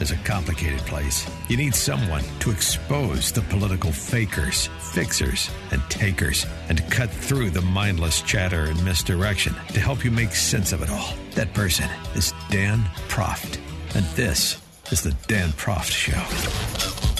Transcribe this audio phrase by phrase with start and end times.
[0.00, 1.28] Is a complicated place.
[1.48, 7.50] You need someone to expose the political fakers, fixers, and takers, and to cut through
[7.50, 11.14] the mindless chatter and misdirection to help you make sense of it all.
[11.34, 13.58] That person is Dan Proft.
[13.94, 14.60] And this
[14.92, 16.22] is the Dan Proft Show.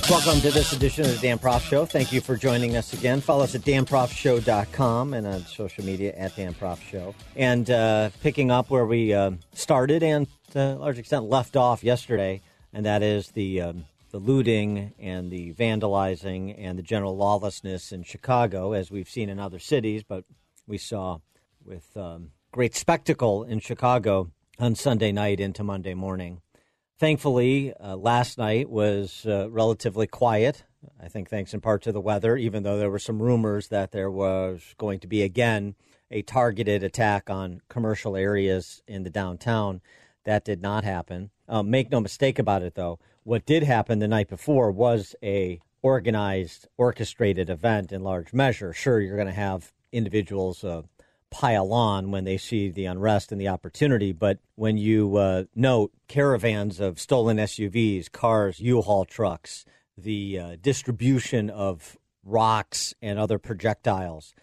[0.09, 1.85] Welcome to this edition of the Dan Proft Show.
[1.85, 3.21] Thank you for joining us again.
[3.21, 7.13] Follow us at danproftshow.com and on social media at Dan Proft Show.
[7.35, 11.83] And uh, picking up where we uh, started and to a large extent left off
[11.83, 12.41] yesterday,
[12.77, 18.03] and that is the um, the looting and the vandalizing and the general lawlessness in
[18.03, 20.25] Chicago, as we've seen in other cities, but
[20.67, 21.19] we saw
[21.65, 26.43] with um, great spectacle in Chicago on Sunday night into Monday morning.
[26.99, 30.65] Thankfully, uh, last night was uh, relatively quiet.
[31.03, 33.93] I think thanks in part to the weather, even though there were some rumors that
[33.93, 35.77] there was going to be again
[36.11, 39.81] a targeted attack on commercial areas in the downtown.
[40.25, 41.31] That did not happen.
[41.49, 42.99] Um, make no mistake about it, though.
[43.25, 48.73] What did happen the night before was a organized, orchestrated event in large measure.
[48.73, 50.83] Sure, you're going to have individuals uh,
[51.31, 54.13] pile on when they see the unrest and the opportunity.
[54.13, 59.65] But when you uh, note caravans of stolen SUVs, cars, U-Haul trucks,
[59.97, 64.35] the uh, distribution of rocks and other projectiles,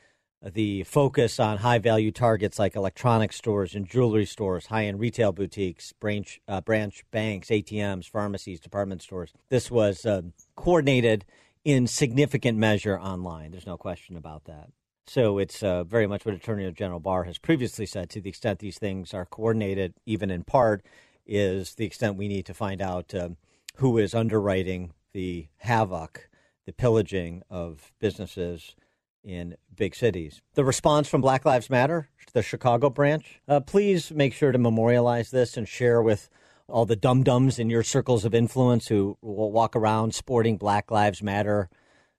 [0.51, 5.31] the focus on high value targets like electronic stores and jewelry stores, high end retail
[5.31, 9.31] boutiques, branch, uh, branch banks, ATMs, pharmacies, department stores.
[9.49, 10.21] This was uh,
[10.55, 11.25] coordinated
[11.63, 13.51] in significant measure online.
[13.51, 14.69] There's no question about that.
[15.05, 18.09] So it's uh, very much what Attorney General Barr has previously said.
[18.11, 20.85] To the extent these things are coordinated, even in part,
[21.25, 23.37] is the extent we need to find out um,
[23.77, 26.29] who is underwriting the havoc,
[26.65, 28.75] the pillaging of businesses
[29.23, 30.41] in big cities.
[30.53, 35.31] The response from Black Lives Matter, the Chicago branch, uh, please make sure to memorialize
[35.31, 36.29] this and share with
[36.67, 40.91] all the dum dums in your circles of influence who will walk around sporting Black
[40.91, 41.69] Lives Matter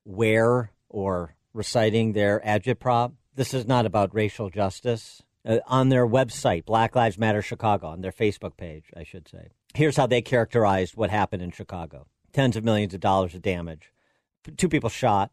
[0.05, 3.13] wear or reciting their agitprop.
[3.35, 5.23] This is not about racial justice.
[5.47, 9.49] Uh, on their website, Black Lives Matter Chicago, on their Facebook page, I should say.
[9.75, 13.93] Here's how they characterized what happened in Chicago tens of millions of dollars of damage,
[14.57, 15.31] two people shot,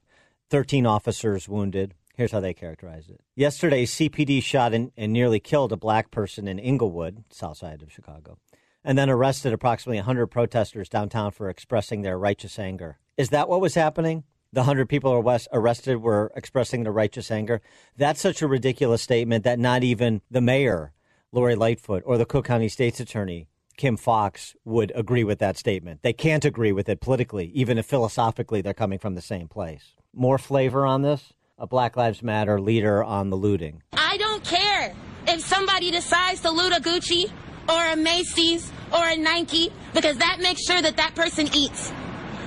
[0.52, 1.96] 13 officers wounded.
[2.16, 3.22] Here's how they characterized it.
[3.36, 7.92] Yesterday, CPD shot and, and nearly killed a black person in Englewood, south side of
[7.92, 8.38] Chicago,
[8.84, 13.00] and then arrested approximately 100 protesters downtown for expressing their righteous anger.
[13.18, 14.26] Is that what was happening?
[14.54, 15.14] the 100 people
[15.54, 17.62] arrested were expressing their righteous anger.
[17.98, 20.92] That's such a ridiculous statement that not even the mayor,
[21.32, 23.48] Lori Lightfoot, or the Cook County State's Attorney,
[23.78, 26.02] Kim Foxx, would agree with that statement.
[26.02, 29.94] They can't agree with it politically, even if philosophically they're coming from the same place.
[30.14, 31.32] More flavor on this?
[31.58, 33.82] A Black Lives Matter leader on the looting.
[33.94, 34.94] I don't care
[35.28, 37.32] if somebody decides to loot a Gucci
[37.70, 41.94] or a Macy's or a Nike because that makes sure that that person eats.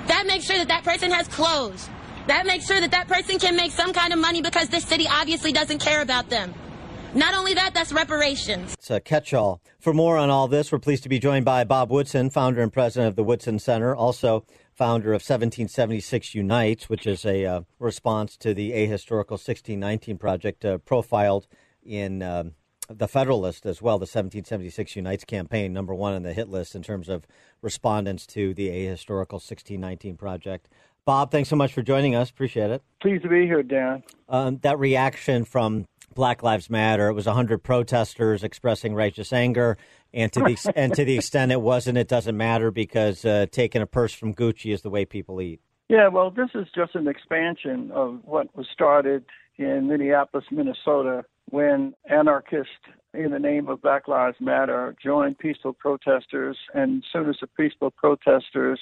[0.08, 1.88] That makes sure that that person has clothes.
[2.26, 5.06] That makes sure that that person can make some kind of money because this city
[5.08, 6.52] obviously doesn't care about them.
[7.14, 8.74] Not only that, that's reparations.
[8.74, 9.60] It's a catch all.
[9.78, 12.72] For more on all this, we're pleased to be joined by Bob Woodson, founder and
[12.72, 18.36] president of the Woodson Center, also founder of 1776 Unites, which is a uh, response
[18.38, 21.46] to the Ahistorical 1619 project uh, profiled
[21.84, 22.54] in um,
[22.88, 26.82] the Federalist as well, the 1776 Unites campaign, number one on the hit list in
[26.82, 27.28] terms of
[27.62, 30.68] respondents to the Ahistorical 1619 project.
[31.04, 32.30] Bob, thanks so much for joining us.
[32.30, 32.82] Appreciate it.
[33.00, 34.02] Pleased to be here, Dan.
[34.28, 39.76] Um, that reaction from Black Lives Matter, it was 100 protesters expressing righteous anger.
[40.12, 43.82] And to the and to the extent it wasn't, it doesn't matter because uh, taking
[43.82, 45.60] a purse from Gucci is the way people eat.
[45.88, 49.24] Yeah, well, this is just an expansion of what was started
[49.58, 52.72] in Minneapolis, Minnesota, when anarchists
[53.12, 57.46] in the name of Black Lives Matter joined peaceful protesters, and as soon as the
[57.46, 58.80] peaceful protesters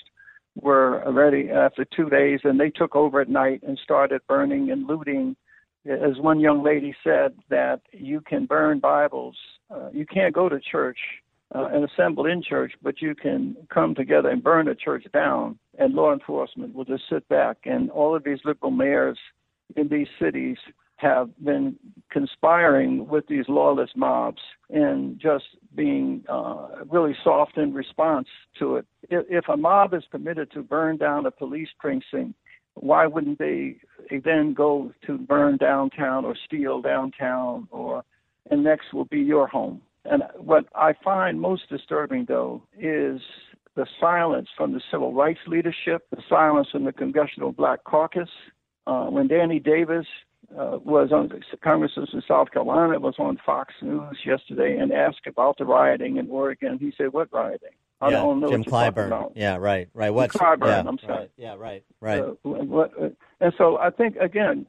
[0.55, 4.87] were ready after two days, and they took over at night and started burning and
[4.87, 5.37] looting.
[5.85, 9.37] As one young lady said, that you can burn Bibles,
[9.71, 10.99] uh, you can't go to church
[11.55, 15.59] uh, and assemble in church, but you can come together and burn a church down,
[15.79, 17.59] and law enforcement will just sit back.
[17.65, 19.19] And all of these liberal mayors
[19.77, 20.57] in these cities
[20.97, 21.77] have been
[22.11, 24.41] conspiring with these lawless mobs
[24.71, 25.45] and just
[25.75, 28.29] being uh, really soft in response
[28.61, 28.87] to it.
[29.11, 32.35] If, if a mob is permitted to burn down a police precinct,
[32.75, 33.77] why wouldn't they
[34.25, 38.05] then go to burn downtown or steal downtown or
[38.51, 39.81] and next will be your home?
[40.05, 43.21] And what i find most disturbing though is
[43.75, 48.29] the silence from the civil rights leadership the silence from the congressional black caucus.
[48.87, 50.07] Uh, when danny davis
[50.59, 51.31] uh, was on
[51.63, 56.29] congressman in south carolina was on fox news yesterday and asked about the rioting in
[56.29, 57.71] oregon he said what rioting
[58.03, 59.31] I yeah, don't know Jim Clyburn.
[59.37, 60.11] Yeah, right, right.
[60.11, 60.33] What?
[60.33, 60.67] Clyburn?
[60.67, 61.19] Yeah, I'm sorry.
[61.19, 62.21] Right, yeah, right, right.
[62.21, 63.11] Uh, what, uh,
[63.41, 64.67] and so I think again,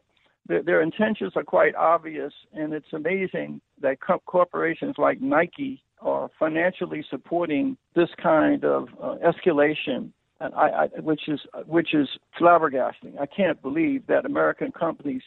[0.47, 6.30] their, their intentions are quite obvious, and it's amazing that co- corporations like Nike are
[6.38, 12.07] financially supporting this kind of uh, escalation, and I, I, which is which is
[12.39, 13.19] flabbergasting.
[13.19, 15.24] I can't believe that American companies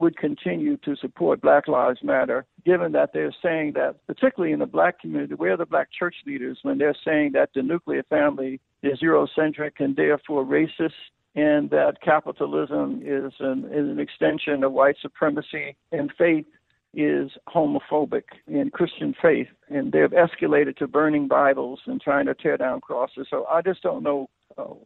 [0.00, 4.66] would continue to support Black Lives Matter, given that they're saying that, particularly in the
[4.66, 9.00] black community, where the black church leaders, when they're saying that the nuclear family is
[9.00, 10.92] Eurocentric and therefore racist,
[11.36, 16.46] and that capitalism is an, is an extension of white supremacy, and faith
[16.92, 22.56] is homophobic in Christian faith, and they've escalated to burning Bibles and trying to tear
[22.56, 23.28] down crosses.
[23.30, 24.28] So I just don't know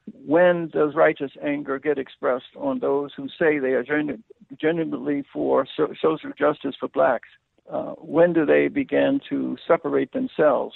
[0.04, 4.22] when does righteous anger get expressed on those who say they are genu-
[4.60, 7.28] genuinely for so- social justice for blacks?
[7.70, 10.74] Uh, when do they begin to separate themselves?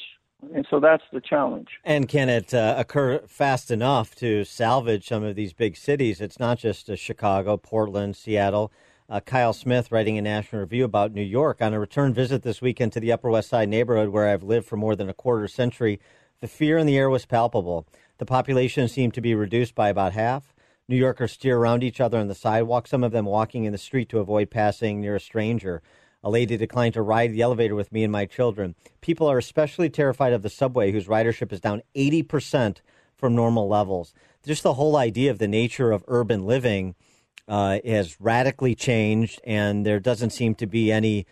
[0.55, 1.69] And so that's the challenge.
[1.85, 6.21] And can it uh, occur fast enough to salvage some of these big cities?
[6.21, 8.73] It's not just uh, Chicago, Portland, Seattle.
[9.11, 12.61] Uh, Kyle Smith writing a National Review about New York on a return visit this
[12.61, 15.49] weekend to the Upper West Side neighborhood where I've lived for more than a quarter
[15.49, 15.99] century.
[16.41, 17.87] The fear in the air was palpable.
[18.19, 20.53] The population seemed to be reduced by about half.
[20.89, 23.79] New Yorkers steer around each other on the sidewalk, some of them walking in the
[23.79, 25.83] street to avoid passing near a stranger.
[26.25, 28.75] A lady declined to ride the elevator with me and my children.
[29.01, 32.79] People are especially terrified of the subway, whose ridership is down 80%
[33.15, 34.15] from normal levels.
[34.45, 36.97] Just the whole idea of the nature of urban living
[37.47, 41.27] uh, has radically changed, and there doesn't seem to be any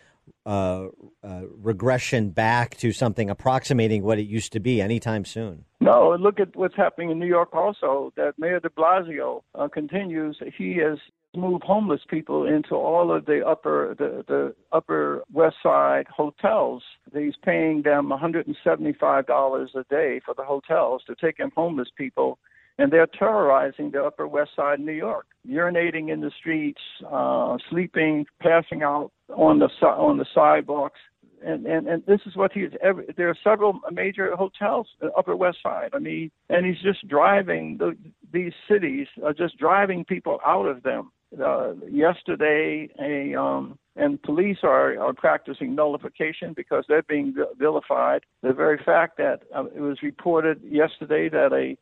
[0.47, 0.87] uh,
[1.25, 5.65] uh, regression back to something approximating what it used to be anytime soon.
[5.81, 8.13] No, look at what's happening in New York also.
[8.17, 10.39] That Mayor de Blasio uh, continues.
[10.57, 10.99] He has
[11.35, 16.83] moved homeless people into all of the upper the, the upper west side hotels.
[17.13, 22.39] He's paying them $175 a day for the hotels to take in homeless people
[22.79, 26.81] and they're terrorizing the Upper West Side of New York, urinating in the streets,
[27.11, 31.01] uh, sleeping, passing out on the on the sidewalks,
[31.45, 32.71] and and and this is what he's.
[32.83, 35.91] Every, there are several major hotels in Upper West Side.
[35.95, 37.97] I mean, and he's just driving the,
[38.33, 41.11] these cities, uh, just driving people out of them.
[41.43, 48.23] Uh, yesterday, a um, and police are, are practicing nullification because they're being vilified.
[48.43, 51.77] The very fact that uh, it was reported yesterday that a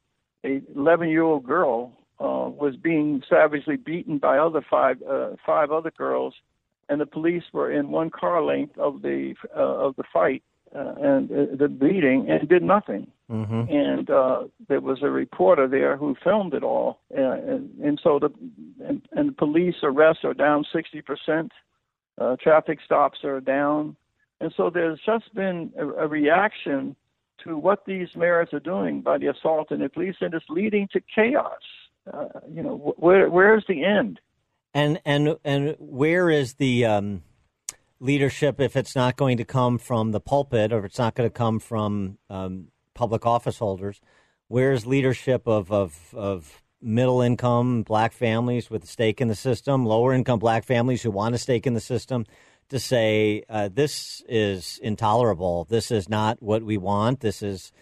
[0.45, 5.71] a 11 year old girl uh, was being savagely beaten by other five uh, five
[5.71, 6.35] other girls,
[6.89, 10.43] and the police were in one car length of the uh, of the fight
[10.75, 13.07] uh, and uh, the beating and did nothing.
[13.31, 13.73] Mm-hmm.
[13.73, 18.19] And uh, there was a reporter there who filmed it all, uh, and, and so
[18.19, 18.31] the
[18.85, 21.53] and, and the police arrests are down 60 percent.
[22.17, 23.97] Uh, traffic stops are down,
[24.41, 26.95] and so there's just been a, a reaction
[27.43, 30.89] to what these mayors are doing by the assault and the police, and it's leading
[30.93, 31.61] to chaos.
[32.13, 34.21] Uh, you know, where where's the end?
[34.73, 37.23] And and and where is the um,
[38.01, 41.29] leadership if it's not going to come from the pulpit or if it's not going
[41.29, 44.01] to come from um, public office holders?
[44.49, 49.87] Where's leadership of of of middle income black families with a stake in the system,
[49.87, 52.27] lower income black families who want a stake in the system?
[52.69, 55.65] To say uh, this is intolerable.
[55.65, 57.21] This is not what we want.
[57.21, 57.73] This is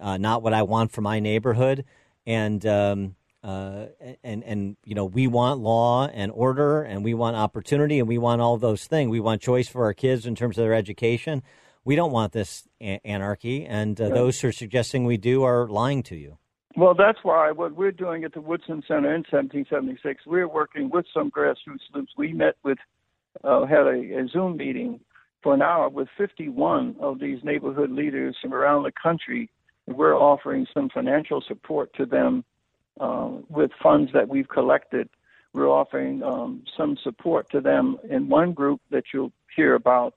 [0.00, 1.84] uh, not what I want for my neighborhood.
[2.26, 3.88] And um, uh,
[4.22, 8.16] and and you know we want law and order, and we want opportunity, and we
[8.16, 9.10] want all those things.
[9.10, 11.42] We want choice for our kids in terms of their education.
[11.84, 15.68] We don't want this a- anarchy, and uh, those who are suggesting we do are
[15.68, 16.38] lying to you.
[16.76, 21.04] Well, that's why what we're doing at the Woodson Center in 1776, we're working with
[21.12, 22.12] some grassroots groups.
[22.16, 22.78] We met with
[23.42, 25.00] uh, had a, a Zoom meeting
[25.42, 29.50] for an hour with 51 of these neighborhood leaders from around the country.
[29.86, 32.44] We're offering some financial support to them
[33.00, 35.08] uh, with funds that we've collected.
[35.52, 40.14] We're offering um, some support to them in one group that you'll hear about.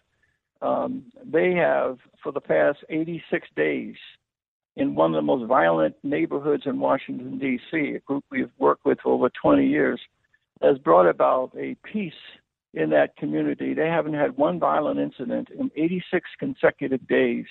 [0.62, 3.96] Um, they have, for the past 86 days,
[4.78, 9.00] in one of the most violent neighborhoods in Washington, D.C., a group we've worked with
[9.02, 10.00] for over 20 years,
[10.62, 12.14] has brought about a peace
[12.74, 13.74] in that community.
[13.74, 17.46] They haven't had one violent incident in 86 consecutive days.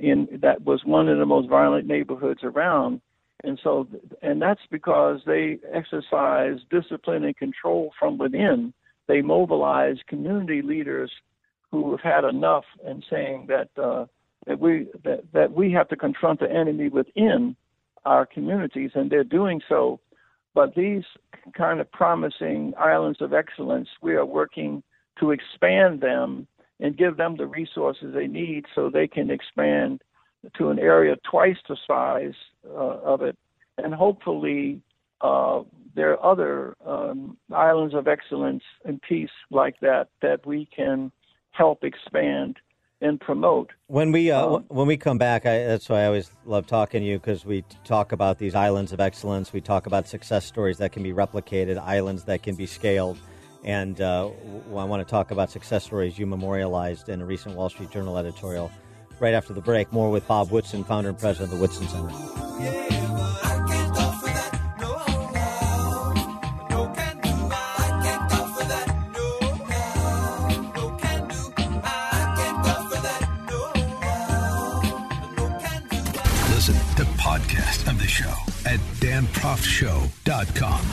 [0.00, 3.00] In that was one of the most violent neighborhoods around.
[3.44, 3.88] And so,
[4.22, 8.72] and that's because they exercise discipline and control from within.
[9.06, 11.10] They mobilize community leaders
[11.70, 14.06] who have had enough and saying that uh,
[14.46, 17.54] that we that, that we have to confront the enemy within
[18.04, 20.00] our communities, and they're doing so.
[20.58, 21.04] But these
[21.56, 24.82] kind of promising islands of excellence, we are working
[25.20, 26.48] to expand them
[26.80, 30.02] and give them the resources they need so they can expand
[30.56, 32.34] to an area twice the size
[32.68, 33.38] uh, of it,
[33.76, 34.82] and hopefully
[35.20, 35.62] uh,
[35.94, 41.12] there are other um, islands of excellence and peace like that that we can
[41.52, 42.56] help expand
[43.00, 43.70] and promote.
[43.86, 47.00] When we uh, um, when we come back, I, that's why I always love talking
[47.00, 49.52] to you because we talk about these islands of excellence.
[49.52, 53.18] We talk about success stories that can be replicated, islands that can be scaled,
[53.64, 57.68] and uh, I want to talk about success stories you memorialized in a recent Wall
[57.68, 58.70] Street Journal editorial.
[59.20, 62.97] Right after the break, more with Bob Woodson, founder and president of the Woodson Center.
[78.68, 80.84] At danproftshow.com.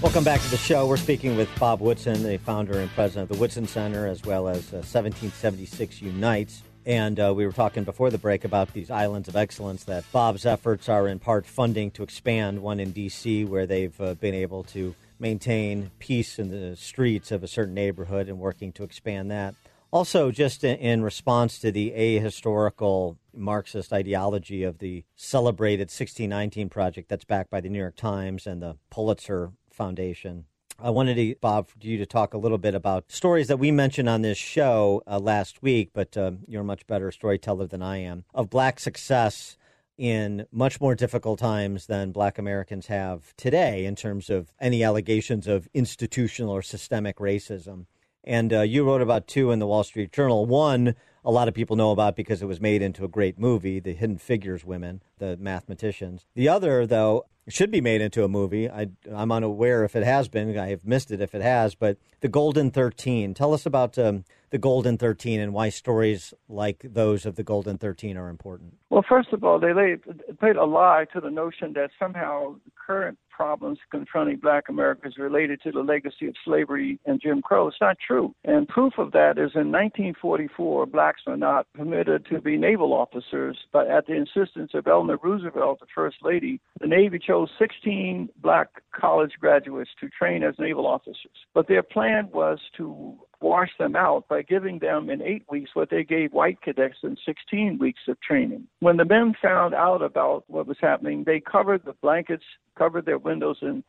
[0.00, 0.86] Welcome back to the show.
[0.86, 4.46] We're speaking with Bob Woodson, the founder and president of the Woodson Center, as well
[4.46, 6.62] as uh, 1776 Unites.
[6.86, 10.46] And uh, we were talking before the break about these islands of excellence that Bob's
[10.46, 14.62] efforts are in part funding to expand, one in D.C., where they've uh, been able
[14.64, 19.54] to maintain peace in the streets of a certain neighborhood and working to expand that.
[19.92, 27.26] Also, just in, response to the ahistorical Marxist ideology of the celebrated 1619 project that's
[27.26, 30.46] backed by the New York Times and the Pulitzer Foundation.
[30.78, 33.70] I wanted to, Bob, for you to talk a little bit about stories that we
[33.70, 37.82] mentioned on this show uh, last week, but uh, you're a much better storyteller than
[37.82, 39.58] I am, of black success
[39.98, 45.46] in much more difficult times than black Americans have today in terms of any allegations
[45.46, 47.86] of institutional or systemic racism.
[48.24, 50.46] And uh, you wrote about two in the Wall Street Journal.
[50.46, 50.94] One,
[51.24, 53.92] a lot of people know about because it was made into a great movie, The
[53.92, 56.26] Hidden Figures Women, the mathematicians.
[56.34, 58.70] The other, though, should be made into a movie.
[58.70, 60.56] I, am unaware if it has been.
[60.56, 61.74] I have missed it if it has.
[61.74, 63.34] But The Golden 13.
[63.34, 67.78] Tell us about um, The Golden 13 and why stories like those of The Golden
[67.78, 68.74] 13 are important.
[68.90, 70.00] Well, first of all, they laid,
[70.38, 72.56] played a lie to the notion that somehow
[72.86, 77.68] current problems confronting black America is related to the legacy of slavery and Jim Crow.
[77.68, 78.34] It's not true.
[78.44, 83.56] And proof of that is in 1944, blacks were not permitted to be naval officers,
[83.72, 88.68] but at the insistence of Eleanor Roosevelt, the First Lady, the Navy chose 16 black
[88.94, 91.46] college graduates to train as naval officers.
[91.54, 95.90] But their plan was to wash them out by giving them in eight weeks what
[95.90, 98.66] they gave white cadets in 16 weeks of training.
[98.80, 102.44] When the men found out about what was happening, they covered the blankets,
[102.76, 103.82] covered their windows in,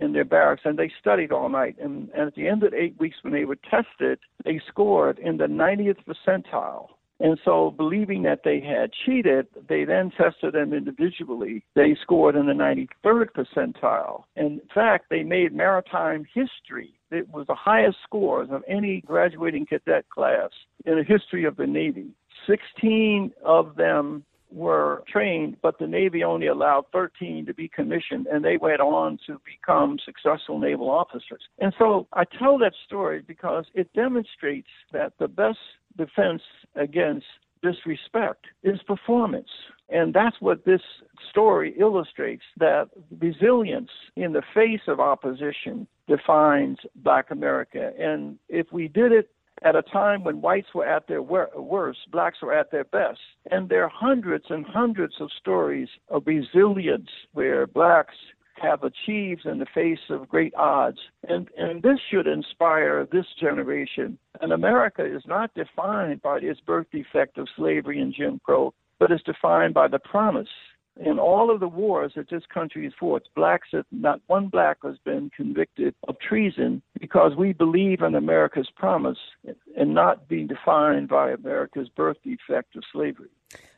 [0.00, 1.76] in their barracks, and they studied all night.
[1.80, 5.38] And, and at the end of eight weeks, when they were tested, they scored in
[5.38, 6.88] the 90th percentile
[7.20, 11.64] and so, believing that they had cheated, they then tested them individually.
[11.74, 14.22] They scored in the 93rd percentile.
[14.36, 16.97] In fact, they made maritime history.
[17.10, 20.50] It was the highest scores of any graduating cadet class
[20.84, 22.08] in the history of the Navy.
[22.46, 28.44] 16 of them were trained, but the Navy only allowed 13 to be commissioned, and
[28.44, 31.42] they went on to become successful naval officers.
[31.58, 35.58] And so I tell that story because it demonstrates that the best
[35.96, 36.42] defense
[36.76, 37.26] against
[37.62, 39.48] disrespect is performance.
[39.90, 40.82] And that's what this
[41.30, 47.92] story illustrates that resilience in the face of opposition defines black America.
[47.98, 49.30] And if we did it
[49.62, 53.20] at a time when whites were at their worst, blacks were at their best.
[53.50, 58.14] And there are hundreds and hundreds of stories of resilience where blacks
[58.60, 60.98] have achieved in the face of great odds.
[61.28, 64.18] And, and this should inspire this generation.
[64.40, 69.12] And America is not defined by its birth defect of slavery and Jim Crow, but
[69.12, 70.48] is defined by the promise.
[71.00, 74.78] In all of the wars that this country has fought, blacks have, not one black
[74.82, 79.18] has been convicted of treason because we believe in America's promise
[79.76, 83.28] and not being defined by America's birth defect of slavery.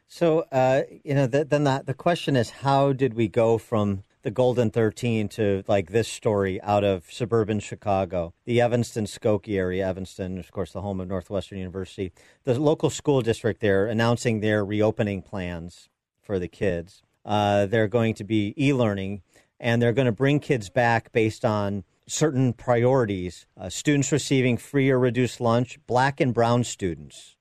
[0.08, 4.02] So, uh, you know, the, then the, the question is, how did we go from
[4.22, 9.86] the Golden 13 to like this story out of suburban Chicago, the Evanston Skokie area.
[9.86, 12.12] Evanston, of course, the home of Northwestern University.
[12.44, 15.88] The local school district there announcing their reopening plans
[16.20, 17.02] for the kids.
[17.24, 19.22] Uh, they're going to be e learning
[19.58, 23.46] and they're going to bring kids back based on certain priorities.
[23.56, 27.36] Uh, students receiving free or reduced lunch, black and brown students.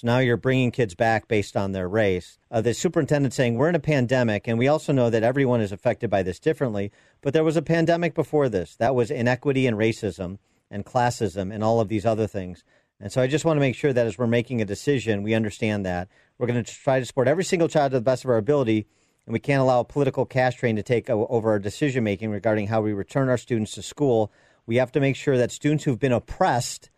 [0.00, 2.38] So now you're bringing kids back based on their race.
[2.50, 5.72] Uh, the superintendent saying we're in a pandemic, and we also know that everyone is
[5.72, 6.90] affected by this differently.
[7.20, 8.76] But there was a pandemic before this.
[8.76, 10.38] That was inequity and racism
[10.70, 12.64] and classism and all of these other things.
[12.98, 15.34] And so I just want to make sure that as we're making a decision, we
[15.34, 18.30] understand that we're going to try to support every single child to the best of
[18.30, 18.86] our ability
[19.26, 22.68] and we can't allow a political cash train to take over our decision making regarding
[22.68, 24.32] how we return our students to school.
[24.64, 26.88] We have to make sure that students who've been oppressed,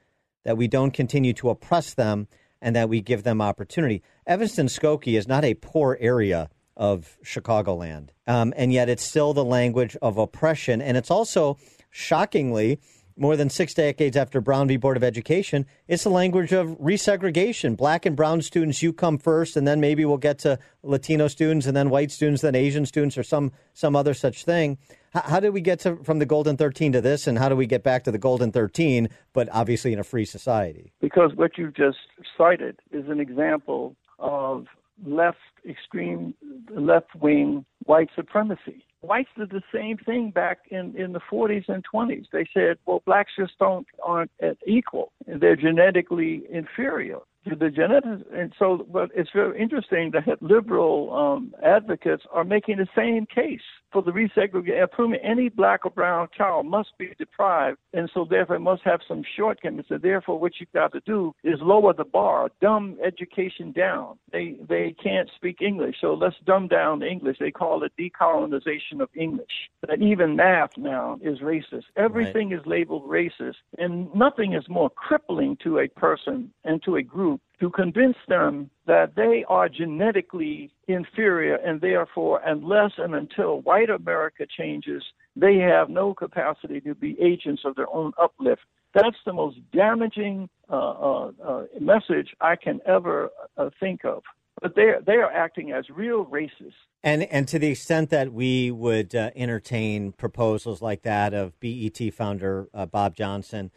[0.45, 2.29] that we don't continue to oppress them,
[2.63, 4.03] and that we give them opportunity.
[4.27, 9.45] Evanston Skokie is not a poor area of Chicagoland, um, and yet it's still the
[9.45, 11.59] language of oppression, and it's also
[11.91, 12.79] shockingly
[13.17, 14.77] more than six decades after Brown v.
[14.77, 17.77] Board of Education, it's the language of resegregation.
[17.77, 21.67] Black and brown students, you come first, and then maybe we'll get to Latino students,
[21.67, 24.79] and then white students, then Asian students, or some some other such thing.
[25.13, 27.67] How, did we get to from the Golden 13 to this, and how do we
[27.67, 30.93] get back to the Golden 13, but obviously in a free society?
[31.01, 31.99] Because what you just
[32.37, 34.67] cited is an example of
[35.05, 35.39] left
[35.69, 36.35] extreme,
[36.71, 41.85] left wing white supremacy whites did the same thing back in, in the 40s and
[41.93, 42.27] 20s.
[42.33, 44.31] They said, well, blacks just don't aren't
[44.67, 45.13] equal.
[45.27, 52.23] They're genetically inferior the genetics, and so, but it's very interesting that liberal um, advocates
[52.33, 53.61] are making the same case
[53.93, 58.83] for the resegregation, any black or brown child must be deprived, and so therefore must
[58.85, 59.87] have some shortcomings.
[59.91, 64.19] And therefore, what you've got to do is lower the bar, dumb education down.
[64.33, 67.37] They they can't speak English, so let's dumb down English.
[67.39, 69.71] They call it decolonization of English.
[69.87, 71.85] That even math now is racist.
[71.97, 72.61] Everything right.
[72.61, 77.32] is labeled racist, and nothing is more crippling to a person and to a group
[77.61, 84.47] to convince them that they are genetically inferior and therefore, unless and until white America
[84.59, 85.03] changes,
[85.37, 88.63] they have no capacity to be agents of their own uplift.
[88.95, 94.23] That's the most damaging uh, uh, uh, message I can ever uh, think of.
[94.61, 96.75] But they they are acting as real racists.
[97.03, 101.99] And and to the extent that we would uh, entertain proposals like that of BET
[102.13, 103.71] founder uh, Bob Johnson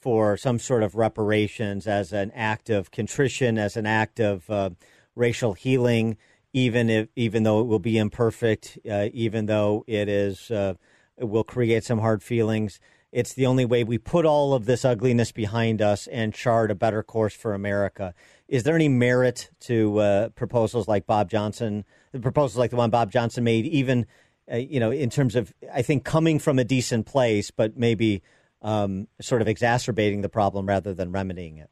[0.00, 4.70] for some sort of reparations as an act of contrition, as an act of uh,
[5.14, 6.16] racial healing,
[6.52, 10.74] even if even though it will be imperfect, uh, even though it is uh,
[11.16, 12.80] it will create some hard feelings.
[13.12, 16.74] It's the only way we put all of this ugliness behind us and chart a
[16.74, 18.14] better course for America.
[18.48, 21.84] Is there any merit to uh, proposals like Bob Johnson,
[22.20, 24.06] proposals like the one Bob Johnson made, even
[24.52, 28.22] uh, you know, in terms of I think coming from a decent place, but maybe
[28.66, 31.70] um, sort of exacerbating the problem rather than remedying it?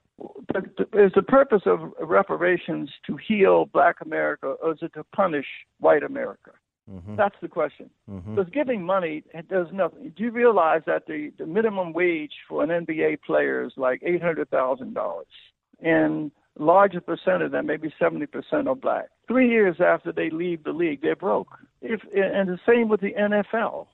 [0.94, 5.46] Is the purpose of reparations to heal Black America, or is it to punish
[5.80, 6.52] White America?
[6.88, 7.16] Mm-hmm.
[7.16, 7.90] That's the question.
[8.08, 8.36] Mm-hmm.
[8.36, 10.12] Because giving money does nothing.
[10.16, 14.22] Do you realize that the, the minimum wage for an NBA player is like eight
[14.22, 15.26] hundred thousand dollars,
[15.80, 19.06] and larger percent of them, maybe seventy percent, are black.
[19.26, 21.58] Three years after they leave the league, they're broke.
[21.82, 23.86] If and the same with the NFL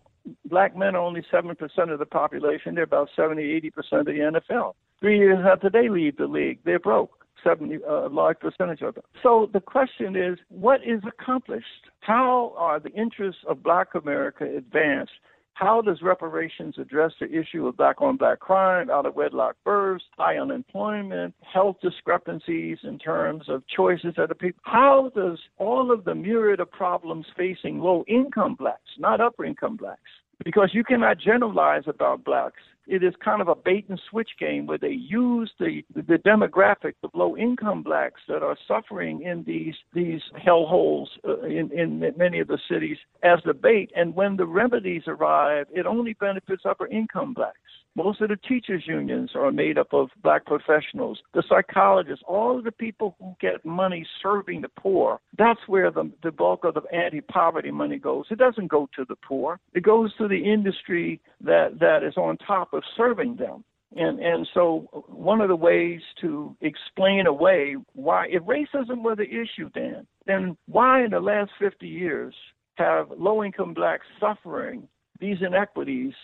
[0.44, 1.56] black men are only 7%
[1.92, 2.74] of the population.
[2.74, 4.74] They're about 70, 80% of the NFL.
[5.00, 7.26] Three years after they leave the league, they're broke.
[7.42, 9.04] 70, a uh, large percentage of them.
[9.22, 11.64] So the question is, what is accomplished?
[12.00, 15.12] How are the interests of black America advanced?
[15.54, 20.04] How does reparations address the issue of black on black crime, out of wedlock births,
[20.16, 24.62] high unemployment, health discrepancies in terms of choices that the people?
[24.64, 29.76] How does all of the myriad of problems facing low income blacks, not upper income
[29.76, 30.00] blacks,
[30.44, 32.62] because you cannot generalize about blacks.
[32.86, 36.94] It is kind of a bait and switch game where they use the the demographic
[37.04, 42.40] of low income blacks that are suffering in these these hellholes uh, in in many
[42.40, 46.88] of the cities as the bait, and when the remedies arrive, it only benefits upper
[46.88, 47.58] income blacks.
[47.96, 52.64] Most of the teachers' unions are made up of black professionals, the psychologists, all of
[52.64, 55.20] the people who get money serving the poor.
[55.36, 58.26] That's where the, the bulk of the anti poverty money goes.
[58.30, 62.36] It doesn't go to the poor, it goes to the industry that, that is on
[62.38, 63.64] top of serving them.
[63.96, 69.24] And and so one of the ways to explain away why if racism were the
[69.28, 72.32] issue then, then why in the last 50 years
[72.76, 74.86] have low income blacks suffering
[75.18, 76.14] these inequities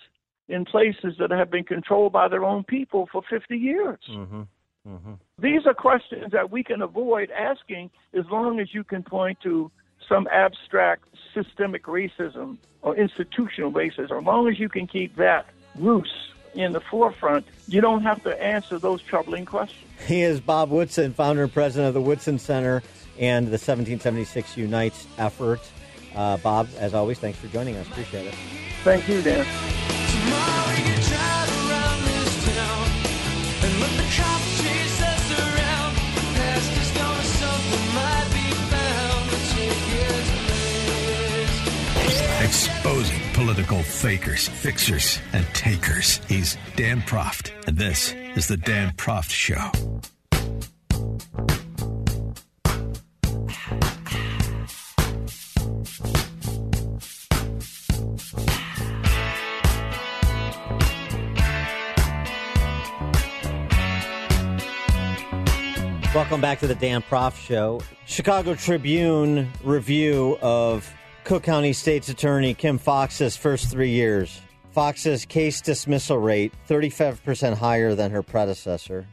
[0.48, 3.98] in places that have been controlled by their own people for 50 years.
[4.10, 4.42] Mm-hmm.
[4.88, 5.12] Mm-hmm.
[5.38, 9.70] These are questions that we can avoid asking as long as you can point to
[10.08, 11.04] some abstract
[11.34, 14.18] systemic racism or institutional racism.
[14.18, 18.42] As long as you can keep that loose in the forefront, you don't have to
[18.42, 19.82] answer those troubling questions.
[20.06, 22.82] He is Bob Woodson, founder and president of the Woodson Center
[23.18, 25.60] and the 1776 Unites effort.
[26.14, 27.86] Uh, Bob, as always, thanks for joining us.
[27.88, 28.34] Appreciate it.
[28.84, 29.85] Thank you, Dan.
[42.46, 46.20] Exposing political fakers, fixers, and takers.
[46.28, 49.70] He's Dan Proft, and this is The Dan Proft Show.
[66.46, 67.80] Back to the Dan Proft Show.
[68.06, 70.88] Chicago Tribune review of
[71.24, 74.40] Cook County State's Attorney Kim Foxx's first three years.
[74.70, 79.08] Foxx's case dismissal rate 35% higher than her predecessor.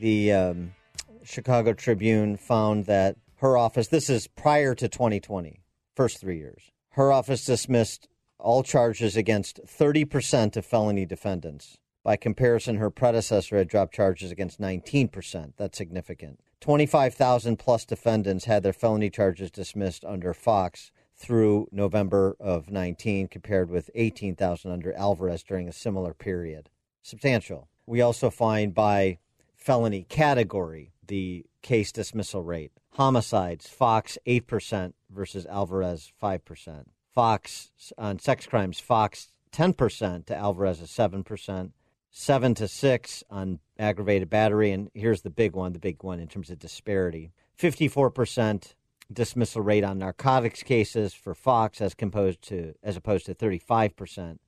[0.00, 0.74] The um,
[1.22, 5.60] Chicago Tribune found that her office, this is prior to 2020,
[5.94, 6.62] first three years,
[6.92, 11.76] her office dismissed all charges against 30% of felony defendants.
[12.02, 15.52] By comparison, her predecessor had dropped charges against 19%.
[15.58, 16.40] That's significant.
[16.60, 23.70] 25,000 plus defendants had their felony charges dismissed under Foxx through November of 19, compared
[23.70, 26.70] with 18,000 under Alvarez during a similar period.
[27.02, 27.68] Substantial.
[27.86, 29.18] We also find by
[29.56, 32.72] felony category the case dismissal rate.
[32.94, 36.84] Homicides, Foxx 8% versus Alvarez 5%.
[37.12, 41.72] Foxx on sex crimes, Foxx 10% to Alvarez is 7%
[42.10, 44.72] seven to six on aggravated battery.
[44.72, 48.74] And here's the big one, the big one in terms of disparity 54%
[49.12, 54.38] dismissal rate on narcotics cases for Foxx as composed to as opposed to 35%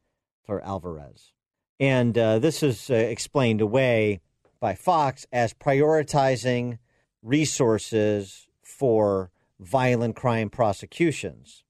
[0.44, 1.32] for Alvarez.
[1.80, 4.20] And uh, this is uh, explained away
[4.60, 6.78] by Foxx as prioritizing
[7.22, 11.64] resources for violent crime prosecutions,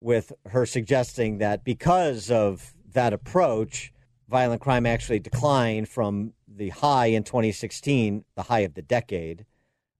[0.00, 3.91] with her suggesting that because of that approach,
[4.32, 9.44] violent crime actually declined from the high in 2016, the high of the decade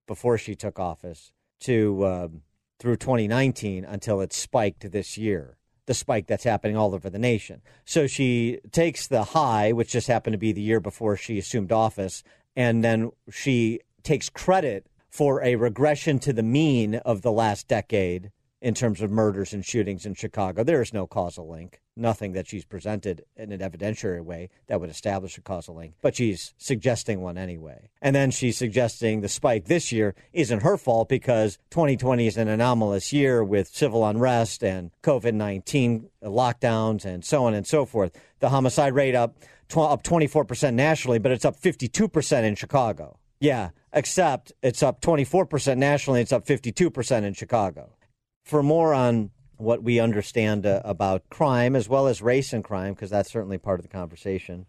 [0.07, 2.41] before she took office, to um,
[2.79, 5.57] through 2019 until it spiked this year.
[5.85, 7.61] The spike that's happening all over the nation.
[7.85, 11.71] So she takes the high, which just happened to be the year before she assumed
[11.71, 12.23] office,
[12.55, 18.31] and then she takes credit for a regression to the mean of the last decade
[18.63, 20.63] in terms of murders and shootings in Chicago.
[20.63, 24.89] There is no causal link, nothing that she's presented in an evidentiary way that would
[24.89, 27.89] establish a causal link, but she's suggesting one anyway.
[28.01, 32.47] And then she's suggesting the spike this year isn't her fault because 2020 is an
[32.47, 38.17] anomalous year with civil unrest and COVID 19 lockdowns and so on and so forth.
[38.39, 39.37] The homicide rate up,
[39.69, 43.17] tw- up 24% nationally, but it's up 52% in Chicago.
[43.39, 47.95] Yeah, except it's up 24% nationally, it's up 52% in Chicago.
[48.43, 52.93] For more on what we understand uh, about crime as well as race and crime,
[52.93, 54.65] because that's certainly part of the conversation,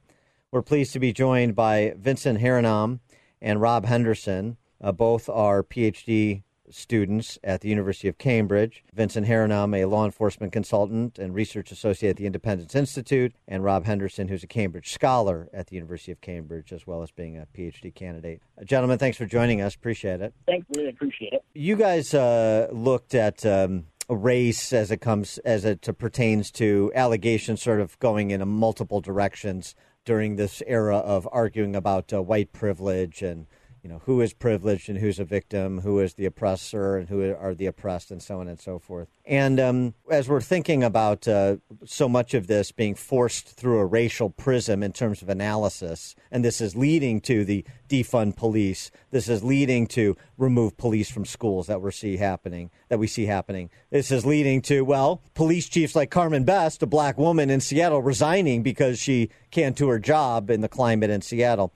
[0.50, 3.00] we're pleased to be joined by Vincent Harriman
[3.42, 4.56] and Rob Henderson.
[4.80, 8.84] Uh, both are PhD students at the University of Cambridge.
[8.92, 13.84] Vincent Harriman, a law enforcement consultant and research associate at the Independence Institute, and Rob
[13.84, 17.46] Henderson, who's a Cambridge scholar at the University of Cambridge, as well as being a
[17.46, 18.40] PhD candidate.
[18.58, 19.74] Uh, gentlemen, thanks for joining us.
[19.74, 20.34] Appreciate it.
[20.46, 21.44] Thanks, really appreciate it.
[21.54, 23.44] You guys uh, looked at.
[23.44, 29.00] Um, race as it comes as it pertains to allegations sort of going in multiple
[29.00, 33.46] directions during this era of arguing about uh, white privilege and
[33.84, 37.34] you know, who is privileged and who's a victim, who is the oppressor and who
[37.34, 39.08] are the oppressed, and so on and so forth.
[39.26, 43.84] And um, as we're thinking about uh, so much of this being forced through a
[43.84, 49.28] racial prism in terms of analysis, and this is leading to the defund police, this
[49.28, 53.68] is leading to remove police from schools that we see happening, that we see happening.
[53.90, 58.00] This is leading to well, police chiefs like Carmen Best, a black woman in Seattle,
[58.00, 61.74] resigning because she can't do her job in the climate in Seattle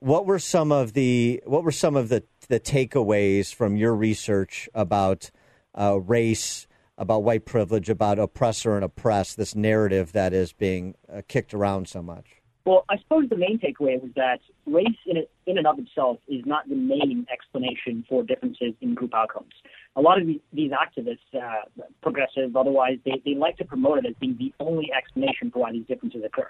[0.00, 4.68] what were some of the what were some of the the takeaways from your research
[4.74, 5.30] about
[5.78, 6.66] uh, race,
[6.98, 9.36] about white privilege, about oppressor and oppressed?
[9.36, 12.40] This narrative that is being uh, kicked around so much.
[12.66, 16.18] Well, I suppose the main takeaway was that race in, it, in and of itself
[16.28, 19.52] is not the main explanation for differences in group outcomes.
[19.96, 21.62] A lot of these, activists, uh,
[22.02, 25.72] progressive, otherwise, they, they like to promote it as being the only explanation for why
[25.72, 26.48] these differences occur.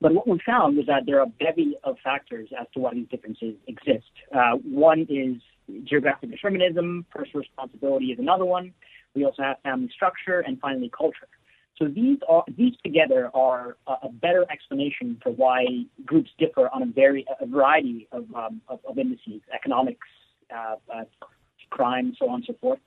[0.00, 2.94] But what we found was that there are a bevy of factors as to why
[2.94, 4.10] these differences exist.
[4.34, 5.40] Uh, one is
[5.84, 8.74] geographic determinism, personal responsibility is another one.
[9.14, 11.28] We also have family structure and finally culture.
[11.78, 15.64] So these are these together are a, better explanation for why
[16.06, 20.06] groups differ on a very a variety of um, of, of, indices, economics,
[20.54, 21.04] uh, uh,
[21.68, 22.78] crime, so on and so forth.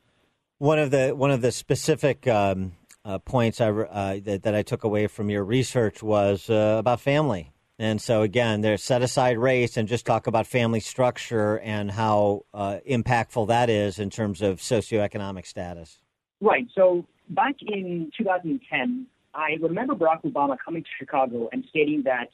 [0.58, 2.72] One of the one of the specific um,
[3.10, 7.00] uh, points I, uh, that, that, I took away from your research was uh, about
[7.02, 7.52] family.
[7.80, 12.46] And so again, there's set aside race and just talk about family structure and how
[12.54, 15.98] uh, impactful that is in terms of socioeconomic status.
[16.40, 16.68] Right.
[16.76, 22.30] So back in 2010, I remember Barack Obama coming to Chicago and stating that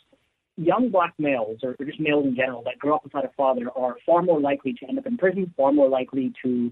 [0.57, 3.95] young black males, or just males in general, that grow up without a father are
[4.05, 6.69] far more likely to end up in prison, far more likely to,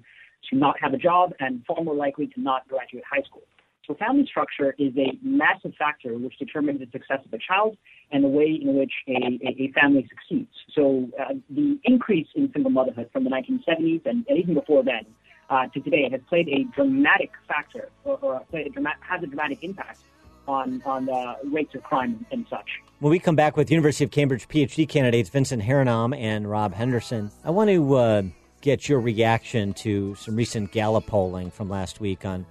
[0.49, 3.43] to not have a job, and far more likely to not graduate high school.
[3.87, 7.77] So family structure is a massive factor which determines the success of a child
[8.11, 10.51] and the way in which a, a, family succeeds.
[10.73, 15.05] So uh, the increase in single motherhood from the 1970s and, and even before then
[15.49, 19.27] uh, to today has played a dramatic factor or, or played a dramatic, has a
[19.27, 19.99] dramatic impact
[20.47, 22.67] on, on the rates of crime and such.
[22.99, 27.31] When we come back with University of Cambridge PhD candidates Vincent Harinam and Rob Henderson,
[27.43, 28.21] I want to uh,
[28.61, 32.45] get your reaction to some recent Gallup polling from last week on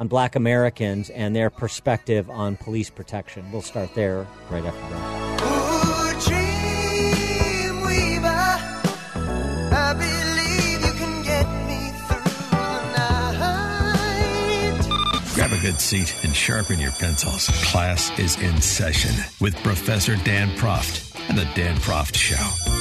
[0.00, 3.44] on black Americans and their perspective on police protection.
[3.52, 5.30] We'll start there right after that.
[15.34, 17.48] Grab a good seat and sharpen your pencils.
[17.70, 22.79] Class is in session with Professor Dan Proft and the Dan Proft Show.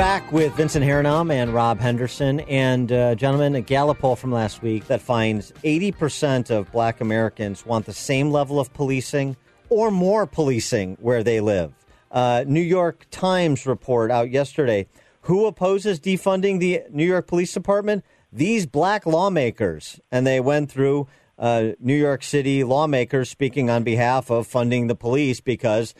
[0.00, 2.40] Back with Vincent Harinam and Rob Henderson.
[2.40, 7.66] And, uh, gentlemen, a Gallup poll from last week that finds 80% of black Americans
[7.66, 9.36] want the same level of policing
[9.68, 11.74] or more policing where they live.
[12.10, 14.86] Uh, New York Times report out yesterday.
[15.24, 18.02] Who opposes defunding the New York Police Department?
[18.32, 20.00] These black lawmakers.
[20.10, 21.08] And they went through
[21.38, 25.94] uh, New York City lawmakers speaking on behalf of funding the police because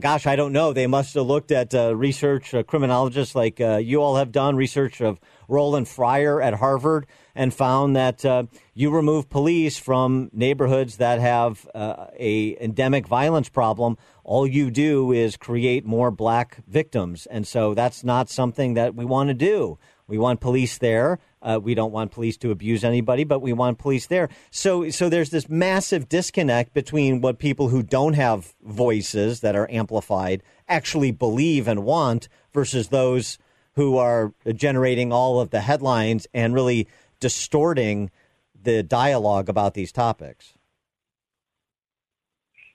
[0.00, 0.72] gosh, I don't know.
[0.72, 4.56] They must have looked at uh, research, uh, criminologists like uh, you all have done,
[4.56, 10.96] research of Roland Fryer at Harvard, and found that uh, you remove police from neighborhoods
[10.96, 13.96] that have uh, a endemic violence problem.
[14.24, 19.04] All you do is create more black victims, and so that's not something that we
[19.04, 19.78] want to do.
[20.06, 23.78] We want police there uh, we don't want police to abuse anybody, but we want
[23.78, 24.28] police there.
[24.50, 29.70] So, so there's this massive disconnect between what people who don't have voices that are
[29.70, 33.38] amplified actually believe and want versus those
[33.74, 36.88] who are generating all of the headlines and really
[37.20, 38.10] distorting
[38.60, 40.54] the dialogue about these topics.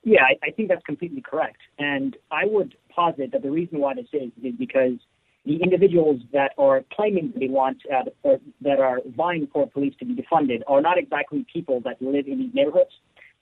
[0.04, 1.60] Yeah, I, I think that's completely correct.
[1.80, 4.94] And I would posit that the reason why this is is because
[5.46, 10.06] the individuals that are claiming they want uh, or that are vying for police to
[10.06, 12.92] be defunded are not exactly people that live in these neighborhoods.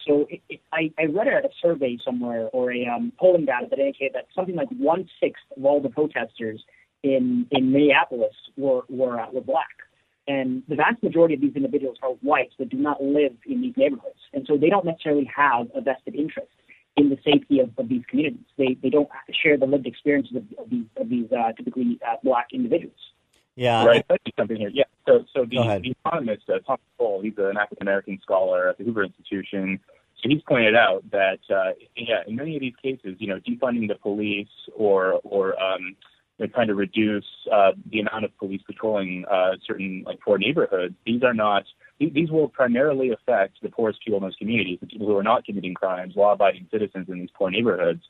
[0.08, 3.78] So it, it, I, I read a survey somewhere or a um, polling data that
[3.78, 6.64] indicated that something like one sixth of all the protesters
[7.04, 9.76] in in Minneapolis were were uh, were black,
[10.28, 13.74] and the vast majority of these individuals are whites that do not live in these
[13.78, 16.52] neighborhoods, and so they don't necessarily have a vested interest.
[16.60, 16.61] in
[17.12, 18.45] the safety of, of these communities.
[18.58, 19.10] They they don't
[19.43, 22.97] share the lived experiences of, of these of these uh, typically uh, black individuals.
[23.56, 24.06] Yeah, right.
[24.10, 24.71] Let me jump in here.
[24.74, 24.86] Yeah.
[25.08, 28.84] So so the, the economist uh, Tom Sowell, he's an African American scholar at the
[28.84, 29.80] Hoover Institution.
[30.24, 33.88] So he's pointed out that uh, yeah, in many of these cases, you know, defunding
[33.88, 35.95] the police or or um,
[36.38, 40.38] you know, trying to reduce uh, the amount of police patrolling uh, certain like poor
[40.38, 40.95] neighborhoods.
[41.06, 41.63] These are not
[42.10, 45.46] these will primarily affect the poorest people in those communities, the people who are not
[45.46, 48.02] committing crimes, law-abiding citizens in these poor neighborhoods.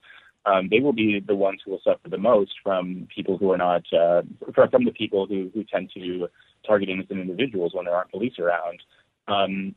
[0.45, 3.57] Um, they will be the ones who will suffer the most from people who are
[3.57, 4.23] not, uh,
[4.55, 6.27] from the people who, who tend to
[6.65, 8.79] target innocent individuals when there aren't police around.
[9.27, 9.75] Um,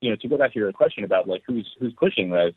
[0.00, 2.52] you know, to go back to your question about like who's who's pushing this,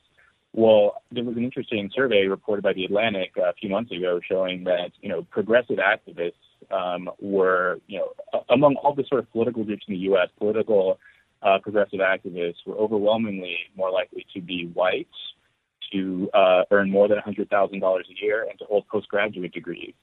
[0.54, 4.64] well, there was an interesting survey reported by the Atlantic a few months ago showing
[4.64, 6.34] that you know progressive activists
[6.72, 11.00] um, were, you know, among all the sort of political groups in the U.S., political
[11.42, 15.08] uh, progressive activists were overwhelmingly more likely to be white,
[15.94, 17.48] to uh, earn more than $100,000
[17.82, 19.94] a year, and to hold postgraduate degrees.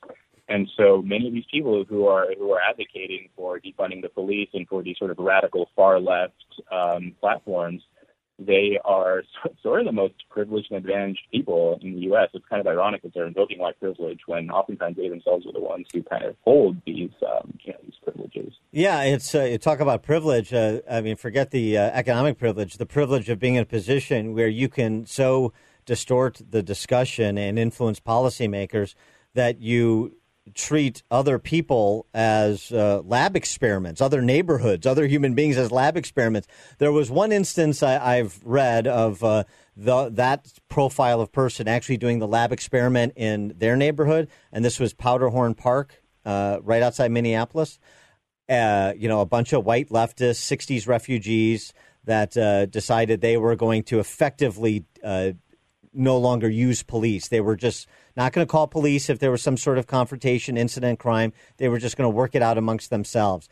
[0.48, 4.48] And so many of these people who are who are advocating for defunding the police
[4.54, 6.34] and for these sort of radical far left
[6.70, 7.82] um, platforms
[8.38, 9.22] they are
[9.62, 12.28] sort of the most privileged and advantaged people in the U.S.
[12.34, 15.60] It's kind of ironic that they're invoking white privilege when oftentimes they themselves are the
[15.60, 18.52] ones who kind of hold these, um, you know, these privileges.
[18.72, 20.52] Yeah, it's uh, you talk about privilege.
[20.52, 22.76] Uh, I mean, forget the uh, economic privilege.
[22.76, 25.52] The privilege of being in a position where you can so
[25.86, 28.94] distort the discussion and influence policymakers
[29.34, 30.16] that you
[30.54, 36.46] treat other people as uh, lab experiments, other neighborhoods, other human beings as lab experiments.
[36.78, 39.44] There was one instance I, have read of uh,
[39.76, 44.78] the, that profile of person actually doing the lab experiment in their neighborhood, and this
[44.78, 47.78] was Powderhorn Park, uh, right outside Minneapolis.
[48.48, 51.72] Uh, you know, a bunch of white leftists, 60s refugees
[52.04, 55.32] that uh, decided they were going to effectively uh,
[55.96, 57.28] no longer use police.
[57.28, 60.56] They were just not going to call police if there was some sort of confrontation,
[60.56, 61.32] incident, crime.
[61.56, 63.48] They were just going to work it out amongst themselves.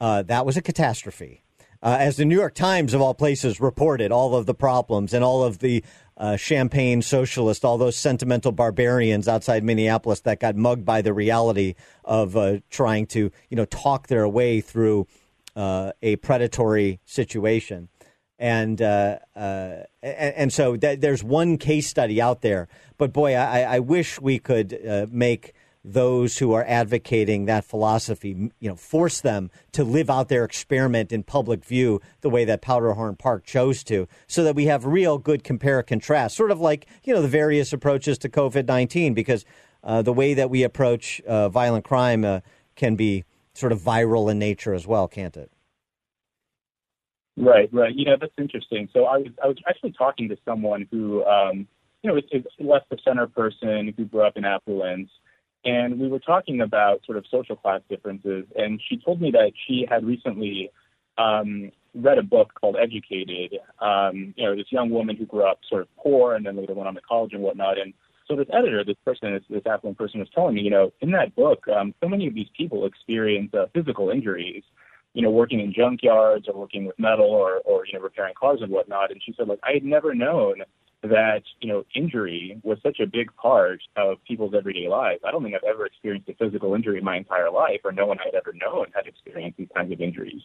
[0.00, 1.42] Uh, that was a catastrophe.
[1.82, 5.22] Uh, as the New York Times, of all places, reported all of the problems and
[5.22, 5.84] all of the
[6.16, 11.74] uh, champagne socialists, all those sentimental barbarians outside Minneapolis that got mugged by the reality
[12.04, 15.06] of uh, trying to, you know, talk their way through
[15.54, 17.88] uh, a predatory situation
[18.38, 22.68] and uh, uh, and, so th- there's one case study out there.
[22.98, 28.50] But boy, I, I wish we could uh, make those who are advocating that philosophy,
[28.58, 32.60] you know, force them to live out their experiment in public view the way that
[32.60, 36.86] Powderhorn Park chose to, so that we have real good compare contrast, sort of like
[37.04, 39.44] you know the various approaches to COVID nineteen, because
[39.84, 42.40] uh, the way that we approach uh, violent crime uh,
[42.74, 45.50] can be sort of viral in nature as well, can't it?
[47.36, 47.94] Right, right.
[47.94, 48.88] You know, that's interesting.
[48.92, 51.66] So I was I was actually talking to someone who um,
[52.06, 55.10] you know, is, is less the center person who grew up in affluence.
[55.64, 58.44] And we were talking about sort of social class differences.
[58.54, 60.70] And she told me that she had recently
[61.18, 63.54] um, read a book called Educated.
[63.80, 66.74] Um, you know, this young woman who grew up sort of poor and then later
[66.74, 67.78] went on to college and whatnot.
[67.78, 67.92] And
[68.28, 71.10] so this editor, this person, this, this affluent person was telling me, you know, in
[71.12, 74.62] that book, um, so many of these people experience uh, physical injuries
[75.16, 78.58] you know, working in junkyards or working with metal or, or, you know, repairing cars
[78.60, 79.10] and whatnot.
[79.10, 80.56] And she said, like, I had never known
[81.02, 85.22] that, you know, injury was such a big part of people's everyday lives.
[85.26, 88.04] I don't think I've ever experienced a physical injury in my entire life, or no
[88.04, 90.42] one I'd ever known had experienced these kinds of injuries.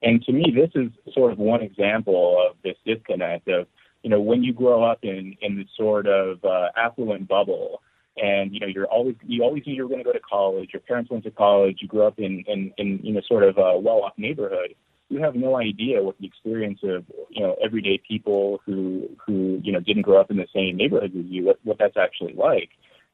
[0.00, 3.66] And to me, this is sort of one example of this disconnect of,
[4.02, 7.82] you know, when you grow up in, in this sort of uh, affluent bubble,
[8.16, 10.70] and you know you're always you always knew you were going to go to college.
[10.72, 11.78] Your parents went to college.
[11.80, 14.74] You grew up in in, in you know sort of a well-off neighborhood.
[15.10, 19.72] You have no idea what the experience of you know everyday people who who you
[19.72, 22.70] know didn't grow up in the same neighborhood as you what what that's actually like.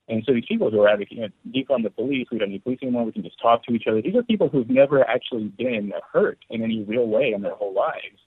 [0.08, 2.64] And so these people who are advocating, you know, defund the police, we don't need
[2.64, 4.02] police anymore, we can just talk to each other.
[4.02, 7.72] These are people who've never actually been hurt in any real way in their whole
[7.72, 8.18] lives.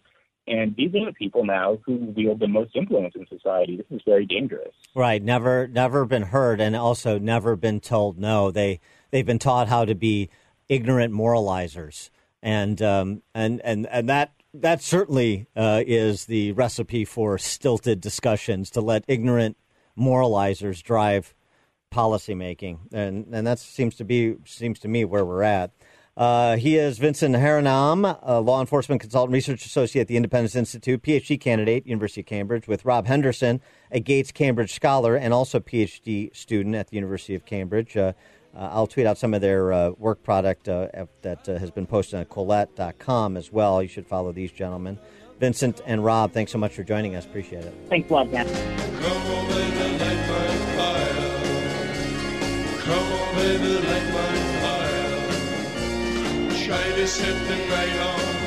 [0.47, 3.77] And these are the people now who wield the most influence in society.
[3.77, 4.73] This is very dangerous.
[4.93, 5.23] Right.
[5.23, 8.51] Never, never been heard, and also never been told no.
[8.51, 10.29] They they've been taught how to be
[10.67, 12.10] ignorant moralizers,
[12.41, 18.69] and um, and and and that that certainly uh, is the recipe for stilted discussions
[18.71, 19.58] to let ignorant
[19.97, 21.34] moralizers drive
[21.91, 25.71] policymaking, and and that seems to be seems to me where we're at.
[26.15, 31.02] Uh, he is Vincent Harinam, a law enforcement consultant, research associate at the Independence Institute,
[31.02, 36.36] PhD candidate, University of Cambridge, with Rob Henderson, a Gates Cambridge scholar and also PhD
[36.36, 37.97] student at the University of Cambridge.
[37.97, 38.13] Uh,
[38.56, 40.88] uh, I'll tweet out some of their uh, work product uh,
[41.23, 43.82] that uh, has been posted on Quillette.com as well.
[43.82, 44.99] You should follow these gentlemen.
[45.39, 47.26] Vincent and Rob, thanks so much for joining us.
[47.26, 47.73] Appreciate it.
[47.89, 48.47] Thanks a lot, Dan.
[56.74, 58.42] Try to set the night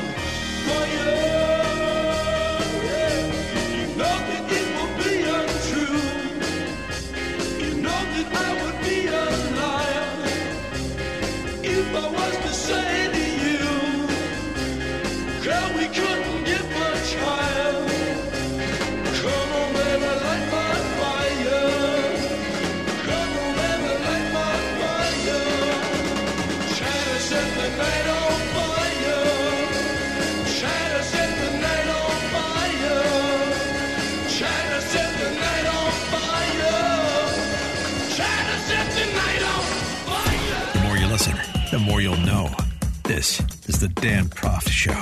[43.17, 44.93] This is the Dan Proft Show.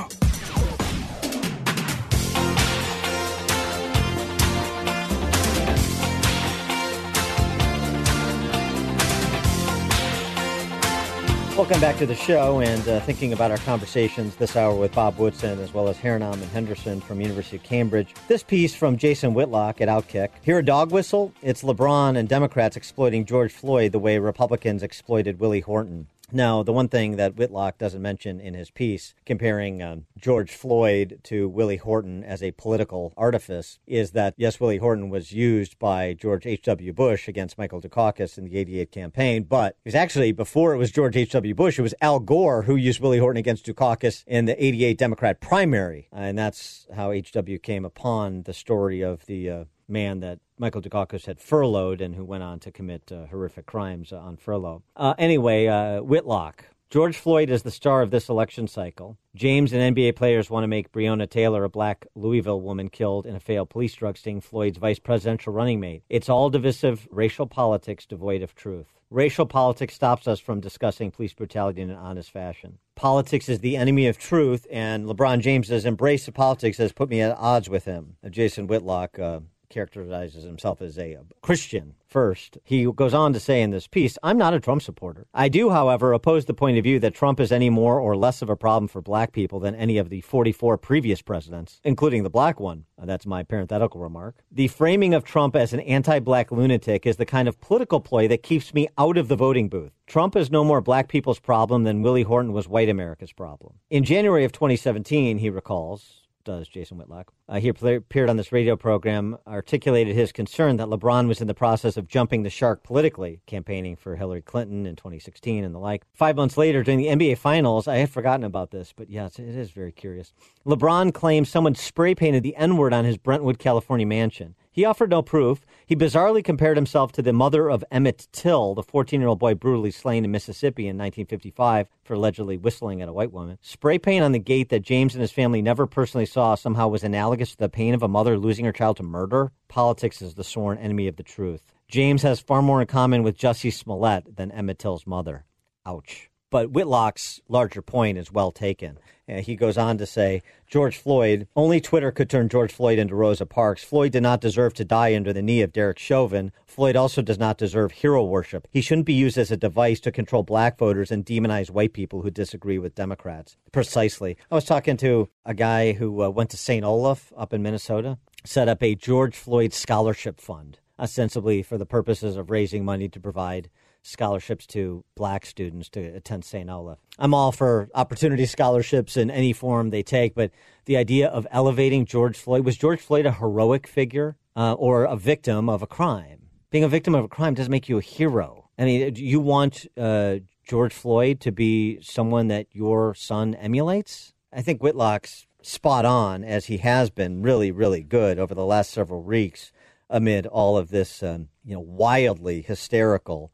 [11.56, 15.18] Welcome back to the show and uh, thinking about our conversations this hour with Bob
[15.18, 18.14] Woodson as well as Harinam and Henderson from University of Cambridge.
[18.28, 20.28] This piece from Jason Whitlock at Outkick.
[20.42, 21.32] Hear a dog whistle?
[21.42, 26.06] It's LeBron and Democrats exploiting George Floyd the way Republicans exploited Willie Horton.
[26.34, 31.20] Now, the one thing that Whitlock doesn't mention in his piece, comparing um, George Floyd
[31.22, 36.12] to Willie Horton as a political artifice, is that yes, Willie Horton was used by
[36.12, 36.92] George H.W.
[36.92, 40.90] Bush against Michael Dukakis in the 88 campaign, but it was actually before it was
[40.90, 41.54] George H.W.
[41.54, 45.40] Bush, it was Al Gore who used Willie Horton against Dukakis in the 88 Democrat
[45.40, 46.08] primary.
[46.10, 47.60] And that's how H.W.
[47.60, 52.24] came upon the story of the uh, man that Michael Dukakis had furloughed and who
[52.24, 54.82] went on to commit uh, horrific crimes on furlough.
[54.96, 56.66] Uh, anyway, uh, Whitlock.
[56.90, 59.16] George Floyd is the star of this election cycle.
[59.34, 63.34] James and NBA players want to make Breonna Taylor, a black Louisville woman killed in
[63.34, 66.04] a failed police drug sting, Floyd's vice presidential running mate.
[66.08, 68.86] It's all divisive racial politics devoid of truth.
[69.10, 72.78] Racial politics stops us from discussing police brutality in an honest fashion.
[72.94, 77.20] Politics is the enemy of truth, and LeBron James's embrace of politics has put me
[77.20, 78.16] at odds with him.
[78.30, 79.40] Jason Whitlock, uh,
[79.74, 82.58] characterizes himself as a Christian first.
[82.62, 85.26] He goes on to say in this piece, I'm not a Trump supporter.
[85.34, 88.40] I do, however, oppose the point of view that Trump is any more or less
[88.40, 92.30] of a problem for black people than any of the 44 previous presidents, including the
[92.30, 92.84] black one.
[93.02, 94.36] That's my parenthetical remark.
[94.52, 98.28] The framing of Trump as an anti black lunatic is the kind of political ploy
[98.28, 99.92] that keeps me out of the voting booth.
[100.06, 103.74] Trump is no more black people's problem than Willie Horton was white America's problem.
[103.90, 107.32] In January of 2017, he recalls, does Jason Whitlock.
[107.48, 111.54] Uh, he appeared on this radio program, articulated his concern that LeBron was in the
[111.54, 116.04] process of jumping the shark politically, campaigning for Hillary Clinton in 2016 and the like.
[116.14, 119.48] Five months later, during the NBA Finals, I had forgotten about this, but yes, it
[119.48, 120.32] is very curious.
[120.66, 124.54] LeBron claims someone spray painted the N word on his Brentwood, California mansion.
[124.74, 125.64] He offered no proof.
[125.86, 129.54] He bizarrely compared himself to the mother of Emmett Till, the 14 year old boy
[129.54, 133.56] brutally slain in Mississippi in 1955 for allegedly whistling at a white woman.
[133.62, 137.04] Spray paint on the gate that James and his family never personally saw somehow was
[137.04, 139.52] analogous to the pain of a mother losing her child to murder.
[139.68, 141.72] Politics is the sworn enemy of the truth.
[141.86, 145.44] James has far more in common with Jussie Smollett than Emmett Till's mother.
[145.86, 146.30] Ouch.
[146.54, 149.00] But Whitlock's larger point is well taken.
[149.28, 153.16] Uh, he goes on to say George Floyd, only Twitter could turn George Floyd into
[153.16, 153.82] Rosa Parks.
[153.82, 156.52] Floyd did not deserve to die under the knee of Derek Chauvin.
[156.64, 158.68] Floyd also does not deserve hero worship.
[158.70, 162.22] He shouldn't be used as a device to control black voters and demonize white people
[162.22, 163.56] who disagree with Democrats.
[163.72, 164.36] Precisely.
[164.48, 166.84] I was talking to a guy who uh, went to St.
[166.84, 172.36] Olaf up in Minnesota, set up a George Floyd scholarship fund, ostensibly for the purposes
[172.36, 173.70] of raising money to provide
[174.04, 176.68] scholarships to black students to attend St.
[176.68, 176.98] Olaf.
[177.18, 180.50] I'm all for opportunity scholarships in any form they take, but
[180.84, 185.16] the idea of elevating George Floyd was George Floyd a heroic figure uh, or a
[185.16, 186.50] victim of a crime?
[186.70, 188.68] Being a victim of a crime doesn't make you a hero.
[188.78, 190.36] I mean, you want uh,
[190.68, 194.34] George Floyd to be someone that your son emulates?
[194.52, 198.90] I think Whitlock's spot on, as he has been really, really good over the last
[198.90, 199.72] several weeks
[200.10, 203.50] amid all of this, um, you know, wildly hysterical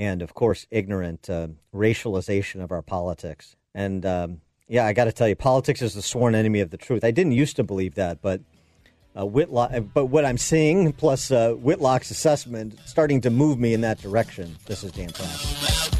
[0.00, 3.54] and, of course, ignorant uh, racialization of our politics.
[3.74, 6.78] And um, yeah, I got to tell you, politics is the sworn enemy of the
[6.78, 7.04] truth.
[7.04, 8.40] I didn't used to believe that, but
[9.14, 13.82] uh, Whitlock, but what I'm seeing, plus uh, Whitlock's assessment, starting to move me in
[13.82, 14.56] that direction.
[14.64, 15.99] This is Dan Proft.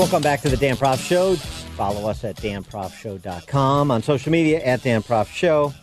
[0.00, 1.36] Welcome back to the Dan Proft Show.
[1.76, 5.74] Follow us at danproftshow.com on social media at Dan Proft Show.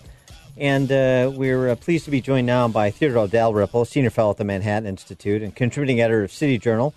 [0.57, 4.37] And uh, we're uh, pleased to be joined now by Theodore Dalrymple, Senior Fellow at
[4.37, 6.95] the Manhattan Institute and contributing editor of City Journal.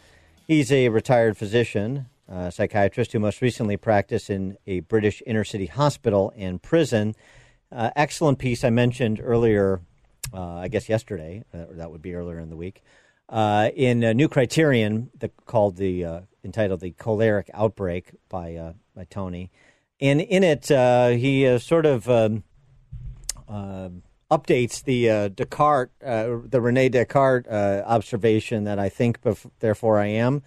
[0.49, 5.67] He's a retired physician, uh, psychiatrist who most recently practiced in a British inner city
[5.67, 7.15] hospital and prison.
[7.71, 9.83] Uh, excellent piece I mentioned earlier,
[10.33, 12.83] uh, I guess yesterday, that would be earlier in the week,
[13.31, 19.51] in a New Criterion the, called the entitled "The Choleric Outbreak" by by Tony.
[20.01, 22.43] And in it, uh, he uh, sort of um,
[23.49, 23.91] uh,
[24.31, 29.99] updates the uh, Descartes, uh, the Rene Descartes uh, observation that I think, bef- therefore
[29.99, 30.43] I am.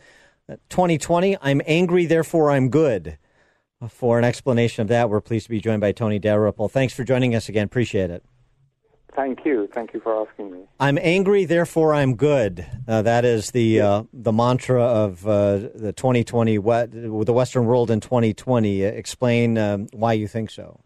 [0.69, 3.17] 2020, I'm angry, therefore I'm good.
[3.89, 6.69] For an explanation of that, we're pleased to be joined by Tony Dalrymple.
[6.69, 7.65] Thanks for joining us again.
[7.65, 8.23] Appreciate it.
[9.15, 9.69] Thank you.
[9.73, 10.59] Thank you for asking me.
[10.79, 12.65] I'm angry, therefore I'm good.
[12.87, 17.99] Uh, that is the uh, the mantra of uh, the 2020 the Western world in
[17.99, 18.85] 2020.
[18.85, 20.79] Uh, explain um, why you think so.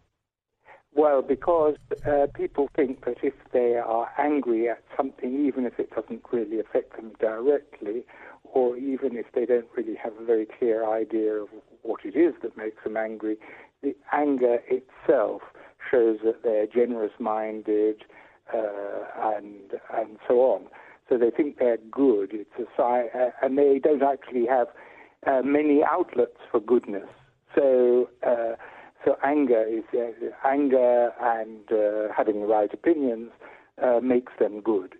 [0.92, 1.76] Well, because
[2.06, 6.58] uh, people think that if they are angry at something, even if it doesn't really
[6.58, 8.04] affect them directly,
[8.42, 11.48] or even if they don't really have a very clear idea of
[11.82, 13.38] what it is that makes them angry,
[13.82, 15.42] the anger itself
[15.88, 18.04] shows that they're generous-minded
[18.54, 20.66] uh, and and so on.
[21.08, 22.32] So they think they're good.
[22.32, 24.68] It's a sign, uh, and they don't actually have
[25.26, 27.08] uh, many outlets for goodness.
[27.54, 28.56] So uh,
[29.04, 30.12] so anger is uh,
[30.46, 33.30] anger and uh, having the right opinions
[34.02, 34.96] makes them good.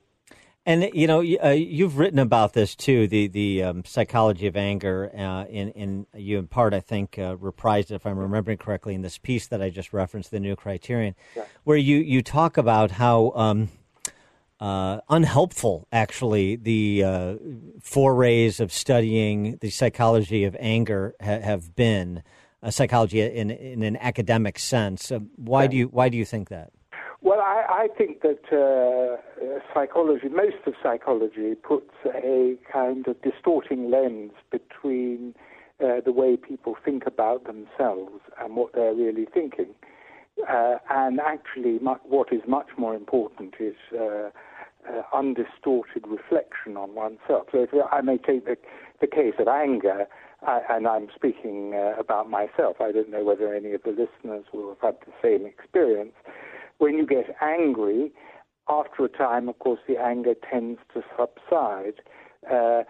[0.69, 5.11] And you know, uh, you've written about this too, the the um, psychology of anger.
[5.17, 9.01] Uh, in in you in part, I think, uh, reprised, if I'm remembering correctly, in
[9.01, 11.45] this piece that I just referenced, the New Criterion, yeah.
[11.65, 13.71] where you you talk about how um,
[14.61, 17.35] uh, unhelpful actually the uh,
[17.81, 22.23] forays of studying the psychology of anger ha- have been,
[22.69, 25.11] psychology in in an academic sense.
[25.37, 25.69] why yeah.
[25.69, 26.73] do you why do you think that?
[27.21, 33.91] Well, I, I think that uh, psychology, most of psychology, puts a kind of distorting
[33.91, 35.35] lens between
[35.83, 39.75] uh, the way people think about themselves and what they're really thinking.
[40.49, 44.31] Uh, and actually, mu- what is much more important is uh,
[44.89, 47.49] uh, undistorted reflection on oneself.
[47.51, 48.57] So, if I may take the,
[49.01, 50.07] the case of anger,
[50.47, 52.77] I, and I'm speaking uh, about myself.
[52.81, 56.15] I don't know whether any of the listeners will have had the same experience
[56.79, 58.13] when you get angry,
[58.69, 62.01] after a time, of course, the anger tends to subside.
[62.51, 62.83] Uh,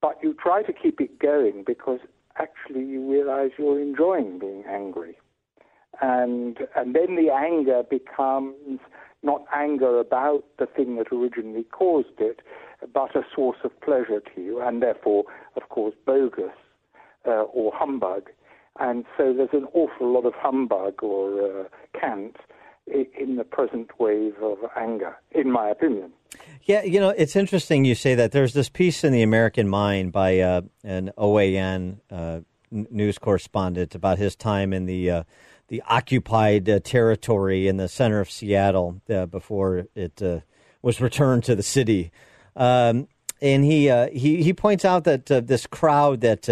[0.00, 2.00] but you try to keep it going because
[2.38, 5.18] actually you realize you're enjoying being angry.
[6.00, 8.80] And, and then the anger becomes
[9.22, 12.40] not anger about the thing that originally caused it,
[12.94, 15.24] but a source of pleasure to you, and therefore,
[15.56, 16.52] of course, bogus
[17.26, 18.30] uh, or humbug.
[18.78, 21.64] And so there's an awful lot of humbug or uh,
[21.98, 22.36] cant
[22.86, 26.12] in the present wave of anger, in my opinion.
[26.64, 28.32] Yeah, you know, it's interesting you say that.
[28.32, 34.18] There's this piece in the American Mind by uh, an OAN uh, news correspondent about
[34.18, 35.22] his time in the uh,
[35.68, 40.40] the occupied uh, territory in the center of Seattle uh, before it uh,
[40.82, 42.10] was returned to the city.
[42.56, 43.08] Um,
[43.40, 46.48] and he, he he points out that this crowd that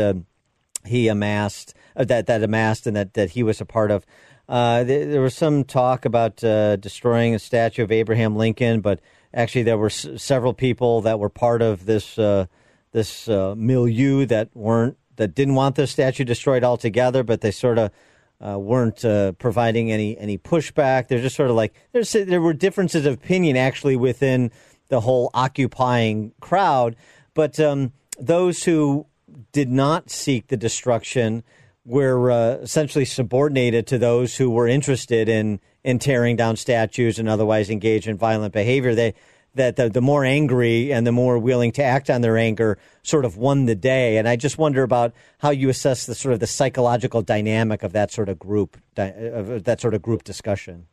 [0.87, 4.07] he amassed, that that amassed, and that, that he was a part of
[4.49, 9.01] uh, there, there, was some talk about uh, destroying a statue of Abraham Lincoln, but
[9.35, 12.47] actually there were s- several people that were part of this uh,
[12.93, 17.79] this uh, milieu that weren't that didn't want the statue destroyed altogether, but they sort
[17.79, 17.91] of
[18.41, 21.09] uh, weren't uh, providing any any pushback.
[21.09, 24.51] They're just sort of like there's there were differences of opinion actually within
[24.89, 26.97] the whole occupying crowd,
[27.35, 29.07] but um, those who
[29.53, 31.43] did not seek the destruction
[31.89, 37.29] were uh, essentially subordinated to those who were interested in in tearing down statues and
[37.29, 38.95] otherwise engaged in violent behavior.
[38.95, 39.15] They
[39.55, 43.25] that the, the more angry and the more willing to act on their anger sort
[43.25, 44.19] of won the day.
[44.19, 47.93] And I just wonder about how you assess the sort of the psychological dynamic of
[47.93, 50.87] that sort of group of that sort of group discussion.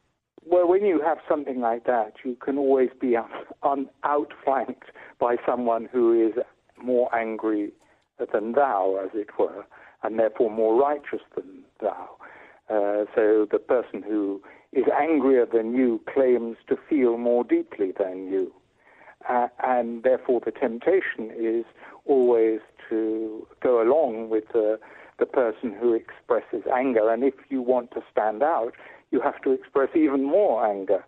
[0.46, 3.18] Well, when you have something like that, you can always be
[3.64, 6.34] un, outflanked by someone who is
[6.82, 7.74] more angry
[8.32, 9.66] than thou, as it were
[10.06, 12.10] and therefore more righteous than thou.
[12.70, 14.42] Uh, so the person who
[14.72, 18.52] is angrier than you claims to feel more deeply than you.
[19.28, 21.66] Uh, and therefore the temptation is
[22.06, 24.80] always to go along with the,
[25.18, 27.10] the person who expresses anger.
[27.12, 28.74] And if you want to stand out,
[29.12, 31.04] you have to express even more anger.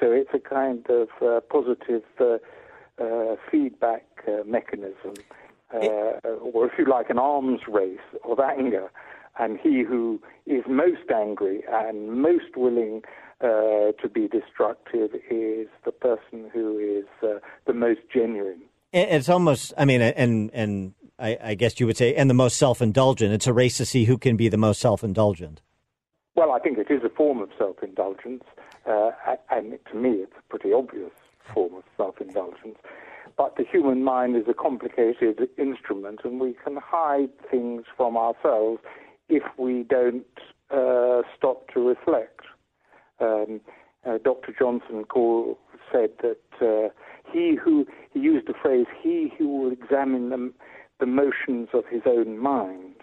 [0.00, 2.38] So it's a kind of uh, positive uh,
[3.00, 5.14] uh, feedback uh, mechanism
[5.74, 8.90] uh, or if you like, an arms race of anger.
[9.38, 13.02] And he who is most angry and most willing
[13.40, 18.60] uh, to be destructive is the person who is uh, the most genuine.
[18.92, 22.56] It's almost, I mean, and and I, I guess you would say, and the most
[22.56, 23.32] self-indulgent.
[23.32, 25.62] It's a race to see who can be the most self-indulgent.
[26.34, 28.42] Well, I think it is a form of self-indulgence,
[28.86, 29.10] uh,
[29.50, 31.12] and to me, it's a pretty obvious
[31.54, 32.78] form of self-indulgence.
[33.40, 38.82] But the human mind is a complicated instrument, and we can hide things from ourselves
[39.30, 40.26] if we don't
[40.70, 42.42] uh, stop to reflect.
[43.18, 43.62] Um,
[44.06, 44.54] uh, Dr.
[44.58, 45.06] Johnson
[45.90, 46.90] said that uh,
[47.32, 50.52] he who he used the phrase "he who will examine the,
[50.98, 52.96] the motions of his own mind,"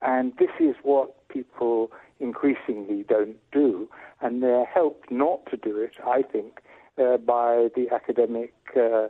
[0.00, 3.88] and this is what people increasingly don't do,
[4.20, 6.60] and they're helped not to do it, I think,
[6.98, 9.08] uh, by the academic uh,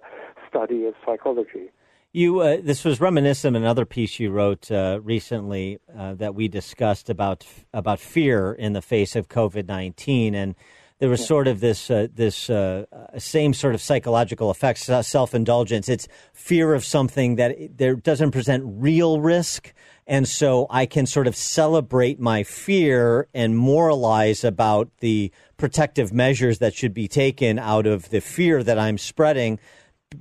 [0.49, 1.70] study of psychology.
[2.14, 6.47] You, uh, this was reminiscent of another piece you wrote uh, recently uh, that we
[6.47, 10.55] discussed about about fear in the face of COVID nineteen, and
[10.99, 12.85] there was sort of this uh, this uh,
[13.16, 15.89] same sort of psychological effects, self indulgence.
[15.89, 19.72] It's fear of something that there doesn't present real risk,
[20.07, 26.59] and so I can sort of celebrate my fear and moralize about the protective measures
[26.59, 29.59] that should be taken out of the fear that I'm spreading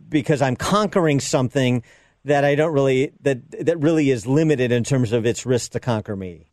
[0.09, 1.83] because I'm conquering something
[2.25, 5.79] that I don't really that that really is limited in terms of its risk to
[5.79, 6.47] conquer me.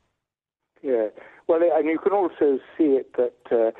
[0.82, 1.08] Yeah,
[1.46, 3.72] well, and you can also see it that uh,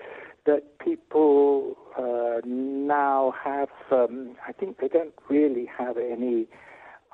[0.44, 3.70] that people uh, now have.
[3.90, 6.46] Um, I think they don't really have any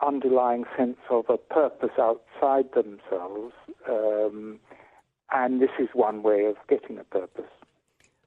[0.04, 3.52] underlying sense of a purpose outside themselves,
[3.88, 4.58] um,
[5.32, 7.50] and this is one way of getting a purpose,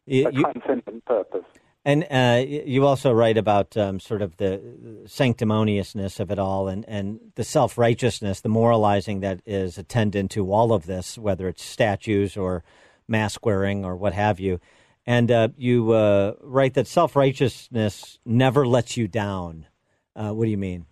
[0.05, 1.45] you, a transcendent purpose.
[1.85, 6.83] And uh, you also write about um, sort of the sanctimoniousness of it all and,
[6.85, 11.63] and the self righteousness, the moralizing that is attendant to all of this, whether it's
[11.63, 12.65] statues or
[13.07, 14.59] mask wearing or what have you.
[15.05, 19.65] And uh, you uh, write that self righteousness never lets you down.
[20.13, 20.87] Uh, what do you mean?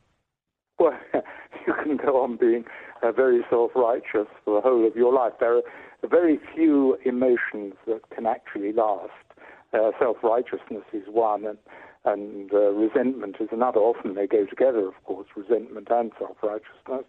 [0.80, 0.98] Well,
[1.68, 2.66] you can go on being
[3.02, 5.34] uh, very self righteous for the whole of your life.
[5.40, 5.64] There are
[6.10, 9.12] very few emotions that can actually last.
[9.74, 11.58] Uh, self righteousness is one, and,
[12.06, 13.80] and uh, resentment is another.
[13.80, 17.06] Often they go together, of course, resentment and self righteousness.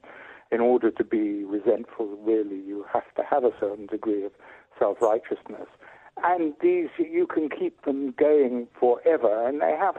[0.52, 4.32] In order to be resentful, really, you have to have a certain degree of
[4.78, 5.66] self righteousness.
[6.24, 9.96] And these, you can keep them going forever, and they have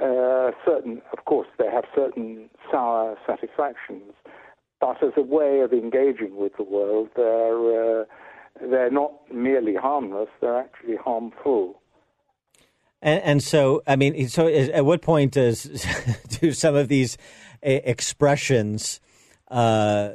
[0.00, 4.12] uh, certain, of course, they have certain sour satisfactions,
[4.80, 8.04] but as a way of engaging with the world, they're, uh,
[8.60, 11.80] they're not merely harmless, they're actually harmful.
[13.02, 15.64] And, and, so, I mean, so at what point does
[16.40, 17.18] do some of these
[17.62, 19.00] expressions
[19.48, 20.12] uh,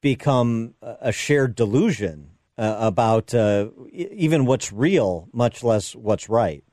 [0.00, 6.64] become a shared delusion uh, about uh, even what's real, much less what's right?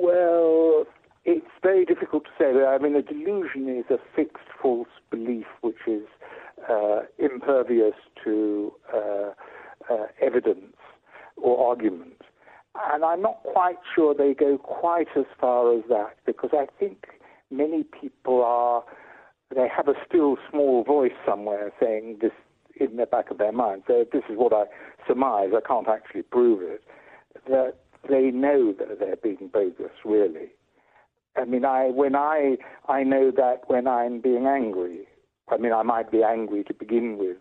[0.00, 0.84] Uh, well,
[1.24, 2.64] it's very difficult to say.
[2.64, 6.04] I mean, a delusion is a fixed false belief which is
[6.68, 7.94] uh, impervious
[8.24, 9.30] to uh,
[10.20, 10.76] evidence
[11.36, 12.22] or argument.
[12.92, 17.06] And I'm not quite sure they go quite as far as that because I think
[17.50, 18.84] many people are,
[19.54, 22.32] they have a still small voice somewhere saying this
[22.78, 23.82] in the back of their mind.
[23.86, 24.64] So this is what I
[25.06, 26.82] surmise, I can't actually prove it,
[27.48, 27.74] that
[28.08, 30.50] they know that they're being bogus, really.
[31.36, 32.56] I mean, I when I
[32.88, 35.06] I know that when I'm being angry,
[35.48, 37.38] I mean, I might be angry to begin with,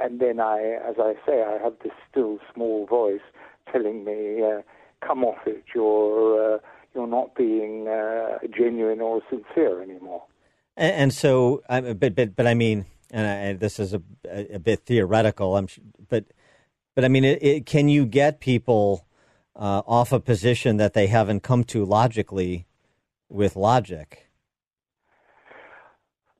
[0.00, 3.20] and then I, as I say, I have this still small voice
[3.70, 4.62] telling me, uh,
[5.06, 5.64] "Come off it.
[5.74, 6.58] You're uh,
[6.94, 10.22] you're not being uh, genuine or sincere anymore."
[10.76, 14.80] And, and so, but but but I mean, and I, this is a, a, bit
[14.86, 15.56] theoretical.
[15.56, 15.68] I'm,
[16.08, 16.24] but
[16.94, 19.04] but I mean, it, it, can you get people
[19.56, 22.66] uh, off a position that they haven't come to logically
[23.28, 24.28] with logic?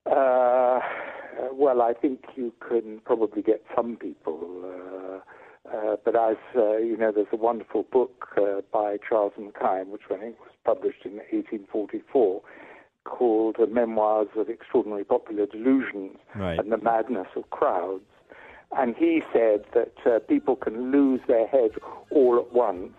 [0.06, 0.80] Uh,
[1.52, 4.64] well, I think you can probably get some people.
[4.64, 5.20] Uh,
[5.74, 10.02] uh, but as uh, you know, there's a wonderful book uh, by Charles Mackay, which
[10.10, 12.42] I think was published in 1844,
[13.04, 16.58] called Memoirs of Extraordinary Popular Delusions right.
[16.58, 18.02] and the Madness of Crowds.
[18.76, 21.70] And he said that uh, people can lose their head
[22.10, 22.92] all at once,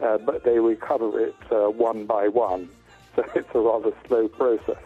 [0.00, 2.68] uh, but they recover it one by one.
[3.16, 4.82] So it's a rather slow process.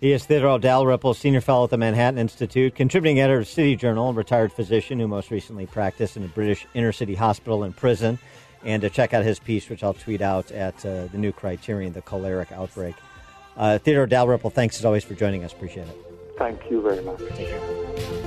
[0.00, 4.14] He is Theodore Dalrymple, Senior Fellow at the Manhattan Institute, contributing editor of City Journal,
[4.14, 8.18] retired physician who most recently practiced in a British inner city hospital and prison.
[8.64, 11.92] And to check out his piece, which I'll tweet out at uh, the new criterion,
[11.92, 12.94] the choleric outbreak.
[13.58, 15.52] Uh, Theodore Dalrymple, thanks as always for joining us.
[15.52, 15.96] Appreciate it.
[16.38, 18.19] Thank you very much.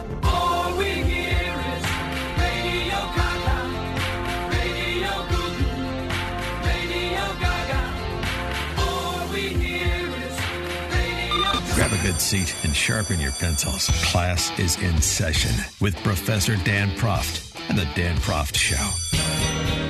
[12.04, 13.88] Good seat and sharpen your pencils.
[14.12, 19.83] Class is in session with Professor Dan Proft and the Dan Proft Show.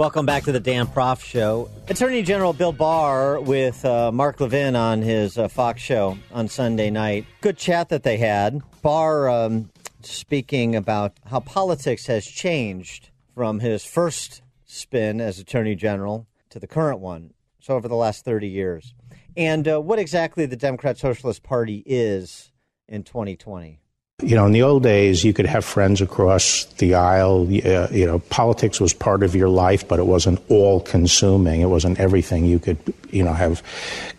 [0.00, 1.68] Welcome back to the Dan Proft Show.
[1.88, 6.88] Attorney General Bill Barr with uh, Mark Levin on his uh, Fox show on Sunday
[6.88, 7.26] night.
[7.42, 8.62] Good chat that they had.
[8.80, 9.70] Barr um,
[10.00, 16.66] speaking about how politics has changed from his first spin as Attorney General to the
[16.66, 17.34] current one.
[17.60, 18.94] So over the last 30 years.
[19.36, 22.52] And uh, what exactly the Democrat Socialist Party is
[22.88, 23.82] in 2020?
[24.22, 27.42] You know, in the old days, you could have friends across the aisle.
[27.42, 31.60] Uh, you know, politics was part of your life, but it wasn't all consuming.
[31.60, 32.44] It wasn't everything.
[32.44, 32.78] You could,
[33.10, 33.62] you know, have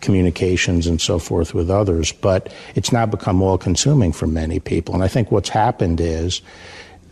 [0.00, 2.12] communications and so forth with others.
[2.12, 4.94] But it's now become all consuming for many people.
[4.94, 6.42] And I think what's happened is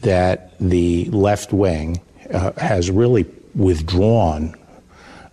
[0.01, 2.01] that the left wing
[2.33, 4.55] uh, has really withdrawn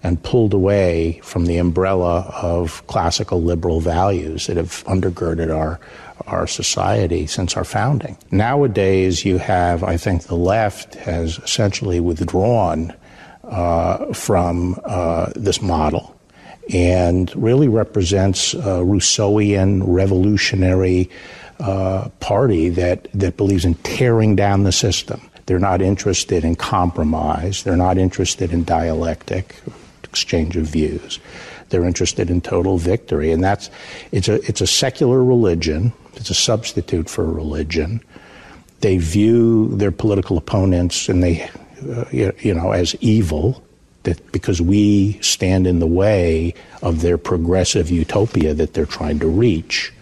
[0.04, 5.80] and pulled away from the umbrella of classical liberal values that have undergirded our
[6.28, 8.18] our society since our founding.
[8.32, 12.94] Nowadays, you have, I think, the left has essentially withdrawn
[13.44, 16.14] uh, from uh, this model
[16.74, 21.10] and really represents a Rousseauian revolutionary
[21.60, 25.22] uh, party that, that believes in tearing down the system.
[25.46, 27.64] They're not interested in compromise.
[27.64, 29.56] They're not interested in dialectic
[30.04, 31.20] exchange of views.
[31.70, 33.70] They're interested in total victory, and that's
[34.12, 38.02] it's a it's a secular religion it's a substitute for religion.
[38.82, 41.50] They view their political opponents and they,
[41.90, 43.64] uh, you know, as evil
[44.04, 49.28] that because we stand in the way of their progressive utopia that they're trying to
[49.28, 49.94] reach.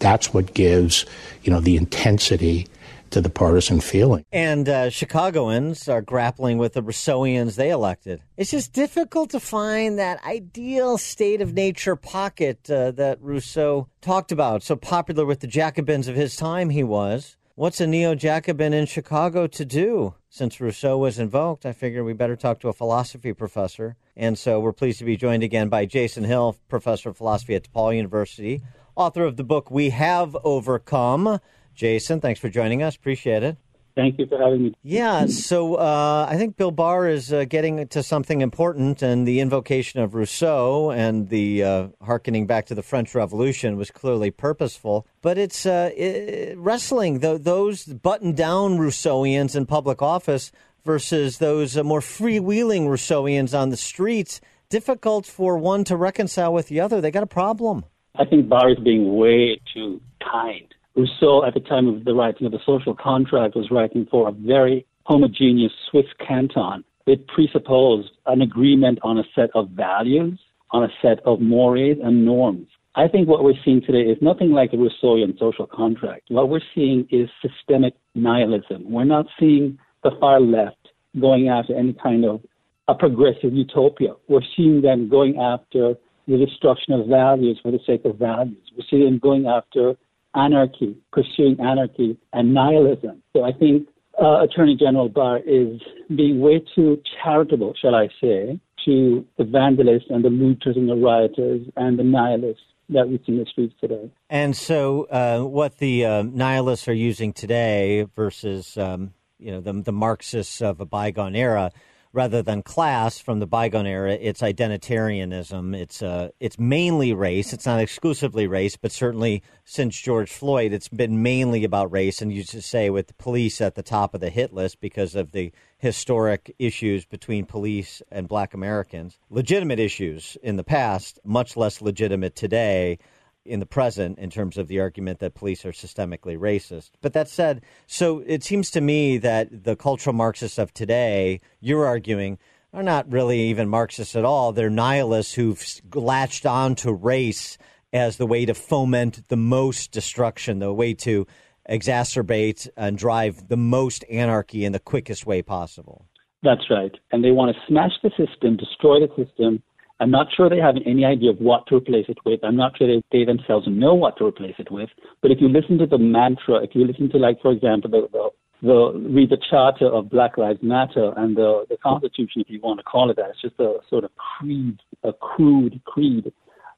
[0.00, 1.06] That's what gives,
[1.44, 2.66] you know, the intensity
[3.14, 4.24] to the partisan feeling.
[4.32, 8.20] And uh, Chicagoans are grappling with the Rousseauians they elected.
[8.36, 14.32] It's just difficult to find that ideal state of nature pocket uh, that Rousseau talked
[14.32, 14.64] about.
[14.64, 17.36] So popular with the Jacobins of his time, he was.
[17.54, 20.16] What's a neo Jacobin in Chicago to do?
[20.28, 23.94] Since Rousseau was invoked, I figure we better talk to a philosophy professor.
[24.16, 27.70] And so we're pleased to be joined again by Jason Hill, professor of philosophy at
[27.70, 28.62] DePaul University,
[28.96, 31.38] author of the book We Have Overcome
[31.74, 32.96] Jason, thanks for joining us.
[32.96, 33.56] Appreciate it.
[33.94, 34.74] Thank you for having me.
[34.82, 39.38] Yeah, so uh, I think Bill Barr is uh, getting to something important, and the
[39.38, 45.06] invocation of Rousseau and the uh, harkening back to the French Revolution was clearly purposeful.
[45.22, 50.50] But it's uh, it, wrestling the, those buttoned down Rousseauians in public office
[50.84, 54.40] versus those uh, more freewheeling Rousseauians on the streets.
[54.70, 57.00] Difficult for one to reconcile with the other.
[57.00, 57.84] They got a problem.
[58.16, 62.46] I think Barr is being way too kind Rousseau, at the time of the writing
[62.46, 66.84] of the social contract, was writing for a very homogeneous Swiss canton.
[67.06, 70.38] It presupposed an agreement on a set of values,
[70.70, 72.68] on a set of mores and norms.
[72.96, 76.22] I think what we're seeing today is nothing like the Rousseauian social contract.
[76.28, 78.88] What we're seeing is systemic nihilism.
[78.88, 80.88] We're not seeing the far left
[81.20, 82.40] going after any kind of
[82.86, 84.14] a progressive utopia.
[84.28, 85.94] We're seeing them going after
[86.28, 88.62] the destruction of values for the sake of values.
[88.76, 89.94] We're seeing them going after
[90.34, 93.22] anarchy, pursuing anarchy and nihilism.
[93.34, 93.88] So I think
[94.22, 95.80] uh, Attorney General Barr is
[96.14, 100.96] being way too charitable, shall I say, to the vandalists and the looters and the
[100.96, 104.10] rioters and the nihilists that we see in the streets today.
[104.28, 109.72] And so, uh, what the uh, nihilists are using today versus, um, you know, the,
[109.72, 111.72] the Marxists of a bygone era
[112.14, 115.76] rather than class from the bygone era, it's identitarianism.
[115.76, 117.52] It's uh, it's mainly race.
[117.52, 122.22] It's not exclusively race, but certainly since George Floyd, it's been mainly about race.
[122.22, 125.14] And you just say with the police at the top of the hit list because
[125.14, 131.56] of the historic issues between police and Black Americans, legitimate issues in the past, much
[131.56, 132.98] less legitimate today
[133.44, 136.90] in the present in terms of the argument that police are systemically racist.
[137.00, 141.86] But that said, so it seems to me that the cultural Marxists of today, you're
[141.86, 142.38] arguing,
[142.72, 144.52] are not really even Marxists at all.
[144.52, 145.64] They're nihilists who've
[145.94, 147.56] latched on to race
[147.92, 151.26] as the way to foment the most destruction, the way to
[151.70, 156.06] exacerbate and drive the most anarchy in the quickest way possible.
[156.42, 156.92] That's right.
[157.12, 159.62] And they want to smash the system, destroy the system,
[160.00, 162.40] I'm not sure they have any idea of what to replace it with.
[162.42, 164.88] I'm not sure they, they themselves know what to replace it with.
[165.22, 168.08] But if you listen to the mantra, if you listen to, like, for example, the,
[168.10, 168.30] the,
[168.66, 172.80] the read the charter of Black Lives Matter and the, the Constitution, if you want
[172.80, 176.32] to call it that, it's just a sort of creed, a crude creed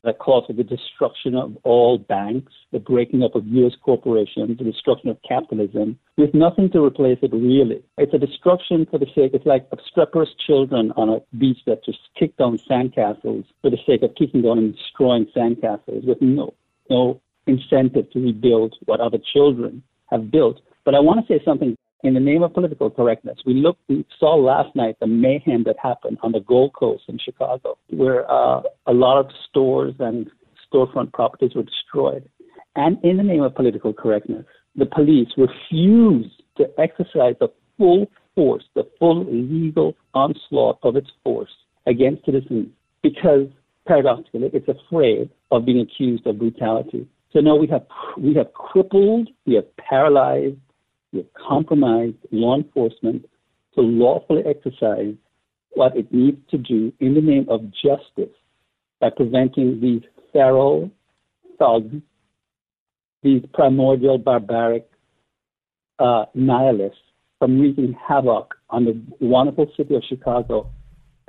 [0.06, 3.72] that for the destruction of all banks, the breaking up of U.S.
[3.82, 7.82] corporations, the destruction of capitalism, with nothing to replace it really.
[7.98, 11.98] It's a destruction for the sake, it's like obstreperous children on a beach that just
[12.18, 16.54] kick down sandcastles for the sake of kicking down and destroying sandcastles with no,
[16.88, 20.60] no incentive to rebuild what other children have built.
[20.84, 21.76] But I want to say something
[22.06, 23.38] in the name of political correctness.
[23.44, 27.18] We looked, we saw last night the mayhem that happened on the Gold Coast in
[27.18, 30.30] Chicago, where uh, a lot of stores and
[30.72, 32.28] storefront properties were destroyed.
[32.76, 34.44] And in the name of political correctness,
[34.76, 37.48] the police refused to exercise the
[37.78, 41.50] full force, the full legal onslaught of its force
[41.86, 42.68] against citizens
[43.02, 43.48] because
[43.86, 47.08] paradoxically it's afraid of being accused of brutality.
[47.32, 47.86] So now we have
[48.18, 50.56] we have crippled, we have paralyzed,
[51.14, 53.26] have compromised law enforcement
[53.74, 55.14] to lawfully exercise
[55.74, 58.34] what it needs to do in the name of justice
[59.00, 60.02] by preventing these
[60.32, 60.90] feral
[61.58, 61.94] thugs,
[63.22, 64.88] these primordial barbaric
[65.98, 66.98] uh, nihilists
[67.38, 70.70] from wreaking havoc on the wonderful city of Chicago,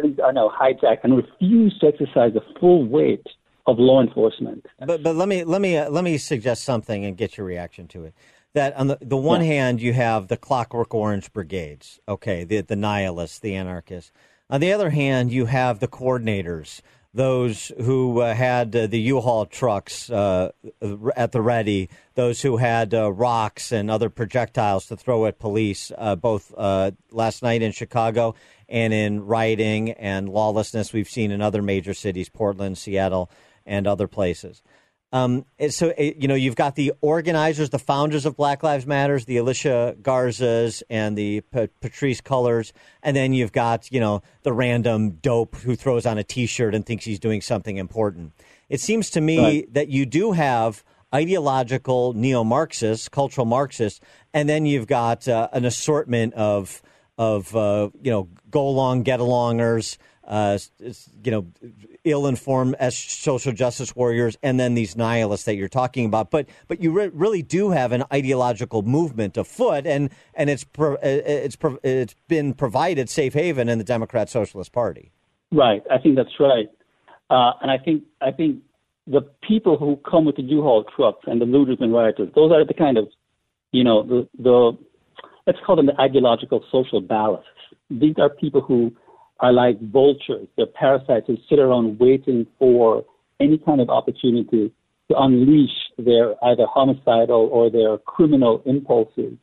[0.02, 3.26] I know, hijack and refuse to exercise the full weight
[3.66, 4.66] of law enforcement.
[4.80, 7.88] But but let me let me uh, let me suggest something and get your reaction
[7.90, 8.14] to it.
[8.54, 9.48] That on the, the one yeah.
[9.48, 14.12] hand you have the Clockwork Orange brigades, okay, the the nihilists, the anarchists.
[14.50, 16.82] On the other hand, you have the coordinators,
[17.14, 20.52] those who uh, had uh, the U-Haul trucks uh,
[21.18, 25.92] at the ready, those who had uh, rocks and other projectiles to throw at police,
[25.98, 28.36] uh, both uh, last night in Chicago
[28.70, 33.30] and in rioting and lawlessness we've seen in other major cities, Portland, Seattle,
[33.66, 34.62] and other places.
[35.14, 39.38] Um, so you know you've got the organizers, the founders of Black Lives Matters, the
[39.38, 45.12] Alicia Garzas and the P- Patrisse Cullors, and then you've got you know the random
[45.12, 48.34] dope who throws on a T-shirt and thinks he's doing something important.
[48.68, 49.74] It seems to me right.
[49.74, 50.84] that you do have
[51.16, 54.02] ideological neo-Marxists, cultural Marxists,
[54.34, 56.82] and then you've got uh, an assortment of
[57.18, 59.98] of uh, you know go along, get alongers
[60.28, 60.60] uh,
[61.24, 61.48] you know,
[62.04, 66.30] ill-informed as social justice warriors, and then these nihilists that you're talking about.
[66.30, 70.96] But but you re- really do have an ideological movement afoot, and and it's pro-
[70.96, 75.12] uh, it's pro- it's been provided safe haven in the Democrat Socialist Party.
[75.52, 76.70] Right, I think that's right,
[77.30, 78.62] uh, and I think I think
[79.08, 82.66] the people who come with the U-Haul trucks and the looters and rioters, those are
[82.66, 83.08] the kind of,
[83.72, 84.78] you know, the the
[85.46, 87.44] let's call them the ideological social ballasts.
[87.90, 88.94] These are people who
[89.40, 90.48] are like vultures.
[90.56, 93.06] They're parasites who sit around waiting for
[93.40, 94.72] any kind of opportunity
[95.10, 99.34] to unleash their either homicidal or their criminal impulses.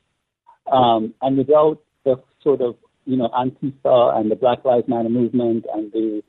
[0.70, 2.76] Um, and without the sort of,
[3.06, 6.22] you know, Antifa and the Black Lives Matter movement and the,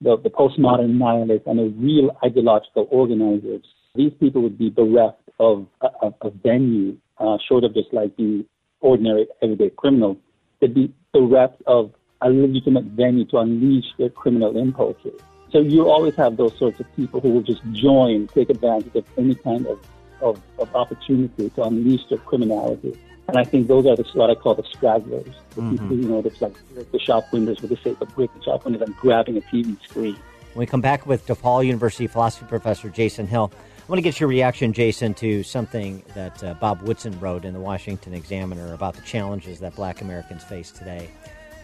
[0.00, 3.62] the, the postmodern nihilists and the real ideological organizers,
[3.94, 8.44] these people would be bereft of a, venue, uh, short of just like the
[8.80, 10.16] ordinary everyday criminal.
[10.60, 11.92] They'd be bereft of
[12.22, 15.20] a legitimate venue to unleash their criminal impulses.
[15.50, 19.04] So you always have those sorts of people who will just join, take advantage of
[19.18, 19.78] any kind of,
[20.22, 22.96] of, of opportunity to unleash their criminality.
[23.28, 25.34] And I think those are the, what I call the stragglers.
[25.50, 25.70] The mm-hmm.
[25.76, 28.64] people, you know, that's like break the shop windows for the sake of breaking shop
[28.64, 30.16] windows and grabbing a TV screen.
[30.54, 34.20] When we come back with DePaul University philosophy professor Jason Hill, I want to get
[34.20, 38.94] your reaction, Jason, to something that uh, Bob Woodson wrote in the Washington Examiner about
[38.94, 41.10] the challenges that black Americans face today.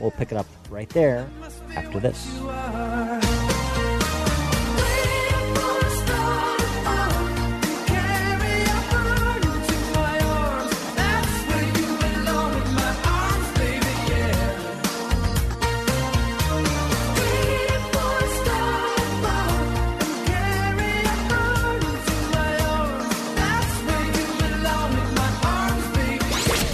[0.00, 1.28] We'll pick it up right there
[1.74, 2.38] after this.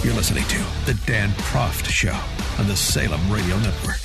[0.03, 2.15] You're listening to The Dan Proft Show
[2.59, 4.04] on the Salem Radio Network.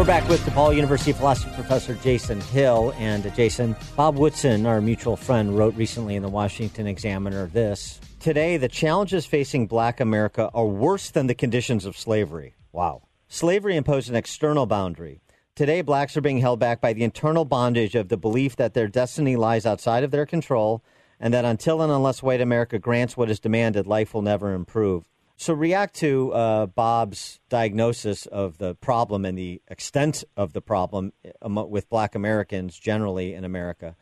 [0.00, 2.94] We're back with DePaul University philosophy professor Jason Hill.
[2.96, 8.56] And Jason, Bob Woodson, our mutual friend, wrote recently in the Washington Examiner this Today,
[8.56, 12.54] the challenges facing black America are worse than the conditions of slavery.
[12.72, 13.02] Wow.
[13.28, 15.20] Slavery imposed an external boundary.
[15.54, 18.88] Today, blacks are being held back by the internal bondage of the belief that their
[18.88, 20.82] destiny lies outside of their control
[21.20, 25.04] and that until and unless white America grants what is demanded, life will never improve.
[25.40, 31.14] So, react to uh, Bob's diagnosis of the problem and the extent of the problem
[31.24, 33.96] uh, with black Americans generally in America.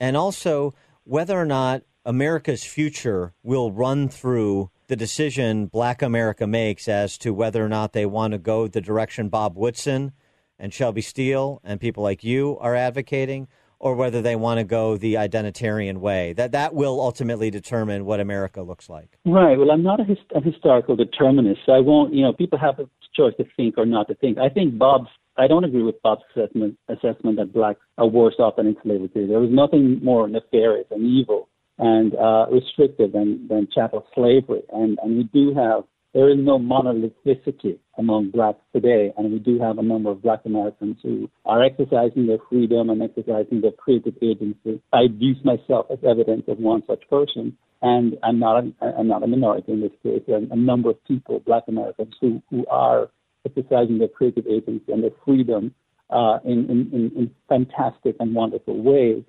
[0.00, 6.88] And also, whether or not America's future will run through the decision black America makes
[6.88, 10.12] as to whether or not they want to go the direction Bob Woodson
[10.58, 13.46] and Shelby Steele and people like you are advocating,
[13.82, 16.32] or whether they want to go the identitarian way.
[16.32, 19.18] That that will ultimately determine what America looks like.
[19.26, 19.58] Right.
[19.58, 22.14] Well, I'm not a, hist- a historical determinist, so I won't.
[22.14, 24.38] You know, people have a choice to think or not to think.
[24.38, 25.08] I think Bob's.
[25.36, 29.14] I don't agree with Bob's assessment assessment that blacks are worse off than enslaved.
[29.14, 34.62] There was nothing more nefarious and evil and uh, restrictive than, than chattel slavery.
[34.72, 39.58] And, and we do have there is no monolithicity among blacks today, and we do
[39.58, 44.14] have a number of black Americans who are exercising their freedom and exercising their creative
[44.20, 44.82] agency.
[44.92, 49.22] I use myself as evidence of one such person, and I'm not a, I'm not
[49.22, 50.22] a minority in this case.
[50.26, 53.08] There are a number of people, black Americans, who, who are
[53.46, 55.74] exercising their creative agency and their freedom
[56.10, 59.24] uh, in, in, in, fantastic and wonderful ways.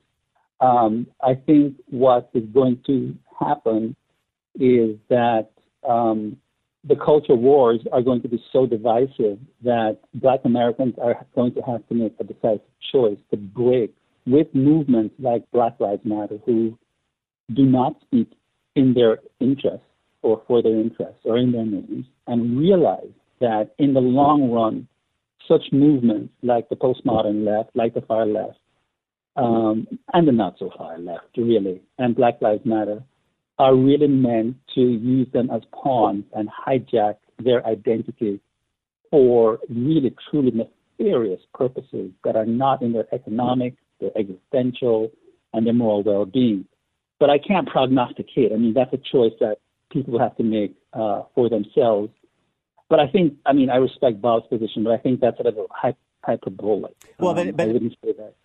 [0.59, 3.95] Um, I think what is going to happen
[4.59, 5.49] is that
[5.87, 6.37] um,
[6.85, 11.61] the culture wars are going to be so divisive that black Americans are going to
[11.61, 12.61] have to make a decisive
[12.91, 13.93] choice to break
[14.25, 16.77] with movements like Black Lives Matter, who
[17.53, 18.31] do not speak
[18.75, 19.85] in their interests
[20.21, 24.87] or for their interests or in their names, and realize that in the long run,
[25.47, 28.57] such movements like the postmodern left, like the far left,
[29.35, 33.03] um, and the not so far left, really, and Black Lives Matter,
[33.59, 38.39] are really meant to use them as pawns and hijack their identity
[39.11, 45.11] for really truly nefarious purposes that are not in their economic, their existential,
[45.53, 46.65] and their moral well being.
[47.19, 48.51] But I can't prognosticate.
[48.51, 49.57] I mean, that's a choice that
[49.91, 52.09] people have to make uh, for themselves.
[52.89, 55.67] But I think, I mean, I respect Bob's position, but I think that's a little
[56.23, 56.93] hyperbolic.
[57.19, 57.69] Well, but, um, but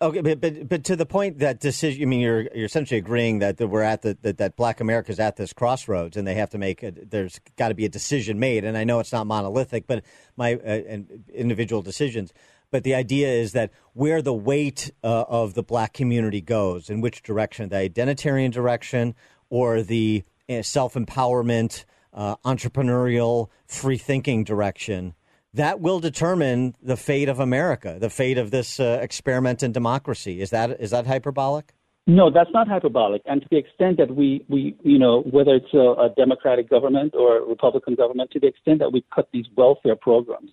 [0.01, 2.03] okay, but, but but to the point that decision.
[2.03, 5.19] I mean, you're you're essentially agreeing that, that we're at the that, that Black America's
[5.19, 6.83] at this crossroads, and they have to make.
[6.83, 10.03] A, there's got to be a decision made, and I know it's not monolithic, but
[10.35, 10.97] my uh,
[11.33, 12.33] individual decisions.
[12.71, 17.01] But the idea is that where the weight uh, of the black community goes, in
[17.01, 19.15] which direction, the identitarian direction
[19.49, 25.15] or the uh, self empowerment, uh, entrepreneurial, free thinking direction,
[25.53, 30.41] that will determine the fate of America, the fate of this uh, experiment in democracy.
[30.41, 31.73] Is that is that hyperbolic?
[32.07, 33.21] No, that's not hyperbolic.
[33.25, 37.13] And to the extent that we, we you know, whether it's a, a Democratic government
[37.15, 40.49] or a Republican government, to the extent that we cut these welfare programs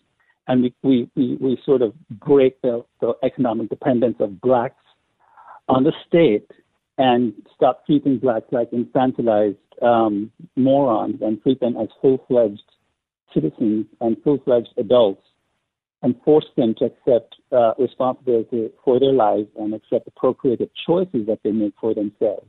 [0.49, 4.85] and we, we, we, we sort of break the, the economic dependence of blacks
[5.69, 6.51] on the state
[6.99, 12.63] and stop treating blacks like infantilized um, morons and treat them as full-fledged
[13.33, 15.23] citizens and full-fledged adults
[16.03, 21.27] and force them to accept uh, responsibility for their lives and accept the procreative choices
[21.27, 22.47] that they make for themselves.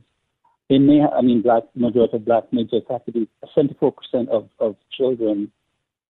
[0.68, 3.92] They may, I mean, black majority of blacks may just have to be 74%
[4.28, 5.50] of, of children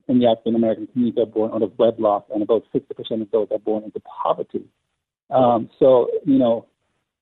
[0.08, 3.48] in the African American community are born out of wedlock, and about 60% of those
[3.50, 4.64] are born into poverty.
[5.30, 6.66] Um, so, you know,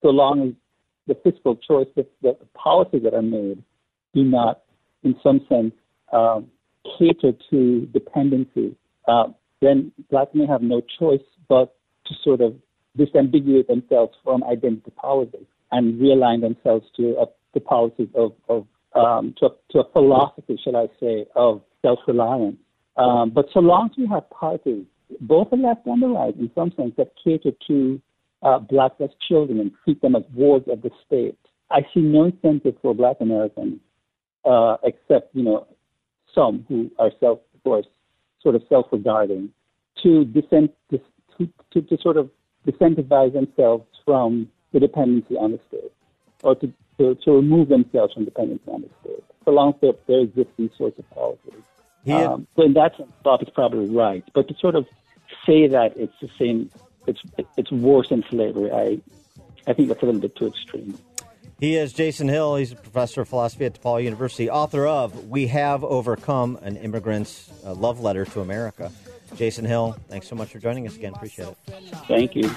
[0.03, 0.55] so long as
[1.07, 3.62] the fiscal choice, the, the policies that are made
[4.14, 4.62] do not,
[5.03, 5.72] in some sense,
[6.12, 6.47] um,
[6.99, 8.76] cater to dependency,
[9.09, 9.24] uh,
[9.61, 11.74] then blacks may have no choice but
[12.07, 12.55] to sort of
[12.99, 19.34] disambiguate themselves from identity politics and realign themselves to uh, the policies of, of um,
[19.39, 22.57] to, a, to a philosophy, shall I say, of self-reliance.
[22.97, 24.84] Um, but so long as we have parties,
[25.20, 28.01] both the left and the right, in some sense, that cater to
[28.43, 31.39] uh, black as children and treat them as wards of the state,
[31.70, 33.80] I see no incentive for black Americans
[34.45, 35.66] uh, except, you know,
[36.37, 37.82] some who are self, who are
[38.43, 39.51] sort of self-regarding,
[40.03, 41.01] to, descent, to,
[41.72, 42.30] to, to sort of
[42.66, 45.93] disincentivize themselves from the dependency on the state,
[46.43, 50.20] or to, to, to remove themselves from dependency on the state, so long as there,
[50.20, 51.62] exist these sorts of policies.
[52.09, 54.22] Um, so in that sense, Bob is probably right.
[54.32, 54.87] But to sort of
[55.45, 56.70] say that it's the same,
[57.07, 57.20] it's
[57.57, 59.01] it's worse than slavery, I
[59.66, 60.97] I think that's a little bit too extreme.
[61.59, 62.57] He is Jason Hill.
[62.57, 67.50] He's a professor of philosophy at DePaul University, author of We Have Overcome an Immigrant's
[67.64, 68.92] uh, Love Letter to America.
[69.36, 71.14] Jason Hill, thanks so much for joining us again.
[71.14, 71.57] Appreciate it.
[72.07, 72.50] Thank you.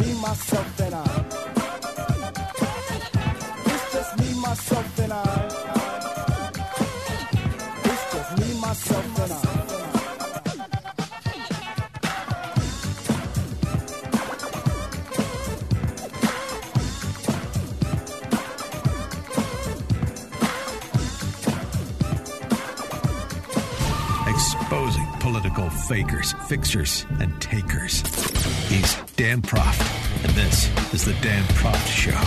[0.00, 1.07] me, myself, and I.
[25.20, 28.00] political fakers, fixers, and takers.
[28.68, 32.18] He's Dan Proft, and this is The Dan Proft Show.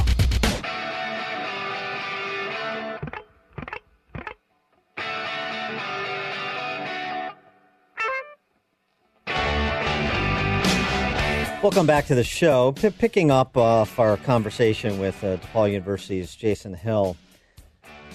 [11.62, 12.72] Welcome back to the show.
[12.72, 17.16] P- picking up off our conversation with uh, DePaul University's Jason Hill,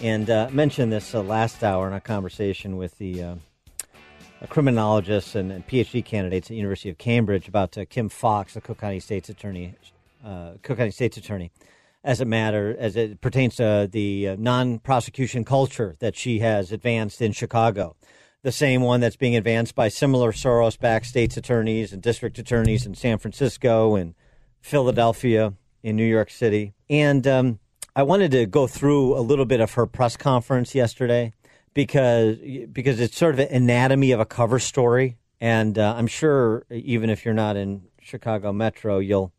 [0.03, 3.35] and uh, mentioned this uh, last hour in our conversation with the uh,
[4.49, 8.61] criminologists and, and, PhD candidates at the University of Cambridge about uh, Kim Foxx, the
[8.61, 9.75] Cook County State's attorney.
[10.25, 11.51] Uh, Cook County State's attorney.
[12.05, 17.21] as it matter as it pertains to the uh, non-prosecution culture that she has advanced
[17.21, 17.97] in Chicago.
[18.43, 22.95] The same one that's being advanced by similar Soros-backed states attorneys and district attorneys in
[22.95, 24.15] San Francisco and
[24.61, 25.55] Philadelphia,
[25.87, 26.75] in New York City.
[26.91, 27.61] And um,
[27.95, 31.33] I wanted to go through a little bit of her press conference yesterday
[31.77, 32.39] because
[32.73, 37.11] because it's sort of an anatomy of a cover story, and uh, I'm sure even
[37.11, 39.31] if you're not in Chicago Metro, you'll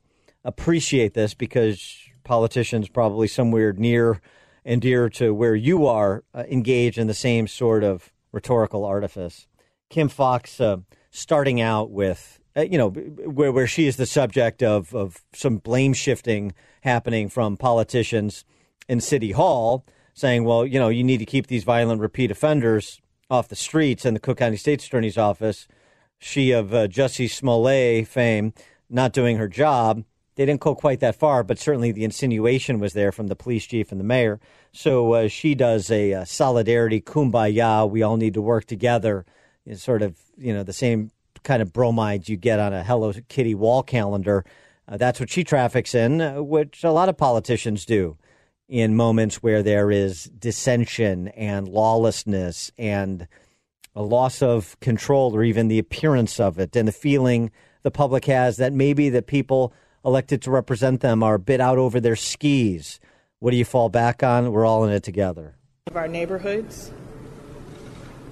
[0.45, 4.21] appreciate this because politicians probably somewhere near
[4.63, 9.47] and dear to where you are uh, engaged in the same sort of rhetorical artifice.
[9.89, 10.77] Kim Foxx uh,
[11.09, 15.57] starting out with, uh, you know, where, where she is the subject of, of some
[15.57, 18.45] blame shifting happening from politicians
[18.87, 19.85] in City Hall,
[20.17, 22.99] saying, well, you know, you need to keep these violent repeat offenders
[23.29, 24.05] off the streets.
[24.05, 25.67] And the Cook County State's Attorney's Office,
[26.17, 28.53] she of uh, Jussie Smollett fame,
[28.89, 30.03] not doing her job
[30.37, 33.65] they didn't go quite that far, but certainly the insinuation was there from the police
[33.65, 34.39] chief and the mayor.
[34.71, 37.89] So uh, she does a, a, solidarity kumbaya.
[37.89, 39.25] We all need to work together.
[39.65, 41.11] It's sort of you know the same
[41.43, 44.45] kind of bromides you get on a Hello Kitty wall calendar.
[44.87, 48.15] Uh, that's what she traffics in, uh, which a lot of politicians do
[48.67, 53.27] in moments where there is dissension and lawlessness and
[53.95, 57.49] a loss of control or even the appearance of it and the feeling
[57.83, 61.77] the public has that maybe the people elected to represent them are a bit out
[61.77, 62.99] over their skis.
[63.39, 64.51] What do you fall back on?
[64.51, 65.55] We're all in it together.
[65.87, 66.91] Of our neighborhoods,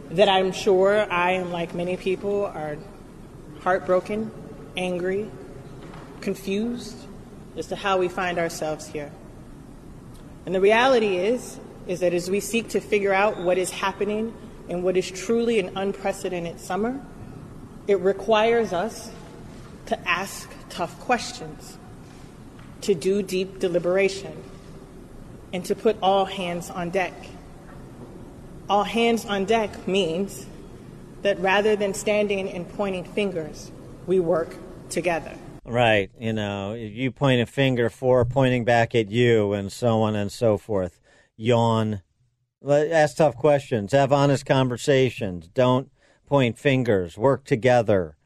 [0.10, 2.78] that I'm sure I and like many people are
[3.62, 4.32] heartbroken,
[4.76, 5.32] angry,
[6.22, 6.98] confused
[7.58, 9.12] as to how we find ourselves here.
[10.46, 14.34] And the reality is, is that as we seek to figure out what is happening
[14.68, 17.00] in what is truly an unprecedented summer,
[17.88, 19.12] it requires us
[19.88, 21.78] to ask tough questions,
[22.82, 24.44] to do deep deliberation,
[25.54, 27.14] and to put all hands on deck.
[28.70, 30.46] All hands on deck means
[31.22, 33.72] that rather than standing and pointing fingers,
[34.08, 34.56] we work
[34.90, 35.36] together.
[35.66, 36.12] Right.
[36.20, 40.32] You know, you point a finger for pointing back at you, and so on and
[40.32, 41.00] so forth.
[41.36, 42.02] Yawn.
[42.68, 43.92] Ask tough questions.
[43.92, 45.48] Have honest conversations.
[45.48, 45.90] Don't
[46.28, 47.18] point fingers.
[47.18, 48.18] Work together.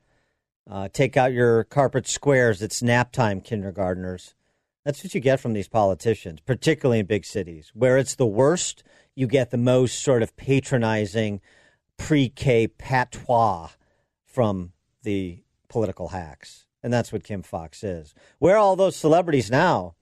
[0.69, 2.61] Uh, take out your carpet squares.
[2.61, 4.35] It's nap time, kindergartners.
[4.85, 7.71] That's what you get from these politicians, particularly in big cities.
[7.73, 8.83] Where it's the worst,
[9.15, 11.41] you get the most sort of patronizing
[11.97, 13.69] pre K patois
[14.25, 14.73] from
[15.03, 16.65] the political hacks.
[16.81, 18.13] And that's what Kim Foxx is.
[18.37, 19.95] Where are all those celebrities now?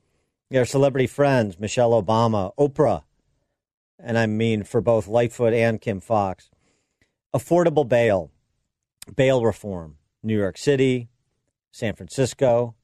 [0.49, 3.03] Their celebrity friends, Michelle Obama, Oprah,
[3.99, 6.49] and I mean for both Lightfoot and Kim Foxx.
[7.33, 8.31] Affordable bail,
[9.15, 9.97] bail reform.
[10.23, 11.09] New York City,
[11.71, 12.75] San Francisco,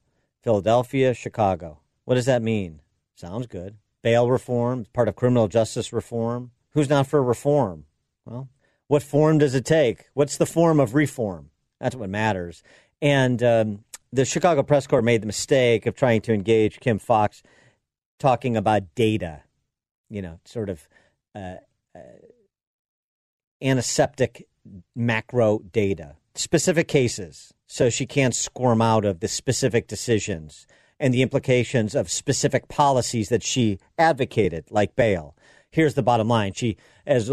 [0.42, 1.80] Philadelphia, Chicago.
[2.04, 2.80] What does that mean?
[3.14, 3.76] Sounds good.
[4.02, 6.52] Bail reform, part of criminal justice reform.
[6.70, 7.84] Who's not for reform?
[8.24, 8.48] Well,
[8.86, 10.06] what form does it take?
[10.14, 11.50] What's the form of reform?
[11.80, 12.62] That's what matters.
[13.04, 13.84] And um,
[14.14, 17.42] the Chicago Press Corps made the mistake of trying to engage Kim Foxx
[18.18, 19.42] talking about data,
[20.08, 20.88] you know, sort of
[21.34, 21.56] uh,
[21.94, 21.98] uh,
[23.60, 24.48] antiseptic
[24.96, 30.66] macro data specific cases so she can't squirm out of the specific decisions
[30.98, 35.36] and the implications of specific policies that she advocated, like bail.
[35.70, 37.30] Here's the bottom line: she has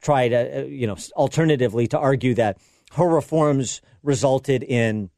[0.00, 2.58] tried, uh, you know, alternatively to argue that
[2.92, 5.10] her reforms resulted in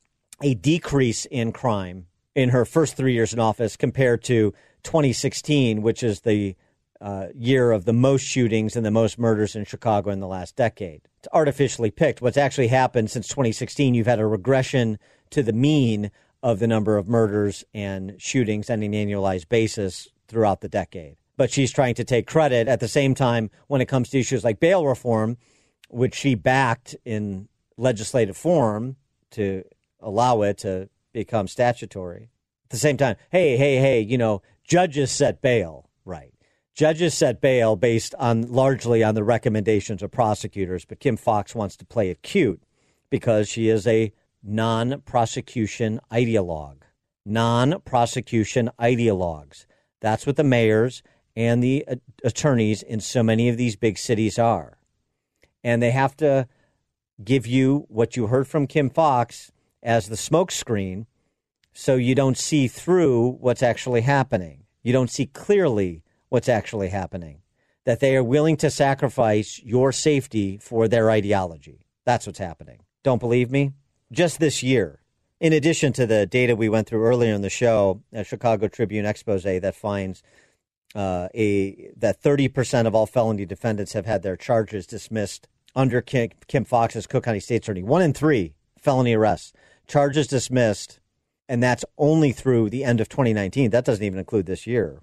[0.43, 4.53] a decrease in crime in her first three years in office compared to
[4.83, 6.57] 2016, which is the
[7.01, 10.57] uh, year of the most shootings and the most murders in Chicago in the last
[10.57, 11.03] decade.
[11.18, 12.23] It's artificially picked.
[12.23, 14.99] What's actually happened since 2016, you've had a regression
[15.31, 16.11] to the mean
[16.43, 21.16] of the number of murders and shootings on an annualized basis throughout the decade.
[21.36, 24.44] But she's trying to take credit at the same time when it comes to issues
[24.44, 25.39] like bail reform,
[25.89, 28.97] which she backed in legislative form
[29.32, 29.65] to
[30.01, 32.31] allow it to become statutory.
[32.65, 36.32] At the same time, hey, hey, hey, you know, judges set bail, right?
[36.74, 41.77] Judges set bail based on largely on the recommendations of prosecutors, but Kim Foxx wants
[41.77, 42.62] to play it cute
[43.11, 44.12] because she is a
[44.43, 46.82] non prosecution ideologue.
[47.24, 49.66] Non prosecution ideologues.
[50.01, 51.03] That's what the mayors
[51.36, 54.78] and the uh, attorneys in so many of these big cities are.
[55.62, 56.49] And they have to
[57.22, 59.52] give you what you heard from Kim Foxx
[59.82, 61.06] as the smokescreen
[61.72, 64.64] so you don't see through what's actually happening.
[64.82, 67.43] You don't see clearly what's actually happening,
[67.84, 71.86] that they are willing to sacrifice your safety for their ideology.
[72.05, 72.80] That's what's happening.
[73.02, 73.72] Don't believe me?
[74.10, 75.01] Just this year,
[75.40, 79.06] in addition to the data we went through earlier in the show, a Chicago Tribune
[79.06, 80.22] expose that finds
[80.94, 86.31] uh, a that 30% of all felony defendants have had their charges dismissed under Kim,
[86.47, 87.82] Kim Foxx's Cook County State's Attorney.
[87.82, 89.53] One in three felony arrests,
[89.86, 91.01] charges dismissed,
[91.49, 93.70] and that's only through the end of 2019.
[93.70, 95.03] That doesn't even include this year,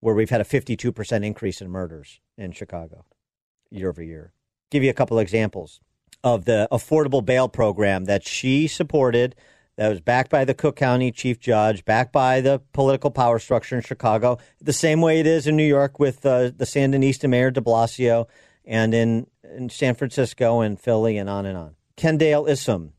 [0.00, 3.04] where we've had a 52% increase in murders in Chicago
[3.70, 4.32] year over year.
[4.70, 5.80] Give you a couple examples
[6.24, 9.34] of the affordable bail program that she supported
[9.76, 13.74] that was backed by the Cook County Chief Judge, backed by the political power structure
[13.74, 17.50] in Chicago, the same way it is in New York with uh, the Sandinista Mayor
[17.50, 18.26] de Blasio,
[18.64, 19.26] and in,
[19.56, 21.74] in San Francisco and Philly, and on and on.
[21.96, 22.92] Kendale Isom.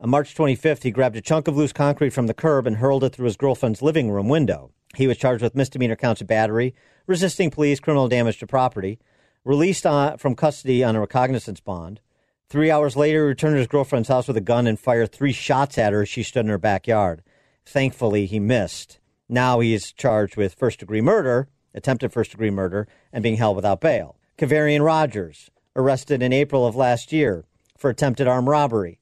[0.00, 3.02] On March 25th, he grabbed a chunk of loose concrete from the curb and hurled
[3.02, 4.70] it through his girlfriend's living room window.
[4.94, 6.74] He was charged with misdemeanor counts of battery,
[7.06, 8.98] resisting police, criminal damage to property,
[9.44, 12.00] released on, from custody on a recognizance bond.
[12.48, 15.32] Three hours later, he returned to his girlfriend's house with a gun and fired three
[15.32, 17.22] shots at her as she stood in her backyard.
[17.66, 18.98] Thankfully, he missed.
[19.28, 23.56] Now he is charged with first degree murder, attempted first degree murder, and being held
[23.56, 24.16] without bail.
[24.38, 27.44] Kavarian Rogers, arrested in April of last year
[27.76, 29.00] for attempted armed robbery.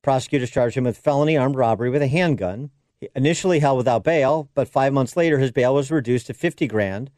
[0.00, 2.70] Prosecutors charged him with felony armed robbery with a handgun.
[3.00, 6.68] He initially held without bail, but five months later, his bail was reduced to 50
[6.68, 7.10] grand.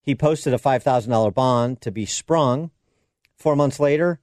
[0.00, 2.70] He posted a $5,000 bond to be sprung.
[3.36, 4.20] Four months later,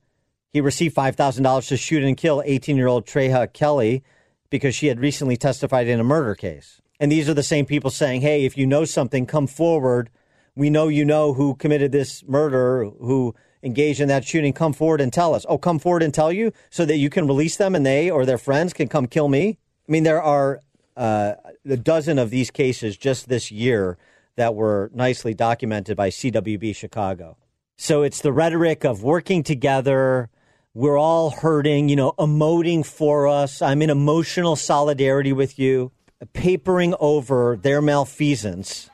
[0.54, 4.02] he received $5,000 to shoot and kill 18 year old Treha Kelly
[4.50, 6.80] because she had recently testified in a murder case.
[7.02, 10.10] And these are the same people saying, hey, if you know something, come forward.
[10.56, 14.54] We know you know who committed this murder, who engaged in that shooting.
[14.54, 15.46] Come forward and tell us.
[15.50, 18.26] Oh, come forward and tell you so that you can release them and they or
[18.26, 19.58] their friends can come kill me.
[19.88, 20.60] I mean, there are
[20.96, 21.34] uh,
[21.68, 23.98] a dozen of these cases just this year
[24.36, 27.38] that were nicely documented by CWB Chicago.
[27.78, 30.30] So it's the rhetoric of working together,
[30.76, 33.62] we're all hurting, you know, emoting for us.
[33.62, 35.92] I'm in emotional solidarity with you,
[36.34, 38.90] papering over their malfeasance,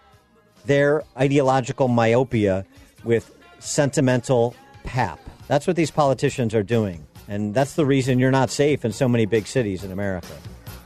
[0.70, 2.64] their ideological myopia
[3.04, 5.20] with sentimental pap.
[5.48, 7.08] That's what these politicians are doing.
[7.28, 10.28] And that's the reason you're not safe in so many big cities in America.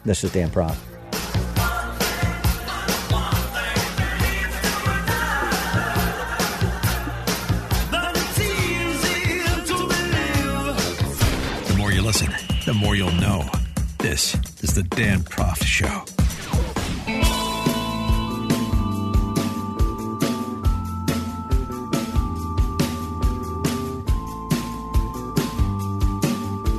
[0.05, 0.79] This is Dan Proft.
[11.67, 12.33] The more you listen,
[12.65, 13.43] the more you'll know.
[13.99, 16.22] This is the Dan Proft Show.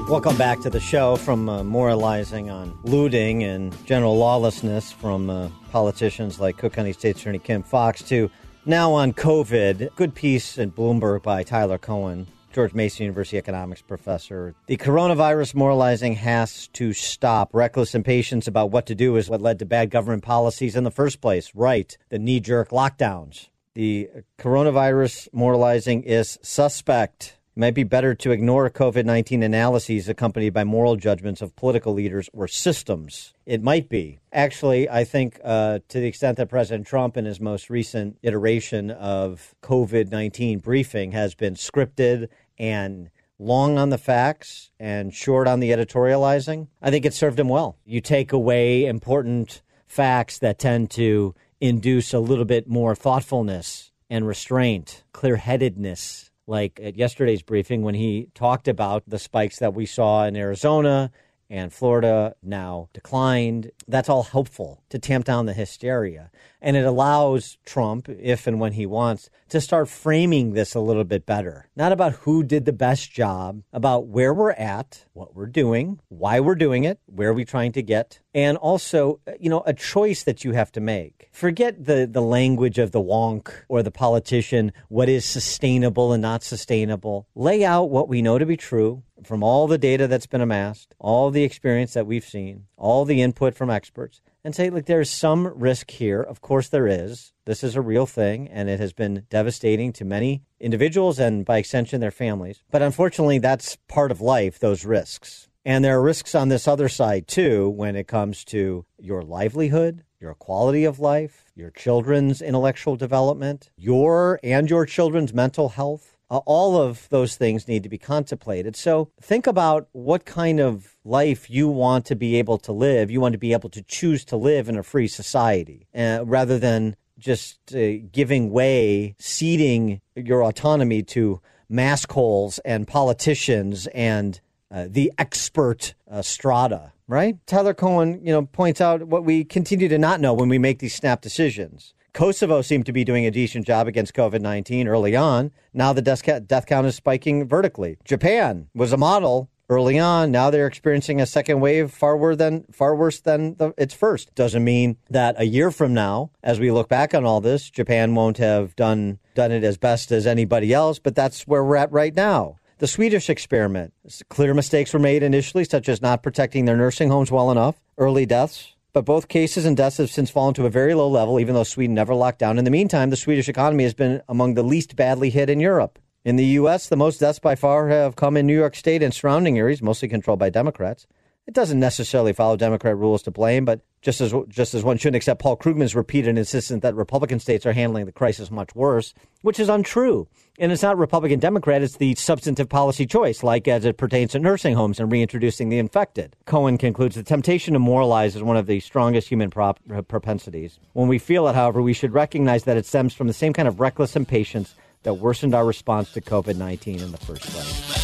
[0.06, 5.48] Welcome back to the show from uh, moralizing on looting and general lawlessness from uh,
[5.70, 8.30] politicians like Cook County State Attorney Kim Foxx to
[8.66, 9.96] now on COVID.
[9.96, 14.54] Good piece in Bloomberg by Tyler Cowen, George Mason University economics professor.
[14.66, 17.54] The coronavirus moralizing has to stop.
[17.54, 20.90] Reckless impatience about what to do is what led to bad government policies in the
[20.90, 21.50] first place.
[21.54, 21.96] Right.
[22.10, 23.48] The knee jerk lockdowns.
[23.72, 27.38] The coronavirus moralizing is suspect.
[27.56, 31.92] It might be better to ignore COVID 19 analyses accompanied by moral judgments of political
[31.92, 33.32] leaders or systems.
[33.46, 34.18] It might be.
[34.32, 38.90] Actually, I think uh, to the extent that President Trump, in his most recent iteration
[38.90, 42.28] of COVID 19 briefing, has been scripted
[42.58, 47.48] and long on the facts and short on the editorializing, I think it served him
[47.48, 47.76] well.
[47.84, 54.26] You take away important facts that tend to induce a little bit more thoughtfulness and
[54.26, 56.30] restraint, clear headedness.
[56.46, 61.10] Like at yesterday's briefing, when he talked about the spikes that we saw in Arizona
[61.54, 63.70] and Florida now declined.
[63.86, 66.32] That's all helpful to tamp down the hysteria.
[66.60, 71.04] And it allows Trump, if and when he wants, to start framing this a little
[71.04, 71.68] bit better.
[71.76, 76.40] Not about who did the best job, about where we're at, what we're doing, why
[76.40, 80.24] we're doing it, where are we trying to get, and also, you know, a choice
[80.24, 81.28] that you have to make.
[81.30, 86.42] Forget the, the language of the wonk or the politician, what is sustainable and not
[86.42, 87.28] sustainable.
[87.36, 90.94] Lay out what we know to be true from all the data that's been amassed,
[90.98, 95.10] all the experience that we've seen, all the input from experts, and say, look, there's
[95.10, 96.20] some risk here.
[96.20, 97.32] Of course, there is.
[97.46, 101.58] This is a real thing, and it has been devastating to many individuals and, by
[101.58, 102.62] extension, their families.
[102.70, 105.48] But unfortunately, that's part of life, those risks.
[105.64, 110.04] And there are risks on this other side, too, when it comes to your livelihood,
[110.20, 116.38] your quality of life, your children's intellectual development, your and your children's mental health uh,
[116.46, 118.76] all of those things need to be contemplated.
[118.76, 123.10] So think about what kind of life you want to be able to live.
[123.10, 126.58] You want to be able to choose to live in a free society uh, rather
[126.58, 134.40] than just uh, giving way, ceding your autonomy to mask holes and politicians and
[134.70, 137.36] uh, the expert uh, strata, right?
[137.46, 140.80] Tyler Cowen, you know, points out what we continue to not know when we make
[140.80, 141.94] these snap decisions.
[142.14, 145.50] Kosovo seemed to be doing a decent job against COVID 19 early on.
[145.74, 147.98] Now the death count is spiking vertically.
[148.04, 150.30] Japan was a model early on.
[150.30, 154.32] Now they're experiencing a second wave far worse than far worse than the, its first.
[154.36, 158.14] Doesn't mean that a year from now, as we look back on all this, Japan
[158.14, 161.00] won't have done done it as best as anybody else.
[161.00, 162.58] But that's where we're at right now.
[162.78, 163.92] The Swedish experiment.
[164.28, 168.26] Clear mistakes were made initially, such as not protecting their nursing homes well enough, early
[168.26, 168.73] deaths.
[168.94, 171.64] But both cases and deaths have since fallen to a very low level, even though
[171.64, 172.58] Sweden never locked down.
[172.60, 175.98] In the meantime, the Swedish economy has been among the least badly hit in Europe.
[176.24, 179.12] In the U.S., the most deaths by far have come in New York State and
[179.12, 181.08] surrounding areas, mostly controlled by Democrats.
[181.46, 185.16] It doesn't necessarily follow Democrat rules to blame, but just as just as one shouldn't
[185.16, 189.12] accept Paul Krugman's repeated insistence that Republican states are handling the crisis much worse,
[189.42, 190.26] which is untrue.
[190.58, 194.38] And it's not Republican Democrat, it's the substantive policy choice, like as it pertains to
[194.38, 196.34] nursing homes and reintroducing the infected.
[196.46, 200.78] Cowen concludes the temptation to moralize is one of the strongest human prop- propensities.
[200.94, 203.68] When we feel it, however, we should recognize that it stems from the same kind
[203.68, 208.03] of reckless impatience that worsened our response to COVID 19 in the first place.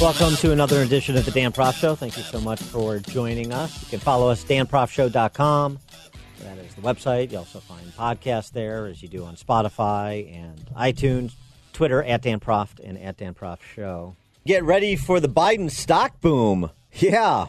[0.00, 1.94] Welcome to another edition of the Dan Proft Show.
[1.94, 3.82] Thank you so much for joining us.
[3.82, 5.78] You can follow us, danproftshow.com.
[6.40, 7.30] That is the website.
[7.30, 11.34] You also find podcasts there, as you do on Spotify and iTunes,
[11.72, 14.16] Twitter, at Dan Proft and at Dan Proft Show.
[14.44, 16.70] Get ready for the Biden stock boom.
[16.94, 17.46] Yeah.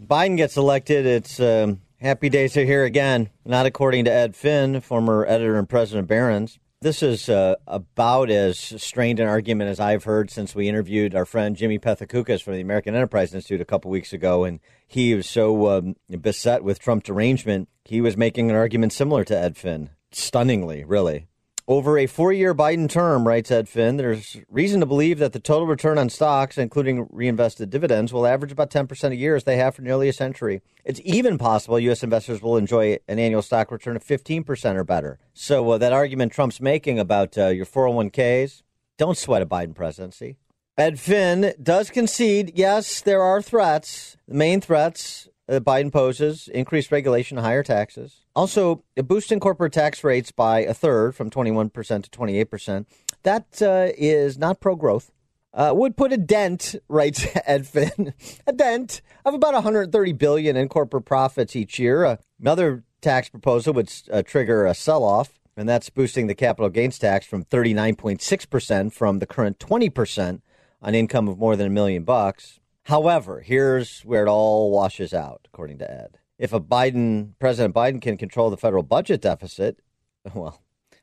[0.00, 1.06] Biden gets elected.
[1.06, 3.30] It's um, happy days are here again.
[3.44, 6.58] Not according to Ed Finn, former editor and president of Barron's.
[6.86, 11.26] This is uh, about as strained an argument as I've heard since we interviewed our
[11.26, 15.28] friend Jimmy Pethokoukis from the American Enterprise Institute a couple weeks ago, and he was
[15.28, 19.90] so um, beset with Trump derangement, he was making an argument similar to Ed Finn.
[20.12, 21.26] Stunningly, really.
[21.68, 25.40] Over a four year Biden term, writes Ed Finn, there's reason to believe that the
[25.40, 29.56] total return on stocks, including reinvested dividends, will average about 10% a year as they
[29.56, 30.62] have for nearly a century.
[30.84, 32.04] It's even possible U.S.
[32.04, 35.18] investors will enjoy an annual stock return of 15% or better.
[35.34, 38.62] So, uh, that argument Trump's making about uh, your 401ks,
[38.96, 40.36] don't sweat a Biden presidency.
[40.78, 44.16] Ed Finn does concede, yes, there are threats.
[44.28, 48.25] The main threats that Biden poses increased regulation, higher taxes.
[48.36, 52.84] Also, boosting corporate tax rates by a third from 21% to 28%.
[53.22, 55.10] That uh, is not pro growth.
[55.54, 58.12] Uh, would put a dent, writes Ed Finn,
[58.46, 62.04] a dent of about 130 billion in corporate profits each year.
[62.04, 66.98] Uh, another tax proposal would uh, trigger a sell-off, and that's boosting the capital gains
[66.98, 70.42] tax from 39.6% from the current 20%
[70.82, 72.60] on income of more than a million bucks.
[72.82, 76.18] However, here's where it all washes out, according to Ed.
[76.38, 79.80] If a Biden, President Biden can control the federal budget deficit,
[80.34, 80.60] well,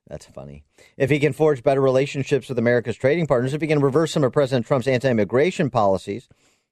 [0.07, 0.63] that's funny.
[0.97, 4.23] If he can forge better relationships with America's trading partners, if he can reverse some
[4.23, 6.27] of President Trump's anti immigration policies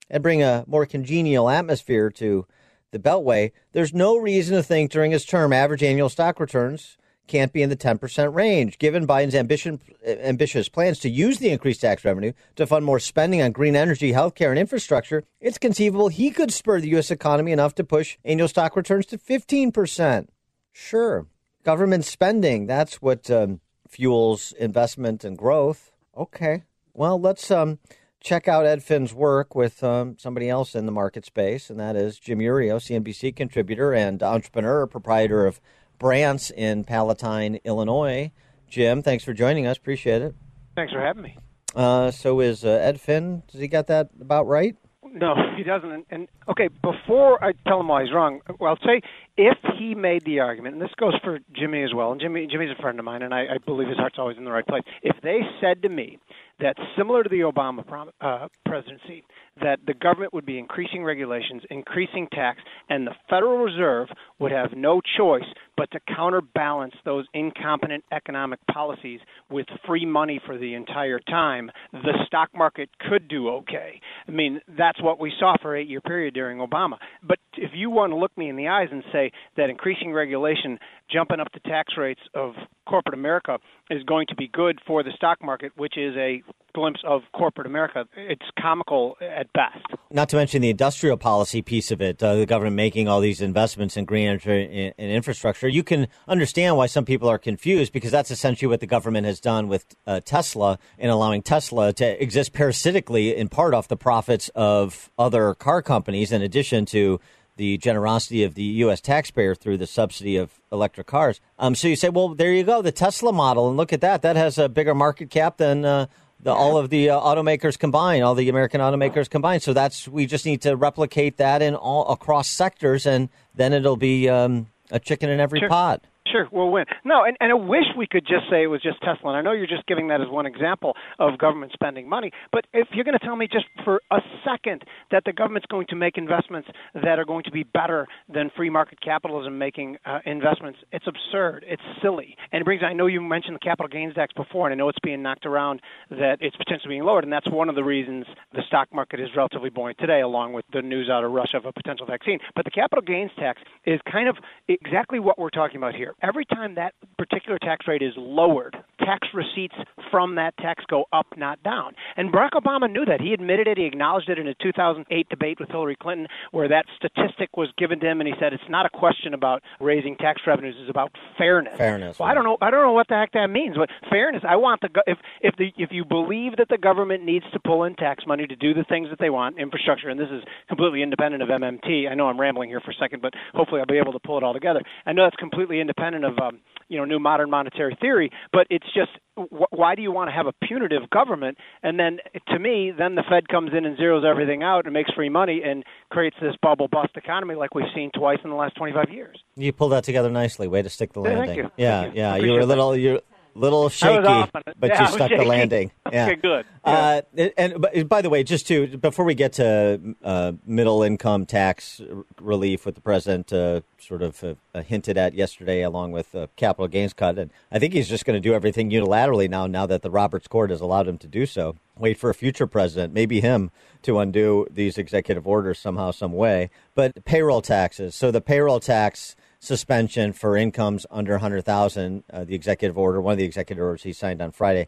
[0.10, 2.46] and bring a more congenial atmosphere to
[2.92, 6.98] the Beltway, there's no reason to think during his term average annual stock returns
[7.28, 8.78] can't be in the 10% range.
[8.78, 13.42] Given Biden's ambition, ambitious plans to use the increased tax revenue to fund more spending
[13.42, 17.12] on green energy, healthcare, and infrastructure, it's conceivable he could spur the U.S.
[17.12, 20.28] economy enough to push annual stock returns to 15%.
[20.74, 21.28] Sure.
[21.64, 25.92] Government spending, that's what um, fuels investment and growth.
[26.18, 26.64] Okay.
[26.94, 27.80] Well, let's um,
[28.22, 31.96] check out Ed Finn's work with um, somebody else in the market space, and that
[31.96, 35.60] is Jim Iuorio, CNBC contributor and entrepreneur, proprietor of
[36.02, 38.32] Brandt's in Palatine, Illinois.
[38.68, 39.78] Jim, thanks for joining us.
[39.78, 40.34] Appreciate it.
[40.76, 41.38] Thanks for having me.
[41.76, 43.44] Uh, so is uh, Ed Finn?
[43.52, 44.76] Does he got that about right?
[45.14, 45.92] No, he doesn't.
[45.92, 49.02] And, and okay, before I tell him why he's wrong, well, I'll say
[49.38, 52.76] if he made the argument, and this goes for Jimmy as well, and Jimmy Jimmy's
[52.76, 54.84] a friend of mine, and I, I believe his heart's always in the right place.
[55.04, 56.18] If they said to me
[56.62, 59.24] that similar to the Obama prom- uh, presidency,
[59.62, 62.60] that the government would be increasing regulations, increasing tax,
[62.90, 64.08] and the Federal Reserve
[64.40, 65.44] would have no choice
[65.82, 69.20] but to counterbalance those incompetent economic policies
[69.50, 74.00] with free money for the entire time, the stock market could do okay.
[74.28, 76.98] I mean, that's what we saw for eight year period during Obama.
[77.24, 80.78] But if you want to look me in the eyes and say that increasing regulation,
[81.12, 82.54] jumping up the tax rates of
[82.88, 83.58] corporate America
[83.90, 86.42] is going to be good for the stock market, which is a
[86.74, 88.06] glimpse of corporate America.
[88.16, 89.86] It's comical at best.
[90.10, 93.42] Not to mention the industrial policy piece of it, uh, the government making all these
[93.42, 95.68] investments in green energy and infrastructure.
[95.68, 99.40] You can understand why some people are confused because that's essentially what the government has
[99.40, 104.50] done with uh, Tesla and allowing Tesla to exist parasitically in part off the profits
[104.56, 107.20] of other car companies, in addition to
[107.62, 109.00] the generosity of the U.S.
[109.00, 111.40] taxpayer through the subsidy of electric cars.
[111.60, 114.24] Um, so you say, well, there you go, the Tesla model, and look at that.
[114.24, 116.08] That has a bigger market cap than uh,
[116.40, 119.62] the, all of the uh, automakers combined, all the American automakers combined.
[119.62, 123.96] So that's we just need to replicate that in all across sectors, and then it'll
[123.96, 125.70] be um, a chicken in every sure.
[125.70, 126.04] pot.
[126.32, 126.86] Sure, we'll win.
[127.04, 129.32] No, and, and I wish we could just say it was just Tesla.
[129.32, 132.32] And I know you're just giving that as one example of government spending money.
[132.52, 135.88] But if you're going to tell me just for a second that the government's going
[135.90, 140.20] to make investments that are going to be better than free market capitalism making uh,
[140.26, 141.66] investments, it's absurd.
[141.68, 142.38] It's silly.
[142.52, 142.82] And it brings.
[142.84, 145.46] I know you mentioned the capital gains tax before, and I know it's being knocked
[145.46, 145.82] around
[146.12, 149.30] that it's potentially being lowered, and that's one of the reasons the stock market is
[149.36, 152.40] relatively buoyant today, along with the news out of Russia of a potential vaccine.
[152.56, 154.38] But the capital gains tax is kind of
[154.70, 159.28] exactly what we're talking about here every time that particular tax rate is lowered, tax
[159.34, 159.76] receipts
[160.10, 161.94] from that tax go up, not down.
[162.18, 163.22] And Barack Obama knew that.
[163.22, 163.78] He admitted it.
[163.78, 168.00] He acknowledged it in a 2008 debate with Hillary Clinton, where that statistic was given
[168.00, 171.12] to him, and he said it's not a question about raising tax revenues; it's about
[171.38, 171.78] fairness.
[171.78, 172.20] Fairness.
[172.20, 172.58] Well, I don't know.
[172.62, 173.78] I don't know what the heck that means.
[173.78, 174.44] But fairness.
[174.48, 177.84] I want the if if the if you believe that the government needs to pull
[177.84, 181.02] in tax money to do the things that they want, infrastructure, and this is completely
[181.02, 182.10] independent of MMT.
[182.10, 184.38] I know I'm rambling here for a second, but hopefully I'll be able to pull
[184.38, 184.82] it all together.
[185.06, 186.60] I know that's completely independent of um,
[186.90, 190.34] you know new modern monetary theory, but it's just wh- why do you want to
[190.34, 191.58] have a punitive government?
[191.84, 192.18] And then
[192.50, 195.62] to me, then the Fed comes in and zeroes everything out and makes free money
[195.64, 199.38] and creates this bubble bust economy like we've seen twice in the last 25 years.
[199.56, 200.68] You pulled that together nicely.
[200.68, 201.46] Way to stick the Yeah, landing.
[201.48, 201.72] thank you.
[201.78, 202.22] Yeah, Thank you.
[202.22, 202.36] yeah.
[202.36, 203.20] You were a little you
[203.56, 204.76] little shaky, off on it.
[204.80, 205.92] but Yeah, you stuck the landing.
[206.12, 206.26] Yeah.
[206.26, 206.66] Okay, good.
[206.84, 207.22] Uh,
[207.56, 212.02] and but, by the way, just to before we get to uh, middle income tax
[212.02, 216.36] r- relief, what the president uh, sort of uh, uh, hinted at yesterday, along with
[216.36, 219.68] uh, capital gains cut, and I think he's just going to do everything unilaterally now.
[219.68, 222.68] Now that the Roberts Court has allowed him to do so, wait for a future
[222.68, 223.72] president, maybe him,
[224.02, 226.70] to undo these executive orders somehow, some way.
[226.94, 228.16] But payroll taxes.
[228.16, 233.38] So the payroll tax suspension for incomes under 100,000, uh, the executive order, one of
[233.38, 234.88] the executive orders he signed on Friday,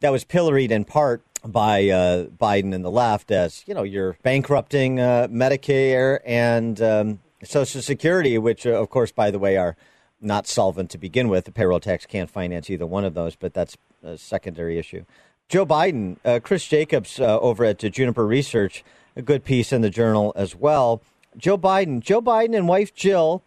[0.00, 4.16] that was pilloried in part by uh, Biden and the left as, you know, you're
[4.22, 9.76] bankrupting uh, Medicare and um, Social Security, which, uh, of course, by the way, are
[10.22, 11.44] not solvent to begin with.
[11.44, 15.04] The payroll tax can't finance either one of those, but that's a secondary issue.
[15.50, 18.82] Joe Biden, uh, Chris Jacobs uh, over at Juniper Research,
[19.16, 21.02] a good piece in the journal as well.
[21.36, 23.42] Joe Biden, Joe Biden and wife Jill,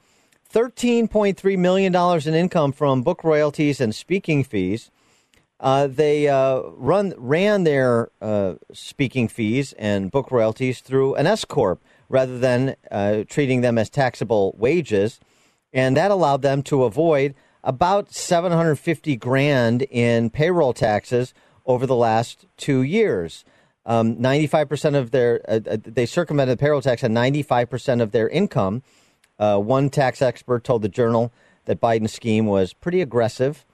[0.52, 4.92] $13.3 million in income from book royalties and speaking fees.
[5.60, 11.46] Uh, they uh, run ran their uh, speaking fees and book royalties through an S
[11.46, 15.20] corp rather than uh, treating them as taxable wages,
[15.74, 17.34] and that allowed them to avoid
[17.64, 21.34] about 750 grand in payroll taxes
[21.66, 23.44] over the last two years.
[23.86, 28.30] Um, 95% of their uh, uh, they circumvented the payroll tax on 95% of their
[28.30, 28.84] income.
[29.40, 31.32] Uh, one tax expert told the Journal
[31.66, 33.66] that Biden's scheme was pretty aggressive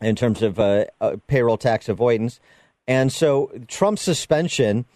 [0.00, 2.40] in terms of uh, uh, payroll tax avoidance.
[2.86, 4.86] And so Trump's suspension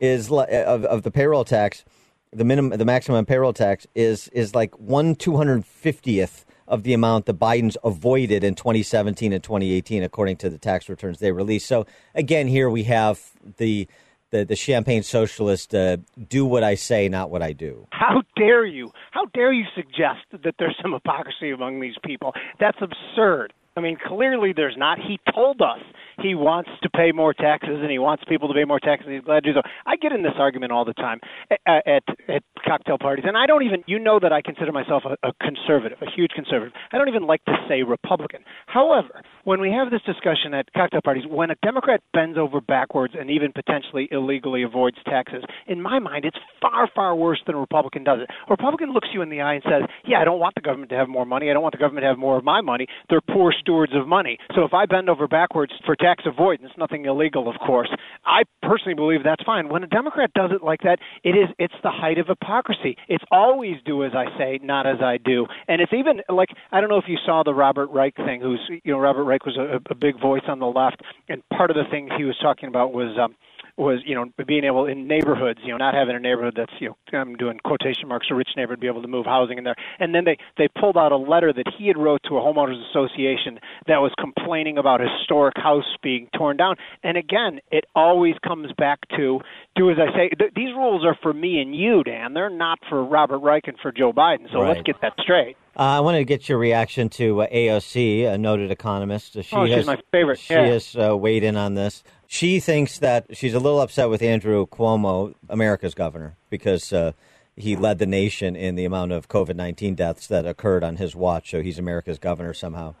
[0.00, 1.84] is li- of, of the payroll tax,
[2.32, 6.92] the minimum, the maximum payroll tax is is like one two hundred fiftieth of the
[6.92, 11.66] amount that Biden's avoided in 2017 and 2018, according to the tax returns they released.
[11.66, 13.88] So again, here we have the
[14.30, 15.98] the, the champagne socialist uh,
[16.28, 17.86] do what I say, not what I do.
[17.90, 18.92] How dare you?
[19.10, 22.32] How dare you suggest that there's some hypocrisy among these people?
[22.60, 23.52] That's absurd.
[23.76, 24.98] I mean, clearly there's not.
[24.98, 25.80] He told us
[26.22, 29.08] he wants to pay more taxes and he wants people to pay more taxes.
[29.10, 29.62] He's glad to do so.
[29.86, 31.20] I get in this argument all the time
[31.50, 33.82] at, at, at cocktail parties, and I don't even.
[33.86, 36.72] You know that I consider myself a, a conservative, a huge conservative.
[36.92, 38.40] I don't even like to say Republican.
[38.66, 43.14] However, when we have this discussion at cocktail parties, when a Democrat bends over backwards
[43.18, 47.58] and even potentially illegally avoids taxes, in my mind, it's far, far worse than a
[47.58, 48.28] Republican does it.
[48.30, 50.90] A Republican looks you in the eye and says, "Yeah, I don't want the government
[50.90, 51.50] to have more money.
[51.50, 52.86] I don't want the government to have more of my money.
[53.08, 54.38] They're poor stewards of money.
[54.54, 57.90] So if I bend over backwards for tax avoidance, nothing illegal, of course,
[58.24, 59.68] I personally believe that's fine.
[59.68, 62.96] When a Democrat does it like that, it is it's the height of hypocrisy.
[63.08, 65.46] It's always do as I say, not as I do.
[65.68, 68.40] And it's even like I don't know if you saw the Robert Reich thing.
[68.40, 71.70] Who's you know Robert Reich was a, a big voice on the left, and part
[71.70, 73.16] of the thing he was talking about was.
[73.22, 73.34] Um,
[73.78, 76.88] was you know being able in neighborhoods, you know, not having a neighborhood that's you
[77.12, 79.76] know I'm doing quotation marks a rich neighborhood be able to move housing in there.
[80.00, 82.82] And then they they pulled out a letter that he had wrote to a homeowners
[82.90, 86.74] association that was complaining about historic house being torn down.
[87.02, 89.40] And again, it always comes back to
[89.76, 90.28] do as I say.
[90.30, 92.34] Th- these rules are for me and you, Dan.
[92.34, 94.50] They're not for Robert Reich and for Joe Biden.
[94.52, 94.68] So Right.
[94.70, 95.56] let's get that straight.
[95.78, 99.34] Uh, I wanted to get your reaction to uh, AOC, a noted economist.
[99.44, 100.64] She Oh, she's has, my favorite, She yeah.
[100.66, 102.02] has uh, weighed in on this.
[102.30, 107.12] She thinks that she's a little upset with Andrew Cuomo, America's governor, because uh,
[107.56, 111.16] he led the nation in the amount of COVID 19 deaths that occurred on his
[111.16, 111.50] watch.
[111.50, 112.94] So he's America's governor somehow.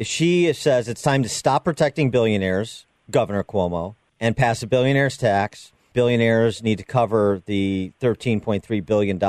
[0.00, 5.72] She says it's time to stop protecting billionaires, Governor Cuomo, and pass a billionaire's tax.
[5.92, 9.22] Billionaires need to cover the $13.3 billion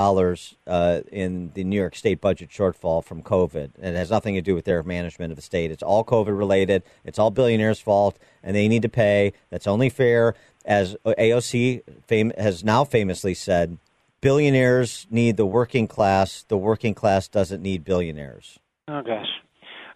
[0.65, 3.71] uh, in the New York State budget shortfall from COVID.
[3.81, 5.71] It has nothing to do with their management of the state.
[5.71, 6.83] It's all COVID related.
[7.03, 9.33] It's all billionaires' fault, and they need to pay.
[9.49, 10.35] That's only fair.
[10.65, 13.77] As AOC fam- has now famously said,
[14.21, 16.43] billionaires need the working class.
[16.47, 18.59] The working class doesn't need billionaires.
[18.87, 19.27] Oh gosh.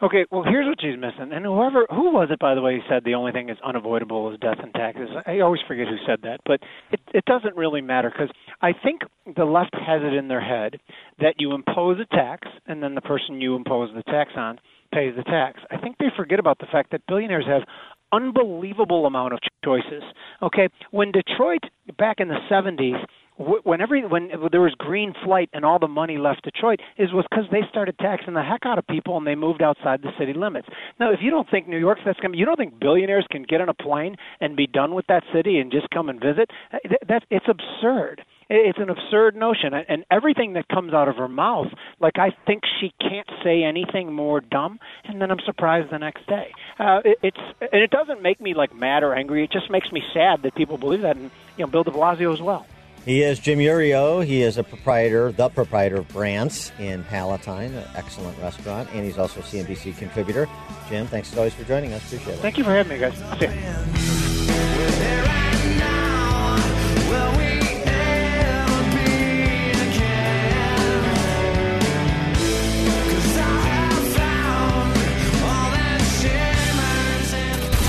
[0.01, 1.33] Okay, well here's what she's missing.
[1.33, 4.31] And whoever who was it by the way who said the only thing is unavoidable
[4.31, 5.09] is death and taxes.
[5.25, 6.59] I always forget who said that, but
[6.91, 8.29] it it doesn't really matter cuz
[8.61, 9.01] I think
[9.35, 10.79] the left has it in their head
[11.19, 14.59] that you impose a tax and then the person you impose the tax on
[14.93, 15.61] pays the tax.
[15.71, 17.63] I think they forget about the fact that billionaires have
[18.11, 20.03] unbelievable amount of choices.
[20.41, 21.63] Okay, when Detroit
[21.97, 23.03] back in the 70s
[23.37, 27.45] wh- when there was green flight and all the money left Detroit is was because
[27.51, 30.67] they started taxing the heck out of people and they moved outside the city limits.
[30.99, 33.61] Now, if you don't think New York's that's going, you don't think billionaires can get
[33.61, 36.49] on a plane and be done with that city and just come and visit?
[36.73, 38.23] Uh, th- That's it's absurd.
[38.49, 41.67] It's an absurd notion, and and everything that comes out of her mouth,
[41.99, 46.25] like I think she can't say anything more dumb, and then I'm surprised the next
[46.27, 46.53] day.
[46.79, 49.43] Uh, it, it's and it doesn't make me like mad or angry.
[49.43, 52.31] It just makes me sad that people believe that, and you know, Bill De Blasio
[52.31, 52.65] as well.
[53.07, 54.25] He is Jim Iuorio.
[54.25, 59.17] He is a proprietor, the proprietor of Brant's in Palatine, an excellent restaurant, and he's
[59.17, 60.49] also a CNBC contributor.
[60.89, 62.05] Jim, thanks as always for joining us.
[62.05, 62.41] Appreciate it.
[62.41, 63.15] Thank you for having me, guys.
[63.39, 63.51] See ya.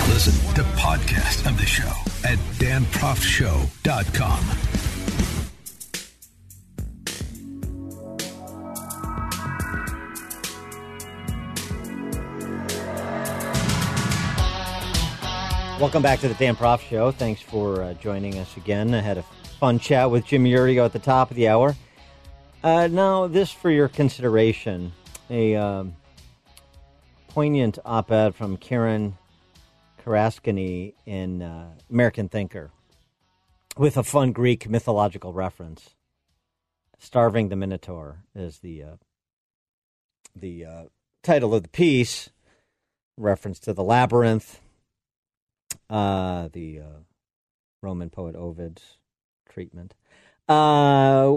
[0.06, 1.90] Listen to podcast of the show
[2.22, 4.87] at danproftshow.com.
[15.78, 17.12] Welcome back to the Dan Proft Show.
[17.12, 18.92] Thanks for uh, joining us again.
[18.92, 19.22] I had a
[19.60, 21.76] fun chat with Jim Iuorio at the top of the hour.
[22.64, 24.92] Uh, now, this for your consideration
[25.30, 25.94] a um,
[27.28, 29.16] poignant op ed from Karen
[30.04, 32.72] Karaskini in uh, American Thinker
[33.76, 35.94] with a fun Greek mythological reference.
[36.98, 38.96] Starving the Minotaur is the uh,
[40.34, 40.82] the uh,
[41.22, 42.30] title of the piece,
[43.16, 44.60] reference to the labyrinth,
[45.90, 46.98] uh, the uh,
[47.82, 48.98] Roman poet Ovid's
[49.48, 49.94] treatment.
[50.48, 51.36] Uh,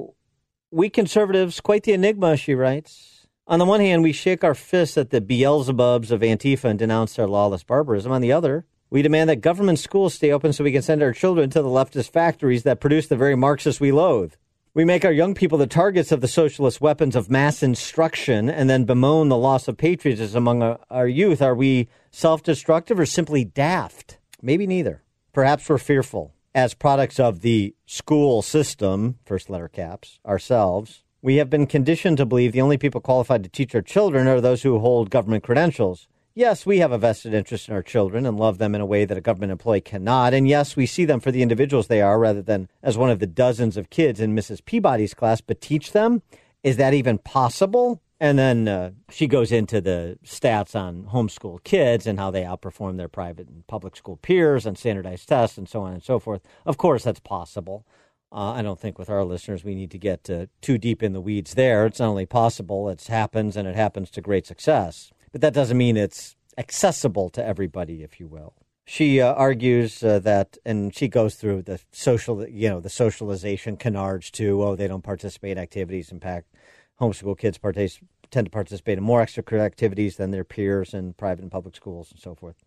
[0.71, 3.27] we conservatives, quite the enigma, she writes.
[3.47, 7.15] On the one hand, we shake our fists at the Beelzebubs of Antifa and denounce
[7.15, 8.11] their lawless barbarism.
[8.11, 11.11] On the other, we demand that government schools stay open so we can send our
[11.11, 14.33] children to the leftist factories that produce the very Marxists we loathe.
[14.73, 18.69] We make our young people the targets of the socialist weapons of mass instruction and
[18.69, 21.41] then bemoan the loss of patriotism among our, our youth.
[21.41, 24.17] Are we self destructive or simply daft?
[24.41, 25.03] Maybe neither.
[25.33, 26.33] Perhaps we're fearful.
[26.53, 32.25] As products of the school system, first letter caps, ourselves, we have been conditioned to
[32.25, 36.07] believe the only people qualified to teach our children are those who hold government credentials.
[36.33, 39.05] Yes, we have a vested interest in our children and love them in a way
[39.05, 40.33] that a government employee cannot.
[40.33, 43.19] And yes, we see them for the individuals they are rather than as one of
[43.19, 44.63] the dozens of kids in Mrs.
[44.65, 45.41] Peabody's class.
[45.41, 46.21] But teach them?
[46.63, 48.01] Is that even possible?
[48.21, 52.97] And then uh, she goes into the stats on homeschool kids and how they outperform
[52.97, 56.43] their private and public school peers on standardized tests and so on and so forth.
[56.63, 57.83] Of course, that's possible.
[58.31, 61.13] Uh, I don't think with our listeners we need to get uh, too deep in
[61.13, 61.87] the weeds there.
[61.87, 65.11] It's not only possible, it happens and it happens to great success.
[65.31, 68.53] But that doesn't mean it's accessible to everybody, if you will.
[68.85, 73.77] She uh, argues uh, that, and she goes through the social, you know, the socialization
[73.77, 74.61] canards too.
[74.63, 76.11] Oh, they don't participate in activities.
[76.11, 76.53] In fact,
[77.01, 81.41] homeschool kids partic- tend to participate in more extracurricular activities than their peers in private
[81.41, 82.63] and public schools and so forth.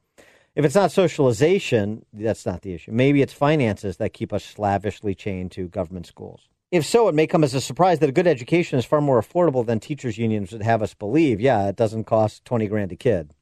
[0.55, 2.93] If it's not socialization, that's not the issue.
[2.93, 6.49] Maybe it's finances that keep us slavishly chained to government schools.
[6.71, 9.21] If so, it may come as a surprise that a good education is far more
[9.21, 11.41] affordable than teachers' unions would have us believe.
[11.41, 13.33] Yeah, it doesn't cost 20 grand a kid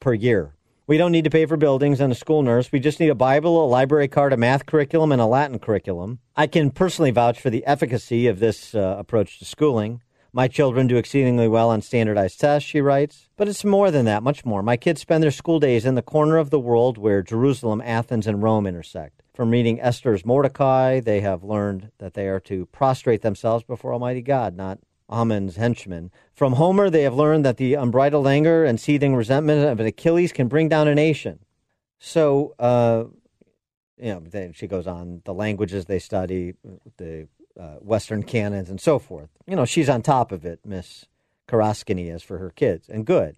[0.00, 0.54] per year.
[0.86, 2.72] We don't need to pay for buildings and a school nurse.
[2.72, 6.18] We just need a Bible, a library card, a math curriculum, and a Latin curriculum.
[6.36, 10.02] I can personally vouch for the efficacy of this uh, approach to schooling.
[10.34, 13.28] My children do exceedingly well on standardized tests, she writes.
[13.36, 14.62] But it's more than that, much more.
[14.62, 18.26] My kids spend their school days in the corner of the world where Jerusalem, Athens,
[18.26, 19.22] and Rome intersect.
[19.34, 24.22] From reading Esther's Mordecai, they have learned that they are to prostrate themselves before Almighty
[24.22, 24.78] God, not
[25.10, 26.10] Haman's henchmen.
[26.32, 30.32] From Homer, they have learned that the unbridled anger and seething resentment of an Achilles
[30.32, 31.40] can bring down a nation.
[31.98, 33.04] So, uh,
[33.98, 36.54] you know, then she goes on the languages they study,
[36.96, 39.30] the uh, Western canons, and so forth.
[39.46, 41.06] You know, she's on top of it, Miss
[41.48, 43.36] Karaskini is for her kids, and good.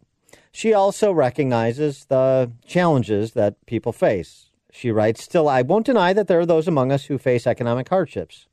[0.52, 4.50] She also recognizes the challenges that people face.
[4.70, 7.88] She writes, Still, I won't deny that there are those among us who face economic
[7.88, 8.46] hardships.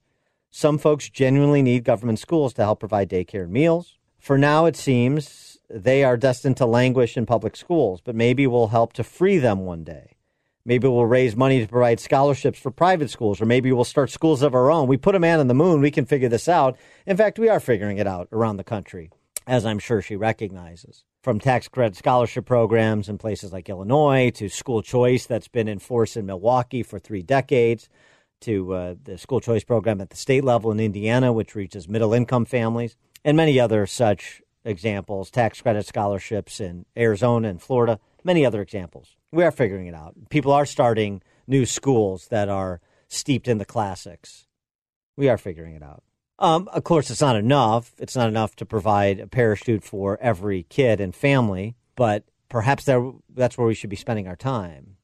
[0.52, 3.98] Some folks genuinely need government schools to help provide daycare and meals.
[4.20, 8.68] For now, it seems they are destined to languish in public schools, but maybe we'll
[8.68, 10.18] help to free them one day.
[10.64, 14.44] Maybe we'll raise money to provide scholarships for private schools, or maybe we'll start schools
[14.44, 14.88] of our own.
[14.88, 15.82] We put a man on the moon.
[15.82, 16.78] We can figure this out.
[17.08, 19.10] In fact, we are figuring it out around the country,
[19.48, 21.04] as I'm sure she recognizes.
[21.24, 25.80] From tax credit scholarship programs in places like Illinois to school choice that's been in
[25.80, 27.90] force in Milwaukee for three decades
[28.42, 32.14] to uh, the school choice program at the state level in Indiana, which reaches middle
[32.14, 38.46] income families, and many other such examples, tax credit scholarships in Arizona and Florida, many
[38.46, 40.16] other examples we are figuring it out.
[40.30, 44.48] People are starting new schools that are steeped in the classics.
[45.18, 46.04] We are figuring it out.
[46.40, 47.94] Um, of course, it's not enough.
[48.00, 52.86] It's not enough to provide a parachute for every kid and family, but perhaps
[53.30, 54.98] that's where we should be spending our time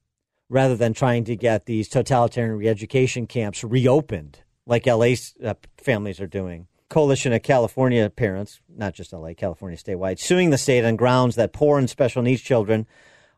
[0.49, 5.13] rather than trying to get these totalitarian re-education camps reopened like LA
[5.43, 6.67] uh, families are doing.
[6.89, 11.53] Coalition of California parents, not just LA, California statewide, suing the state on grounds that
[11.53, 12.87] poor and special needs children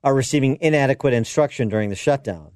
[0.04, 2.52] are receiving inadequate instruction during the shutdown.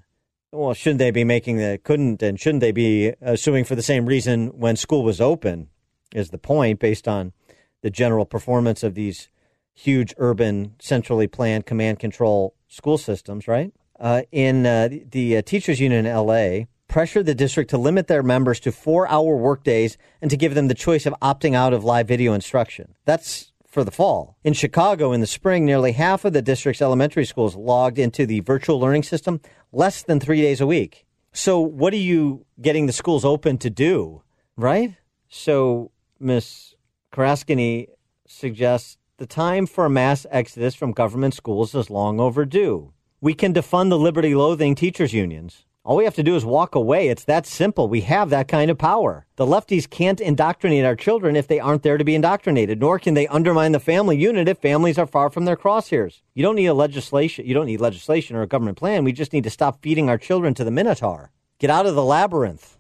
[0.52, 3.82] Well, shouldn't they be making the couldn't and shouldn't they be uh, suing for the
[3.82, 5.70] same reason when school was open?
[6.14, 7.34] Is the point based on
[7.82, 9.30] the general performance of these
[9.74, 13.74] huge urban, centrally planned command control school systems, right?
[14.00, 18.22] Uh, in uh, the uh, teachers union in LA, pressured the district to limit their
[18.22, 21.84] members to four hour workdays and to give them the choice of opting out of
[21.84, 22.94] live video instruction.
[23.06, 24.38] That's for the fall.
[24.44, 28.42] In Chicago in the spring, nearly half of the district's elementary schools logged into the
[28.42, 29.42] virtual learning system
[29.72, 31.06] less than three days a week.
[31.32, 34.22] So, what are you getting the schools open to do,
[34.56, 34.96] right?
[35.28, 35.90] So,
[36.20, 36.76] Ms.
[37.12, 37.88] Karaskini
[38.28, 42.94] suggests the time for a mass exodus from government schools is long overdue.
[43.22, 45.66] We can defund the liberty loathing teachers' unions.
[45.86, 47.10] All we have to do is walk away.
[47.10, 47.90] It's that simple.
[47.90, 49.26] We have that kind of power.
[49.36, 53.16] The lefties can't indoctrinate our children if they aren't there to be indoctrinated, nor can
[53.16, 56.22] they undermine the family unit if families are far from their crosshairs.
[56.34, 57.46] You don't need a legislation.
[57.46, 59.04] You don't need legislation or a government plan.
[59.04, 61.32] We just need to stop feeding our children to the Minotaur.
[61.60, 62.78] Get out of the labyrinth.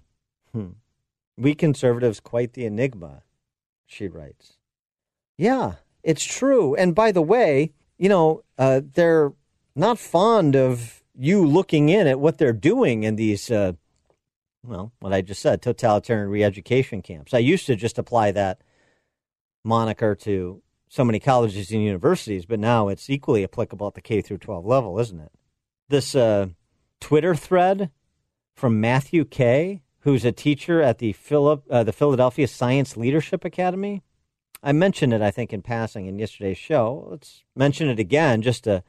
[0.54, 0.72] Hmm.
[1.38, 3.24] We conservatives quite the enigma,
[3.86, 4.54] she writes.
[5.38, 5.74] Yeah,
[6.04, 6.74] it's true.
[6.76, 9.34] And by the way, you know, uh, they're
[9.76, 13.74] not fond of you looking in at what they're doing in these, uh,
[14.64, 17.34] well, what I just said, totalitarian re-education camps.
[17.34, 18.62] I used to just apply that
[19.64, 24.22] moniker to so many colleges and universities, but now it's equally applicable at the K
[24.22, 25.32] through 12 level, isn't it?
[25.90, 26.48] This uh,
[27.00, 27.90] Twitter thread
[28.56, 34.02] from Matthew Kay, who's a teacher at the, Philip, uh, the Philadelphia Science Leadership Academy.
[34.62, 37.08] I mentioned it, I think, in passing in yesterday's show.
[37.10, 38.84] Let's mention it again just to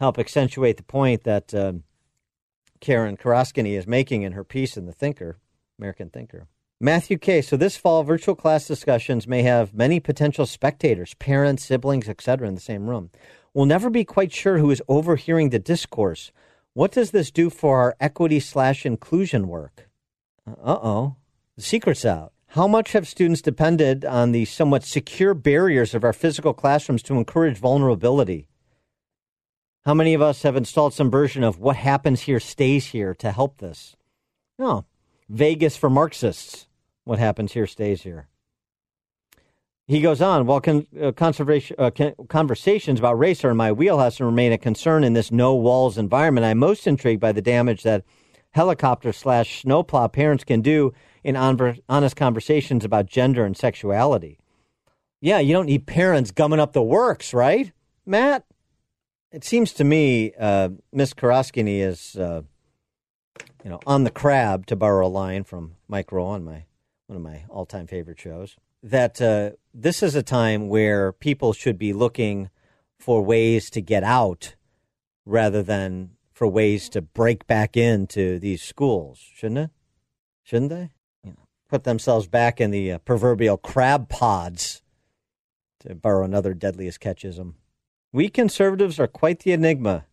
[0.00, 1.74] help accentuate the point that uh,
[2.80, 5.38] Karen Karaskini is making in her piece in The Thinker,
[5.78, 6.46] American Thinker.
[6.80, 12.08] Matthew Kay So this fall, virtual class discussions may have many potential spectators, parents, siblings,
[12.08, 13.10] etc., in the same room.
[13.54, 16.32] We'll never be quite sure who is overhearing the discourse.
[16.72, 19.88] What does this do for our equity slash inclusion work?
[20.46, 21.16] Uh oh,
[21.56, 22.32] the secret's out.
[22.48, 27.14] How much have students depended on the somewhat secure barriers of our physical classrooms to
[27.14, 28.48] encourage vulnerability?
[29.86, 33.32] How many of us have installed some version of what happens here stays here to
[33.32, 33.96] help this?
[34.58, 34.86] No.
[35.28, 36.68] Vegas for Marxists.
[37.04, 38.28] What happens here stays here.
[39.86, 41.90] He goes on, while con- uh, conservation, uh,
[42.28, 45.98] conversations about race are in my wheelhouse and remain a concern in this no walls
[45.98, 48.04] environment, I'm most intrigued by the damage that
[48.52, 54.38] helicopter slash snowplow parents can do in on- honest conversations about gender and sexuality.
[55.20, 57.70] Yeah, you don't need parents gumming up the works, right,
[58.06, 58.44] Matt?
[59.34, 62.42] It seems to me uh, Miss Karaskini is, uh,
[63.64, 66.66] you know, on the crab, to borrow a line from Mike Rowe my
[67.08, 68.54] one of my all-time favorite shows.
[68.80, 72.48] That uh, this is a time where people should be looking
[73.00, 74.54] for ways to get out
[75.26, 79.70] rather than for ways to break back into these schools, shouldn't it?
[80.44, 80.92] Shouldn't they?
[81.24, 84.84] You know, put themselves back in the uh, proverbial crab pods,
[85.80, 87.56] to borrow another deadliest catchism.
[88.14, 90.04] We conservatives are quite the enigma.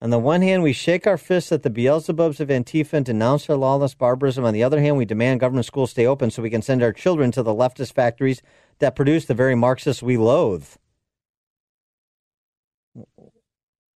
[0.00, 3.44] On the one hand, we shake our fists at the Beelzebubs of Antifa and denounce
[3.44, 4.46] their lawless barbarism.
[4.46, 6.90] On the other hand, we demand government schools stay open so we can send our
[6.90, 8.40] children to the leftist factories
[8.78, 10.68] that produce the very Marxists we loathe.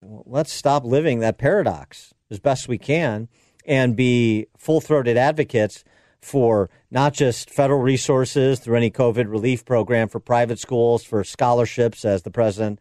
[0.01, 3.29] Let's stop living that paradox as best we can
[3.65, 5.85] and be full throated advocates
[6.21, 12.03] for not just federal resources through any COVID relief program for private schools, for scholarships,
[12.03, 12.79] as the president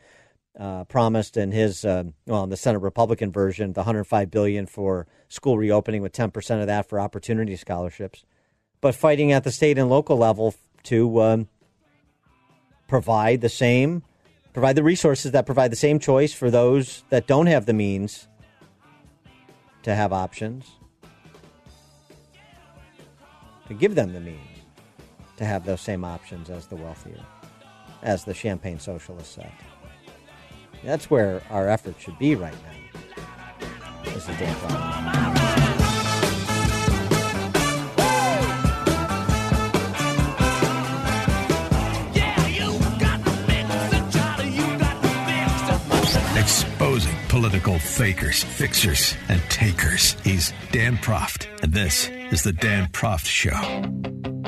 [0.59, 5.07] uh, promised in his, uh, well, in the Senate Republican version, the 105 billion for
[5.29, 8.25] school reopening with 10% of that for opportunity scholarships,
[8.81, 10.55] but fighting at the state and local level
[10.85, 11.49] to um,
[12.89, 14.03] provide the same,
[14.53, 18.27] provide the resources that provide the same choice for those that don't have the means
[19.83, 20.67] to have options
[23.71, 24.37] to give them the means
[25.37, 27.25] to have those same options as the wealthier,
[28.03, 29.53] as the champagne socialists said.
[30.83, 33.65] That's where our effort should be right now.
[34.05, 35.11] This is Dan Fowler.
[46.41, 50.17] exposing political fakers, fixers, and takers.
[50.25, 54.40] He's Dan Proft, and this is The Dan Proft Show.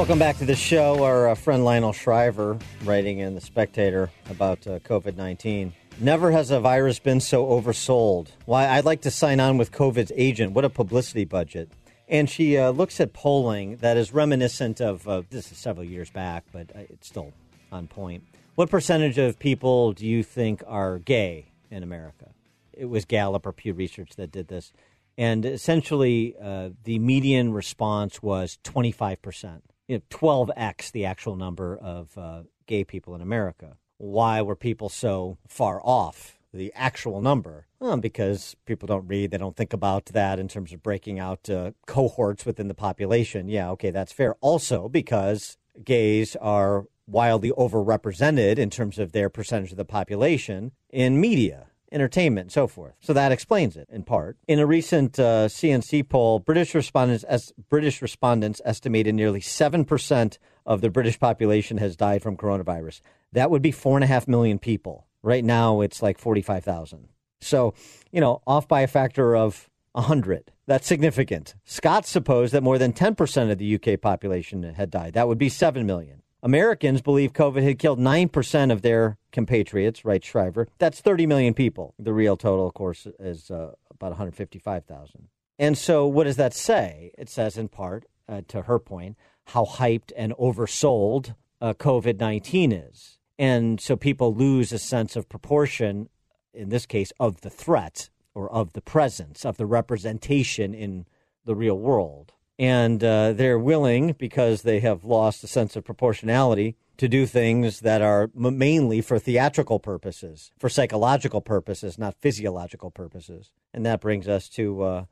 [0.00, 1.04] Welcome back to the show.
[1.04, 5.74] Our uh, friend Lionel Shriver writing in The Spectator about uh, COVID 19.
[6.00, 8.28] Never has a virus been so oversold.
[8.46, 10.52] Why, I'd like to sign on with COVID's agent.
[10.52, 11.70] What a publicity budget.
[12.08, 16.08] And she uh, looks at polling that is reminiscent of uh, this is several years
[16.08, 17.34] back, but uh, it's still
[17.70, 18.24] on point.
[18.54, 22.30] What percentage of people do you think are gay in America?
[22.72, 24.72] It was Gallup or Pew Research that did this.
[25.18, 29.60] And essentially, uh, the median response was 25%,
[29.90, 33.76] you know, 12x the actual number of uh, gay people in America.
[33.98, 37.66] Why were people so far off the actual number?
[37.80, 41.50] Well, because people don't read, they don't think about that in terms of breaking out
[41.50, 43.48] uh, cohorts within the population.
[43.48, 44.36] Yeah, okay, that's fair.
[44.40, 51.20] Also, because gays are wildly overrepresented in terms of their percentage of the population in
[51.20, 52.94] media, entertainment, and so forth.
[53.00, 54.36] So that explains it in part.
[54.46, 60.38] In a recent uh, CNC poll, British respondents as British respondents estimated nearly seven percent
[60.66, 63.00] of the British population has died from coronavirus.
[63.32, 65.06] That would be four and a half million people.
[65.22, 67.08] Right now, it's like forty-five thousand.
[67.40, 67.74] So,
[68.10, 70.52] you know, off by a factor of 100.
[70.66, 71.54] That's significant.
[71.64, 75.14] Scott supposed that more than 10% of the UK population had died.
[75.14, 76.22] That would be 7 million.
[76.42, 80.68] Americans believe COVID had killed 9% of their compatriots, writes Shriver.
[80.78, 81.94] That's 30 million people.
[81.98, 85.28] The real total, of course, is uh, about 155,000.
[85.58, 87.12] And so, what does that say?
[87.18, 89.16] It says, in part, uh, to her point,
[89.48, 93.18] how hyped and oversold uh, COVID 19 is.
[93.38, 96.08] And so people lose a sense of proportion,
[96.52, 101.06] in this case, of the threat or of the presence, of the representation in
[101.44, 106.76] the real world and uh, they're willing because they have lost a sense of proportionality
[106.98, 112.90] to do things that are m- mainly for theatrical purposes, for psychological purposes, not physiological
[112.90, 113.50] purposes.
[113.72, 115.04] And that brings us to uh,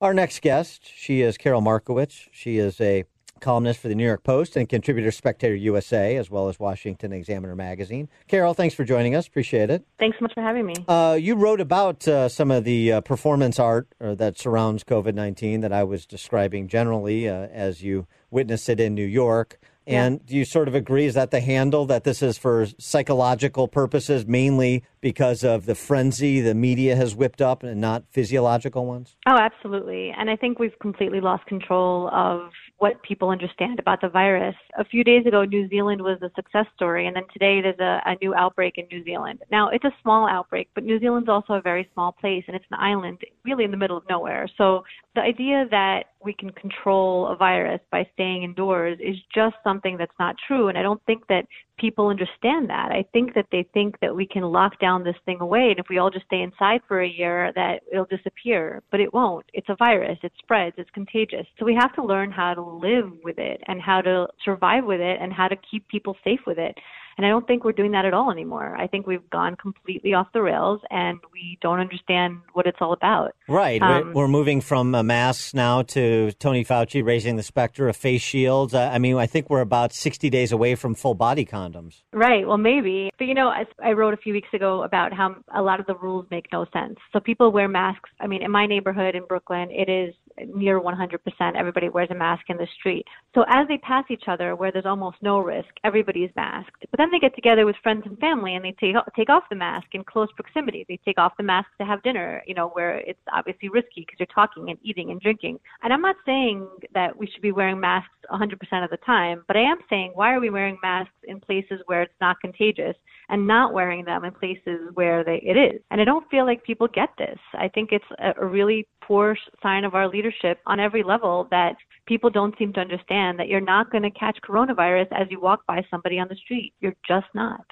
[0.00, 0.92] our next guest.
[0.94, 2.28] She is Karol Markowicz.
[2.30, 3.02] She is a
[3.42, 7.54] columnist for the New York Post and contributor Spectator USA, as well as Washington Examiner
[7.54, 8.08] magazine.
[8.28, 9.26] Karol, thanks for joining us.
[9.26, 9.84] Appreciate it.
[9.98, 10.74] Thanks so much for having me.
[10.88, 15.14] Uh, you wrote about uh, some of the uh, performance art uh, that surrounds COVID
[15.14, 19.58] 19 that I was describing generally uh, as you witnessed it in New York.
[19.86, 20.26] And yeah.
[20.26, 21.06] do you sort of agree?
[21.06, 26.40] Is that the handle that this is for psychological purposes, mainly because of the frenzy
[26.40, 29.16] the media has whipped up and not physiological ones?
[29.26, 30.12] Oh, absolutely.
[30.16, 32.50] And I think we've completely lost control of
[32.82, 34.56] what people understand about the virus.
[34.76, 38.02] A few days ago, New Zealand was a success story, and then today there's a,
[38.04, 39.38] a new outbreak in New Zealand.
[39.52, 42.64] Now, it's a small outbreak, but New Zealand's also a very small place, and it's
[42.72, 44.48] an island really in the middle of nowhere.
[44.58, 44.82] So
[45.14, 50.18] the idea that we can control a virus by staying indoors is just something that's
[50.18, 50.66] not true.
[50.66, 51.46] And I don't think that
[51.78, 52.92] people understand that.
[52.92, 55.86] I think that they think that we can lock down this thing away, and if
[55.88, 58.82] we all just stay inside for a year, that it'll disappear.
[58.90, 59.46] But it won't.
[59.52, 60.18] It's a virus.
[60.22, 60.76] It spreads.
[60.78, 61.46] It's contagious.
[61.58, 65.00] So we have to learn how to live with it and how to survive with
[65.00, 66.76] it and how to keep people safe with it.
[67.16, 68.76] And I don't think we're doing that at all anymore.
[68.76, 72.92] I think we've gone completely off the rails and we don't understand what it's all
[72.92, 73.34] about.
[73.48, 73.80] Right.
[73.82, 77.96] Um, we're, we're moving from uh, masks now to Tony Fauci raising the specter of
[77.96, 78.74] face shields.
[78.74, 82.02] I mean, I think we're about 60 days away from full body condoms.
[82.12, 82.46] Right.
[82.46, 83.10] Well, maybe.
[83.18, 85.86] But you know, I, I wrote a few weeks ago about how a lot of
[85.86, 86.98] the rules make no sense.
[87.12, 88.10] So people wear masks.
[88.20, 90.14] I mean, in my neighborhood in Brooklyn, it is
[90.54, 91.18] near 100%.
[91.56, 93.06] Everybody wears a mask in the street.
[93.34, 96.84] So as they pass each other, where there's almost no risk, everybody's masked.
[96.90, 99.56] But then they get together with friends and family, and they take take off the
[99.56, 100.84] mask in close proximity.
[100.88, 104.18] They take off the mask to have dinner, you know, where it's obviously risky because
[104.18, 105.58] you're talking and eating and drinking.
[105.82, 108.52] And I'm not saying that we should be wearing masks 100%
[108.84, 112.02] of the time, but I am saying why are we wearing masks in places where
[112.02, 112.94] it's not contagious
[113.28, 115.80] and not wearing them in places where they, it is?
[115.90, 117.38] And I don't feel like people get this.
[117.54, 120.21] I think it's a, a really poor sign of our leadership
[120.66, 121.76] on every level that
[122.06, 125.66] people don't seem to understand that you're not going to catch coronavirus as you walk
[125.66, 126.74] by somebody on the street.
[126.80, 127.64] You're just not.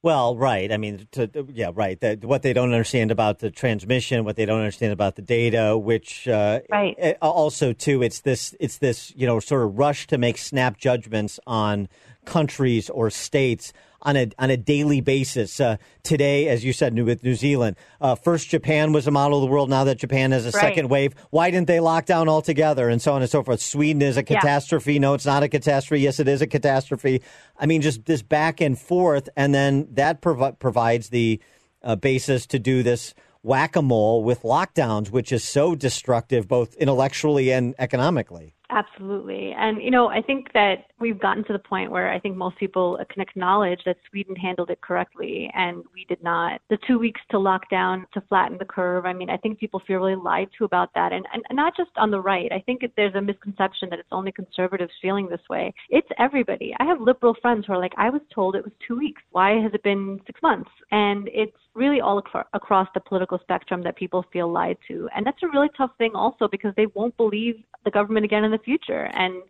[0.00, 0.70] Well, right.
[0.70, 1.98] I mean, to, yeah, right.
[2.00, 5.76] That, what they don't understand about the transmission, what they don't understand about the data,
[5.76, 6.94] which uh, right.
[6.98, 10.78] It, also too, it's this, it's this, you know, sort of rush to make snap
[10.78, 11.88] judgments on
[12.28, 13.72] countries or states
[14.02, 15.60] on a on a daily basis.
[15.60, 19.42] Uh, today, as you said, with New Zealand, uh, first Japan was a model of
[19.42, 19.68] the world.
[19.68, 20.60] Now that Japan has a right.
[20.60, 22.88] second wave, why didn't they lock down altogether?
[22.88, 23.60] And so on and so forth.
[23.60, 24.94] Sweden is a catastrophe.
[24.94, 25.00] Yeah.
[25.00, 26.02] No, it's not a catastrophe.
[26.02, 27.22] Yes, it is a catastrophe.
[27.58, 31.40] I mean, just this back and forth, and then that prov- provides the
[31.82, 36.74] uh, basis to do this whack a mole with lockdowns, which is so destructive both
[36.74, 38.54] intellectually and economically.
[38.70, 39.54] Absolutely.
[39.56, 42.58] And, you know, I think that we've gotten to the point where I think most
[42.58, 46.60] people can acknowledge that Sweden handled it correctly and we did not.
[46.70, 49.80] The two weeks to lock down to flatten the curve, I mean, I think people
[49.86, 51.12] feel really lied to about that.
[51.12, 52.50] And, and not just on the right.
[52.52, 55.72] I think there's a misconception that it's only conservatives feeling this way.
[55.90, 56.74] It's everybody.
[56.80, 59.22] I have liberal friends who are like, I was told it was two weeks.
[59.30, 60.70] Why has it been six months?
[60.90, 65.08] And it's really all ac- across the political spectrum that people feel lied to.
[65.14, 68.50] And that's a really tough thing also because they won't believe the government again in
[68.50, 69.08] the future.
[69.14, 69.42] And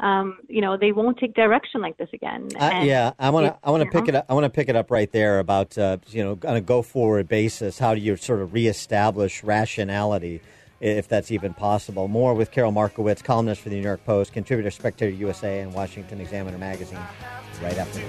[0.00, 2.48] um, you know, they won't take direction like this again.
[2.58, 3.56] Uh, yeah, I want to.
[3.62, 4.14] I want to pick it.
[4.14, 4.26] up.
[4.28, 6.82] I want to pick it up right there about uh, you know on a go
[6.82, 7.78] forward basis.
[7.78, 10.40] How do you sort of reestablish rationality,
[10.80, 12.08] if that's even possible?
[12.08, 16.20] More with Karol Markowicz, columnist for the New York Post, contributor, Spectator USA, and Washington
[16.20, 16.98] Examiner magazine.
[17.62, 18.00] Right after.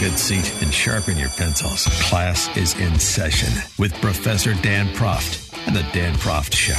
[0.00, 1.86] Good seat and sharpen your pencils.
[2.08, 3.48] Class is in session
[3.80, 6.74] with Professor Dan Proft and the Dan Proft Show.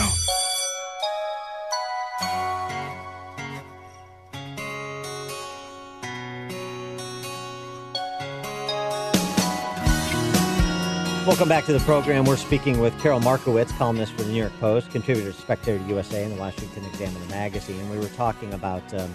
[11.28, 12.24] Welcome back to the program.
[12.24, 16.24] We're speaking with Karol Markowicz, columnist for the New York Post, contributor to Spectator USA
[16.24, 17.82] and the Washington Examiner magazine.
[17.82, 19.14] And we were talking about um,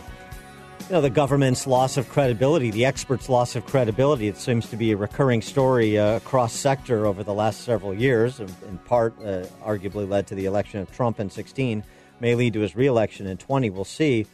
[0.81, 4.29] you know the government's loss of credibility, the experts' loss of credibility.
[4.29, 8.39] It seems to be a recurring story uh, across sector over the last several years.
[8.39, 11.83] In, part, uh, arguably led to the election of Trump in 16,
[12.21, 13.71] may lead to his reelection in 20.
[13.71, 14.27] We'll see.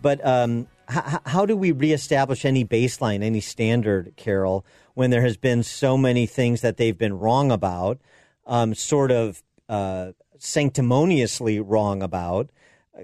[0.00, 4.64] But um, h- how do we reestablish any baseline, any standard, Karol,
[4.94, 7.98] when there has been so many things that they've been wrong about,
[8.46, 12.50] um, sort of uh, sanctimoniously wrong about?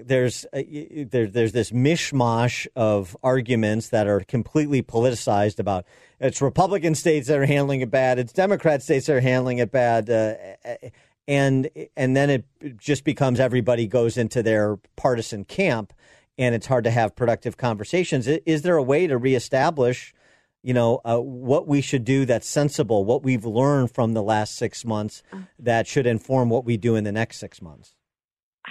[0.01, 0.61] There's uh,
[1.09, 5.85] there, there's this mishmash of arguments that are completely politicized about
[6.19, 9.71] it's Republican states that are handling it bad, it's Democrat states that are handling it
[9.71, 10.35] bad, uh,
[11.27, 12.45] and and then it
[12.77, 15.93] just becomes everybody goes into their partisan camp,
[16.37, 18.27] and it's hard to have productive conversations.
[18.27, 20.13] Is there a way to reestablish?
[20.61, 23.03] You know uh, what we should do that's sensible.
[23.03, 25.21] What we've learned from the last six months
[25.59, 27.95] that should inform what we do in the next six months.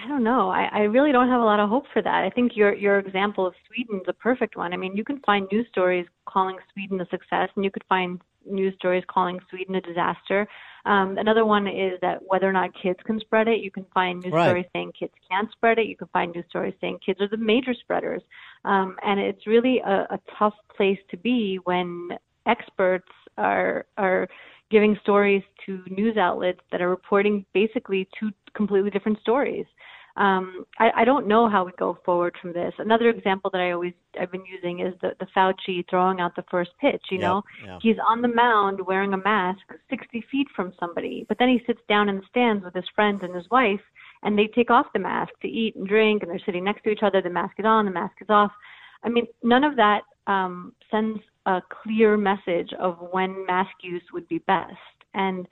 [0.02, 0.50] I don't know.
[0.50, 2.24] I, I really don't have a lot of hope for that.
[2.24, 4.72] I think your your example of Sweden is a perfect one.
[4.72, 8.20] I mean, you can find news stories calling Sweden a success, and you could find
[8.44, 10.48] news stories calling Sweden a disaster.
[10.86, 14.20] Um, another one is that whether or not kids can spread it, you can find
[14.20, 14.46] news Right.
[14.46, 15.86] stories saying kids can't spread it.
[15.86, 18.22] You can find news stories saying kids are the major spreaders.
[18.64, 22.08] Um, and it's really a, a tough place to be when
[22.46, 23.08] experts
[23.38, 24.26] are are
[24.72, 29.66] giving stories to news outlets that are reporting basically two completely different stories.
[30.16, 32.74] Um, I, I don't know how we go forward from this.
[32.78, 36.44] Another example that I always I've been using is the the Fauci throwing out the
[36.50, 37.02] first pitch.
[37.10, 37.78] You Yeah, know, yeah.
[37.80, 41.80] he's on the mound wearing a mask, 60 feet from somebody, but then he sits
[41.88, 43.80] down in the stands with his friends and his wife,
[44.22, 46.90] and they take off the mask to eat and drink, and they're sitting next to
[46.90, 47.22] each other.
[47.22, 48.52] The mask is on, the mask is off.
[49.04, 54.28] I mean, none of that um, sends a clear message of when mask use would
[54.28, 54.72] be best.
[55.14, 55.46] And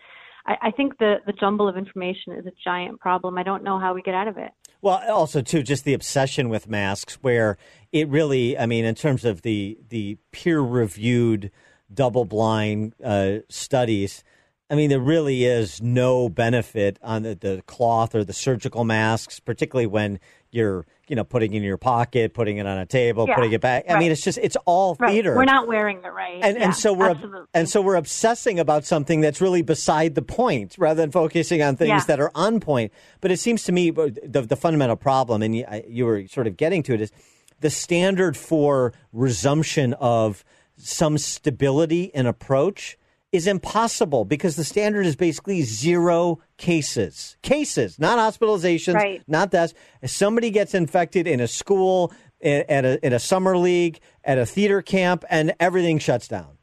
[0.47, 3.39] I, I think the the jumble of information is a giant problem.
[3.39, 4.51] I don't know how we get out of it.
[4.83, 7.59] Well, also too, just the obsession with masks, where
[7.93, 11.51] it really, I mean, in terms of the the peer reviewed
[11.93, 14.25] double blind uh, studies.
[14.71, 19.41] I mean, there really is no benefit on the, the cloth or the surgical masks,
[19.41, 20.21] particularly when
[20.53, 23.53] you're you know putting it in your pocket, putting it on a table, Yeah, putting
[23.53, 23.85] it back.
[23.89, 23.99] I right.
[24.01, 25.13] mean, it's just it's all Right.
[25.13, 25.35] theater.
[25.37, 26.41] We're not wearing it right.
[26.43, 27.47] and Yeah, and so we're absolutely.
[27.55, 31.77] and so we're obsessing about something that's really beside the point rather than focusing on
[31.77, 32.05] things Yeah.
[32.07, 32.93] that are on point.
[33.21, 36.57] But it seems to me the the fundamental problem, and you, you were sort of
[36.57, 37.13] getting to it, is
[37.61, 40.45] the standard for resumption of
[40.77, 42.97] some stability in approach
[43.33, 47.37] is impossible because the standard is basically zero cases.
[47.43, 49.23] Cases, not hospitalizations, Right.
[49.29, 49.73] not deaths.
[50.03, 52.13] If somebody gets infected in a school,
[52.43, 56.57] at a, in a summer league, at a theater camp, and everything shuts down.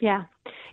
[0.00, 0.24] Yeah,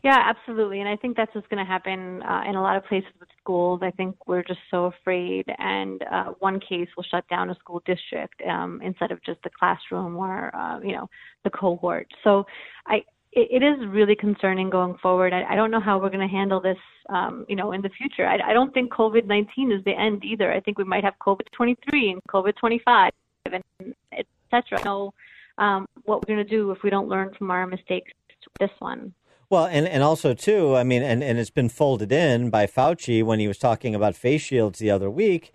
[0.03, 0.79] yeah, absolutely.
[0.81, 3.29] And I think that's what's going to happen uh, in a lot of places with
[3.39, 3.81] schools.
[3.83, 7.81] I think we're just so afraid, and uh, one case will shut down a school
[7.85, 11.09] district um, instead of just the classroom or uh, you know
[11.43, 12.07] the cohort.
[12.23, 12.45] So
[12.85, 13.03] I.
[13.33, 15.33] It, it is really concerning going forward.
[15.33, 16.77] I, I don't know how we're going to handle this,
[17.09, 18.27] um, you know, in the future.
[18.27, 20.51] I, I don't think COVID nineteen is the end either.
[20.51, 23.11] I think we might have COVID twenty three and COVID twenty five,
[23.45, 23.63] and
[24.11, 24.79] et cetera.
[24.79, 25.13] I don't know
[25.57, 28.11] um, what we're going to do if we don't learn from our mistakes.
[28.59, 29.13] This one.
[29.51, 33.23] Well, and, and also too, I mean, and, and it's been folded in by Fauci
[33.23, 35.51] when he was talking about face shields the other week,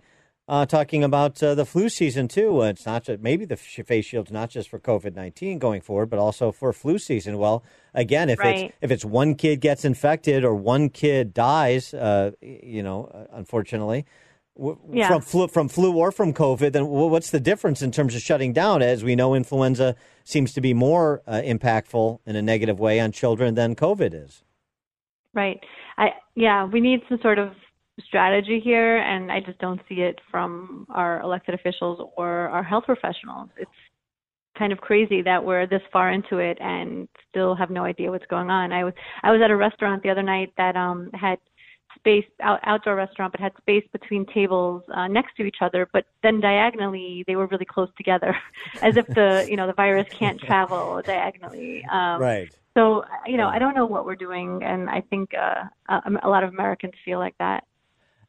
[0.47, 2.61] uh, talking about uh, the flu season too.
[2.61, 6.09] Uh, it's not just maybe the face shields not just for COVID nineteen going forward,
[6.09, 7.37] but also for flu season.
[7.37, 7.63] Well,
[7.93, 8.65] again, if Right.
[8.65, 13.25] it's if it's one kid gets infected or one kid dies, uh, you know, uh,
[13.37, 14.05] unfortunately.
[14.57, 15.07] w- Yeah.
[15.09, 18.53] From flu, from flu or from COVID, then what's the difference in terms of shutting
[18.53, 18.81] down?
[18.81, 23.11] As we know, influenza seems to be more uh, impactful in a negative way on
[23.11, 24.43] children than COVID is.
[25.35, 25.59] Right.
[25.97, 27.49] I yeah, we need some sort of
[28.05, 32.85] strategy here and I just don't see it from our elected officials or our health
[32.85, 33.49] professionals.
[33.57, 33.71] It's
[34.57, 38.25] kind of crazy that we're this far into it and still have no idea what's
[38.27, 38.71] going on.
[38.71, 38.93] I was
[39.23, 41.39] I was at a restaurant the other night that um had
[41.97, 46.05] space out, outdoor restaurant but had space between tables uh, next to each other but
[46.21, 48.35] then diagonally they were really close together
[48.83, 52.49] as if the you know the virus can't travel diagonally um Right.
[52.75, 56.29] so you know, I don't know what we're doing, and I think uh, a, a
[56.29, 57.63] lot of Americans feel like that.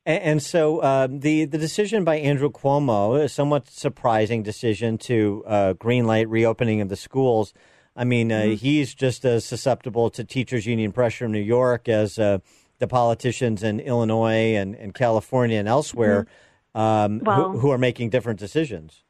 [0.09, 5.45] And, and so uh, the the decision by Andrew Cuomo, a somewhat surprising decision to
[5.47, 7.53] uh, greenlight reopening of the schools.
[7.95, 12.19] I mean, uh, he's just as susceptible to teachers' union pressure in New York as
[12.19, 12.39] uh,
[12.79, 16.27] the politicians in Illinois and, and California and elsewhere
[16.75, 19.03] um, Well- who, who are making different decisions.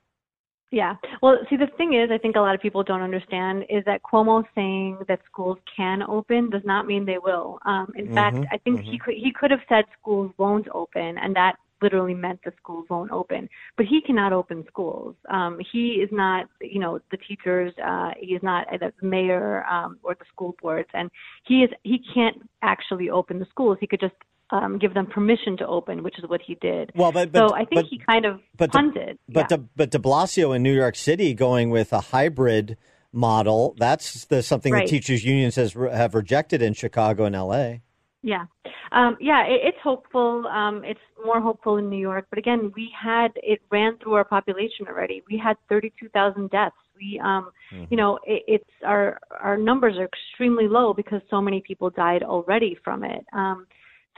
[0.70, 0.96] Yeah.
[1.22, 4.02] Well, see, the thing is, I think a lot of people don't understand is that
[4.02, 7.58] Cuomo saying that schools can open does not mean they will.
[7.64, 11.16] Um, in fact, Mhm, I think he could he could have said schools won't open,
[11.18, 13.48] and that literally meant the schools won't open.
[13.76, 15.14] But he cannot open schools.
[15.30, 17.72] Um, he is not, you know, the teachers.
[17.82, 21.10] Uh, he is not the mayor um, or the school boards, and
[21.44, 23.78] he is he can't actually open the schools.
[23.80, 24.14] He could just
[24.50, 26.92] um, give them permission to open, which is what he did.
[26.94, 29.18] Well, but, but so I think but, he kind of but de, punted.
[29.28, 32.76] but de, but De Blasio in New York City going with a hybrid
[33.12, 33.74] model.
[33.78, 34.86] That's the something Right.
[34.86, 37.82] the teachers unions has have rejected in Chicago and L.A.
[38.22, 38.46] Yeah,
[38.92, 40.46] um, yeah, it, it's hopeful.
[40.46, 44.24] Um, it's more hopeful in New York, but again, we had it ran through our
[44.24, 45.22] population already.
[45.30, 46.74] We had 32,000 deaths.
[46.96, 47.50] We, um,
[47.90, 52.22] you know, it, it's our our numbers are extremely low because so many people died
[52.24, 53.24] already from it.
[53.32, 53.66] Um,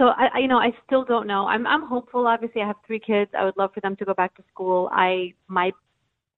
[0.01, 1.47] so I, I, you know, I still don't know.
[1.47, 2.27] I'm I'm hopeful.
[2.27, 3.31] Obviously, I have three kids.
[3.39, 4.89] I would love for them to go back to school.
[4.93, 5.73] I my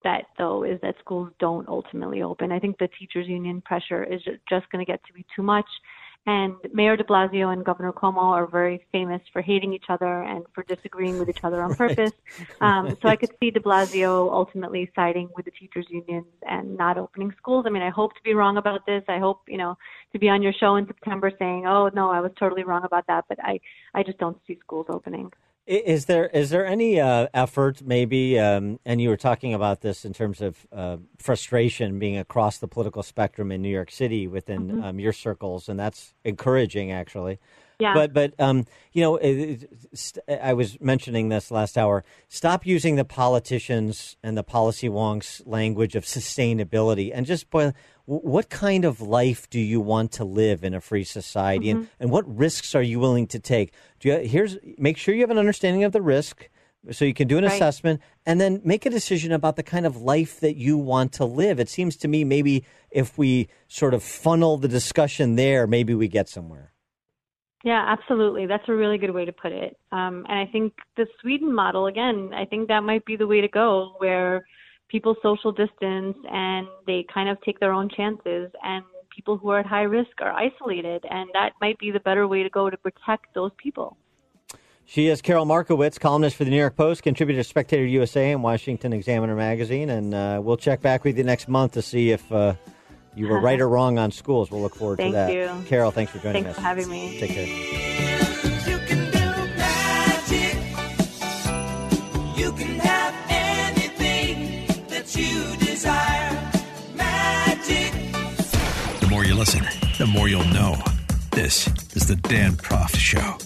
[0.02, 2.50] bet though is that schools don't ultimately open.
[2.50, 5.44] I think the teachers union pressure is ju- just going to get to be too
[5.44, 5.66] much.
[6.24, 10.44] And Mayor de Blasio and Governor Cuomo are very famous for hating each other and
[10.54, 12.12] for disagreeing with each other on purpose.
[12.60, 16.96] Um, so I could see de Blasio ultimately siding with the teachers unions and not
[16.96, 17.64] opening schools.
[17.66, 19.02] I mean, I hope to be wrong about this.
[19.08, 19.76] I hope, you know,
[20.12, 23.06] to be on your show in September saying, oh, no, I was totally wrong about
[23.08, 23.24] that.
[23.28, 23.58] But I,
[23.94, 25.32] I just don't see schools opening.
[25.64, 30.04] Is there is there any uh, effort, maybe, um, and you were talking about this
[30.04, 34.68] in terms of uh, frustration being across the political spectrum in New York City within
[34.68, 34.82] Mhm.
[34.82, 37.38] um, your circles, and that's encouraging, actually.
[37.78, 37.94] Yeah.
[37.94, 39.30] But but um, you know, it,
[39.62, 42.04] it- st- I was mentioning this last hour.
[42.28, 47.70] Stop using the politicians and the policy wonks language of sustainability, and just wh-
[48.06, 51.88] What kind of life do you want to live in a free society, and, Mhm.
[52.00, 53.72] and what risks are you willing to take?
[54.00, 56.48] Do you, here's make sure you have an understanding of the risk,
[56.90, 57.52] so you can do an Right.
[57.54, 61.24] assessment, and then make a decision about the kind of life that you want to
[61.24, 61.60] live.
[61.60, 66.08] It seems to me maybe if we sort of funnel the discussion there, maybe we
[66.08, 66.71] get somewhere.
[67.64, 68.46] Yeah, absolutely.
[68.46, 69.76] That's a really good way to put it.
[69.92, 73.40] Um, and I think the Sweden model, again, I think that might be the way
[73.40, 74.44] to go, where
[74.88, 78.84] people social distance and they kind of take their own chances, and
[79.14, 81.04] people who are at high risk are isolated.
[81.08, 83.96] And that might be the better way to go to protect those people.
[84.84, 88.42] She is Karol Markowicz, columnist for the New York Post, contributor to Spectator USA and
[88.42, 89.88] Washington Examiner magazine.
[89.88, 92.30] And uh, we'll check back with you next month to see if.
[92.32, 92.54] Uh,
[93.14, 94.50] you were right or wrong on schools.
[94.50, 95.32] We'll look forward Thank to that.
[95.32, 95.64] you.
[95.66, 96.64] Karol, thanks for joining Thanks us.
[96.64, 97.20] Thanks for having me.
[97.20, 98.62] Take care.
[102.36, 106.50] You can have anything that you desire.
[106.94, 107.92] Magic.
[109.00, 109.64] The more you listen,
[109.98, 110.76] the more you'll know.
[111.30, 113.38] This is the Dan Proft Show.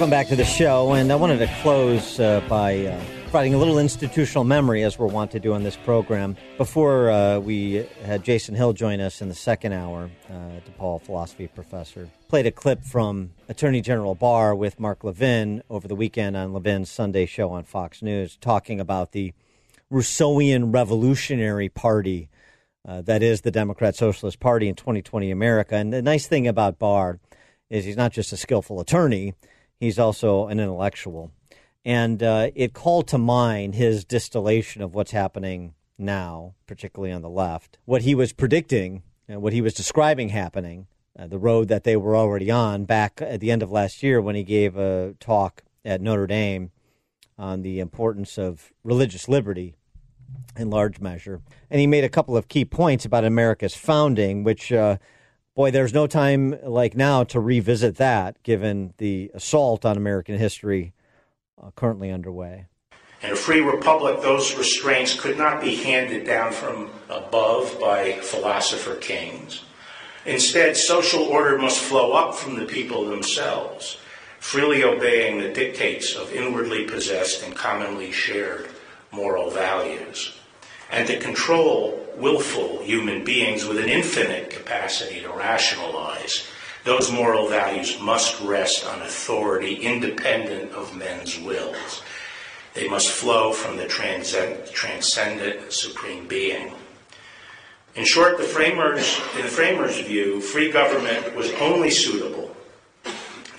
[0.00, 3.58] Welcome back to the show, and I wanted to close uh, by uh, providing a
[3.58, 6.38] little institutional memory, as we're wont to do on this program.
[6.56, 10.32] Before uh, we had Jason Hill join us in the second hour, uh,
[10.66, 15.94] DePaul philosophy professor, played a clip from Attorney General Barr with Mark Levin over the
[15.94, 19.34] weekend on Levin's Sunday show on Fox News, talking about the
[19.92, 22.30] Rousseauian Revolutionary Party
[22.88, 25.74] uh, that is the Democrat Socialist Party in 2020 America.
[25.74, 27.20] And the nice thing about Barr
[27.68, 29.34] is he's not just a skillful attorney
[29.80, 31.32] he's also an intellectual.
[31.84, 37.30] And uh, it called to mind his distillation of what's happening now, particularly on the
[37.30, 39.02] left, what he was predicting,
[39.32, 40.86] uh, what he was describing happening,
[41.18, 44.20] uh, the road that they were already on back at the end of last year
[44.20, 46.70] when he gave a talk at Notre Dame
[47.38, 49.74] on the importance of religious liberty
[50.56, 51.40] in large measure.
[51.70, 54.98] And he made a couple of key points about America's founding, which uh,
[55.60, 60.94] boy, there's no time like now to revisit that, given the assault on American history
[61.62, 62.64] uh, currently underway.
[63.22, 68.94] In a free republic, those restraints could not be handed down from above by philosopher
[68.94, 69.62] kings.
[70.24, 73.98] Instead, social order must flow up from the people themselves,
[74.38, 78.66] freely obeying the dictates of inwardly possessed and commonly shared
[79.12, 80.40] moral values
[80.90, 86.46] and to control willful human beings with an infinite capacity to rationalize.
[86.84, 92.02] Those moral values must rest on authority independent of men's wills.
[92.74, 96.72] They must flow from the transcend- transcendent supreme being.
[97.96, 102.54] In short, the framers, in the framers' view, free government was only suitable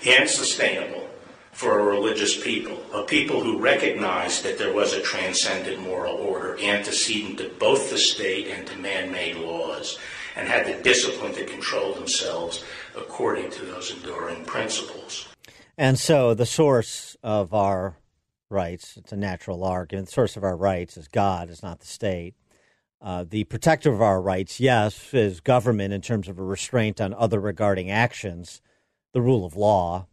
[0.06, 1.01] and sustainable
[1.52, 6.58] for a religious people, a people who recognized that there was a transcendent moral order
[6.60, 9.98] antecedent to both the state and to man made laws,
[10.34, 12.64] and had the discipline to control themselves
[12.96, 15.28] according to those enduring principles.
[15.76, 17.98] And so the source of our
[18.48, 21.86] rights, it's a natural argument, the source of our rights is God, is not the
[21.86, 22.34] state.
[23.00, 27.12] Uh, the protector of our rights, yes, is government in terms of a restraint on
[27.12, 28.62] other regarding actions,
[29.12, 30.06] the rule of law,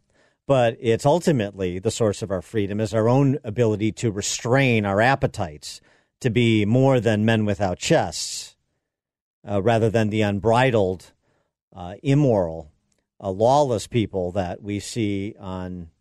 [0.50, 5.00] but it's ultimately the source of our freedom is our own ability to restrain our
[5.00, 5.80] appetites
[6.20, 8.58] to be more than men without chests
[9.48, 11.12] uh, rather than the unbridled
[11.76, 12.72] uh, immoral
[13.22, 15.92] uh, lawless people that we see on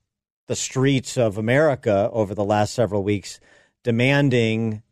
[0.46, 3.38] the streets of america over the last several weeks
[3.84, 4.82] demanding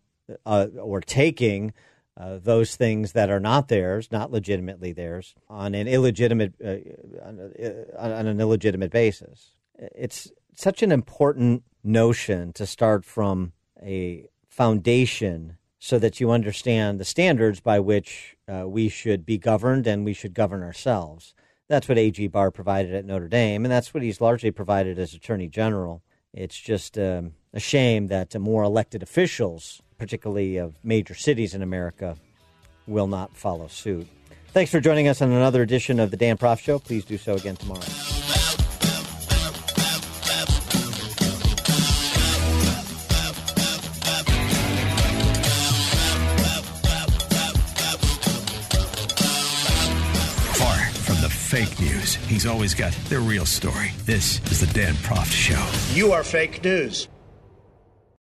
[0.44, 1.72] uh, or taking
[2.18, 6.76] uh, those things that are not theirs, not legitimately theirs, on an illegitimate uh,
[7.22, 7.52] on,
[7.98, 9.52] on an illegitimate basis.
[9.78, 13.52] It's such an important notion to start from
[13.82, 19.86] a foundation so that you understand the standards by which uh, we should be governed
[19.86, 21.34] and we should govern ourselves.
[21.68, 22.28] That's what A.G.
[22.28, 26.02] Barr provided at Notre Dame, and that's what he's largely provided as Attorney General.
[26.32, 32.16] It's just um, a shame that more elected officials particularly of major cities in America,
[32.86, 34.06] will not follow suit.
[34.48, 36.78] Thanks for joining us on another edition of the Dan Proft Show.
[36.78, 37.80] Please do so again tomorrow.
[50.54, 53.90] Far from the fake news, he's always got the real story.
[54.04, 55.94] This is the Dan Proft Show.
[55.94, 57.08] You are fake news.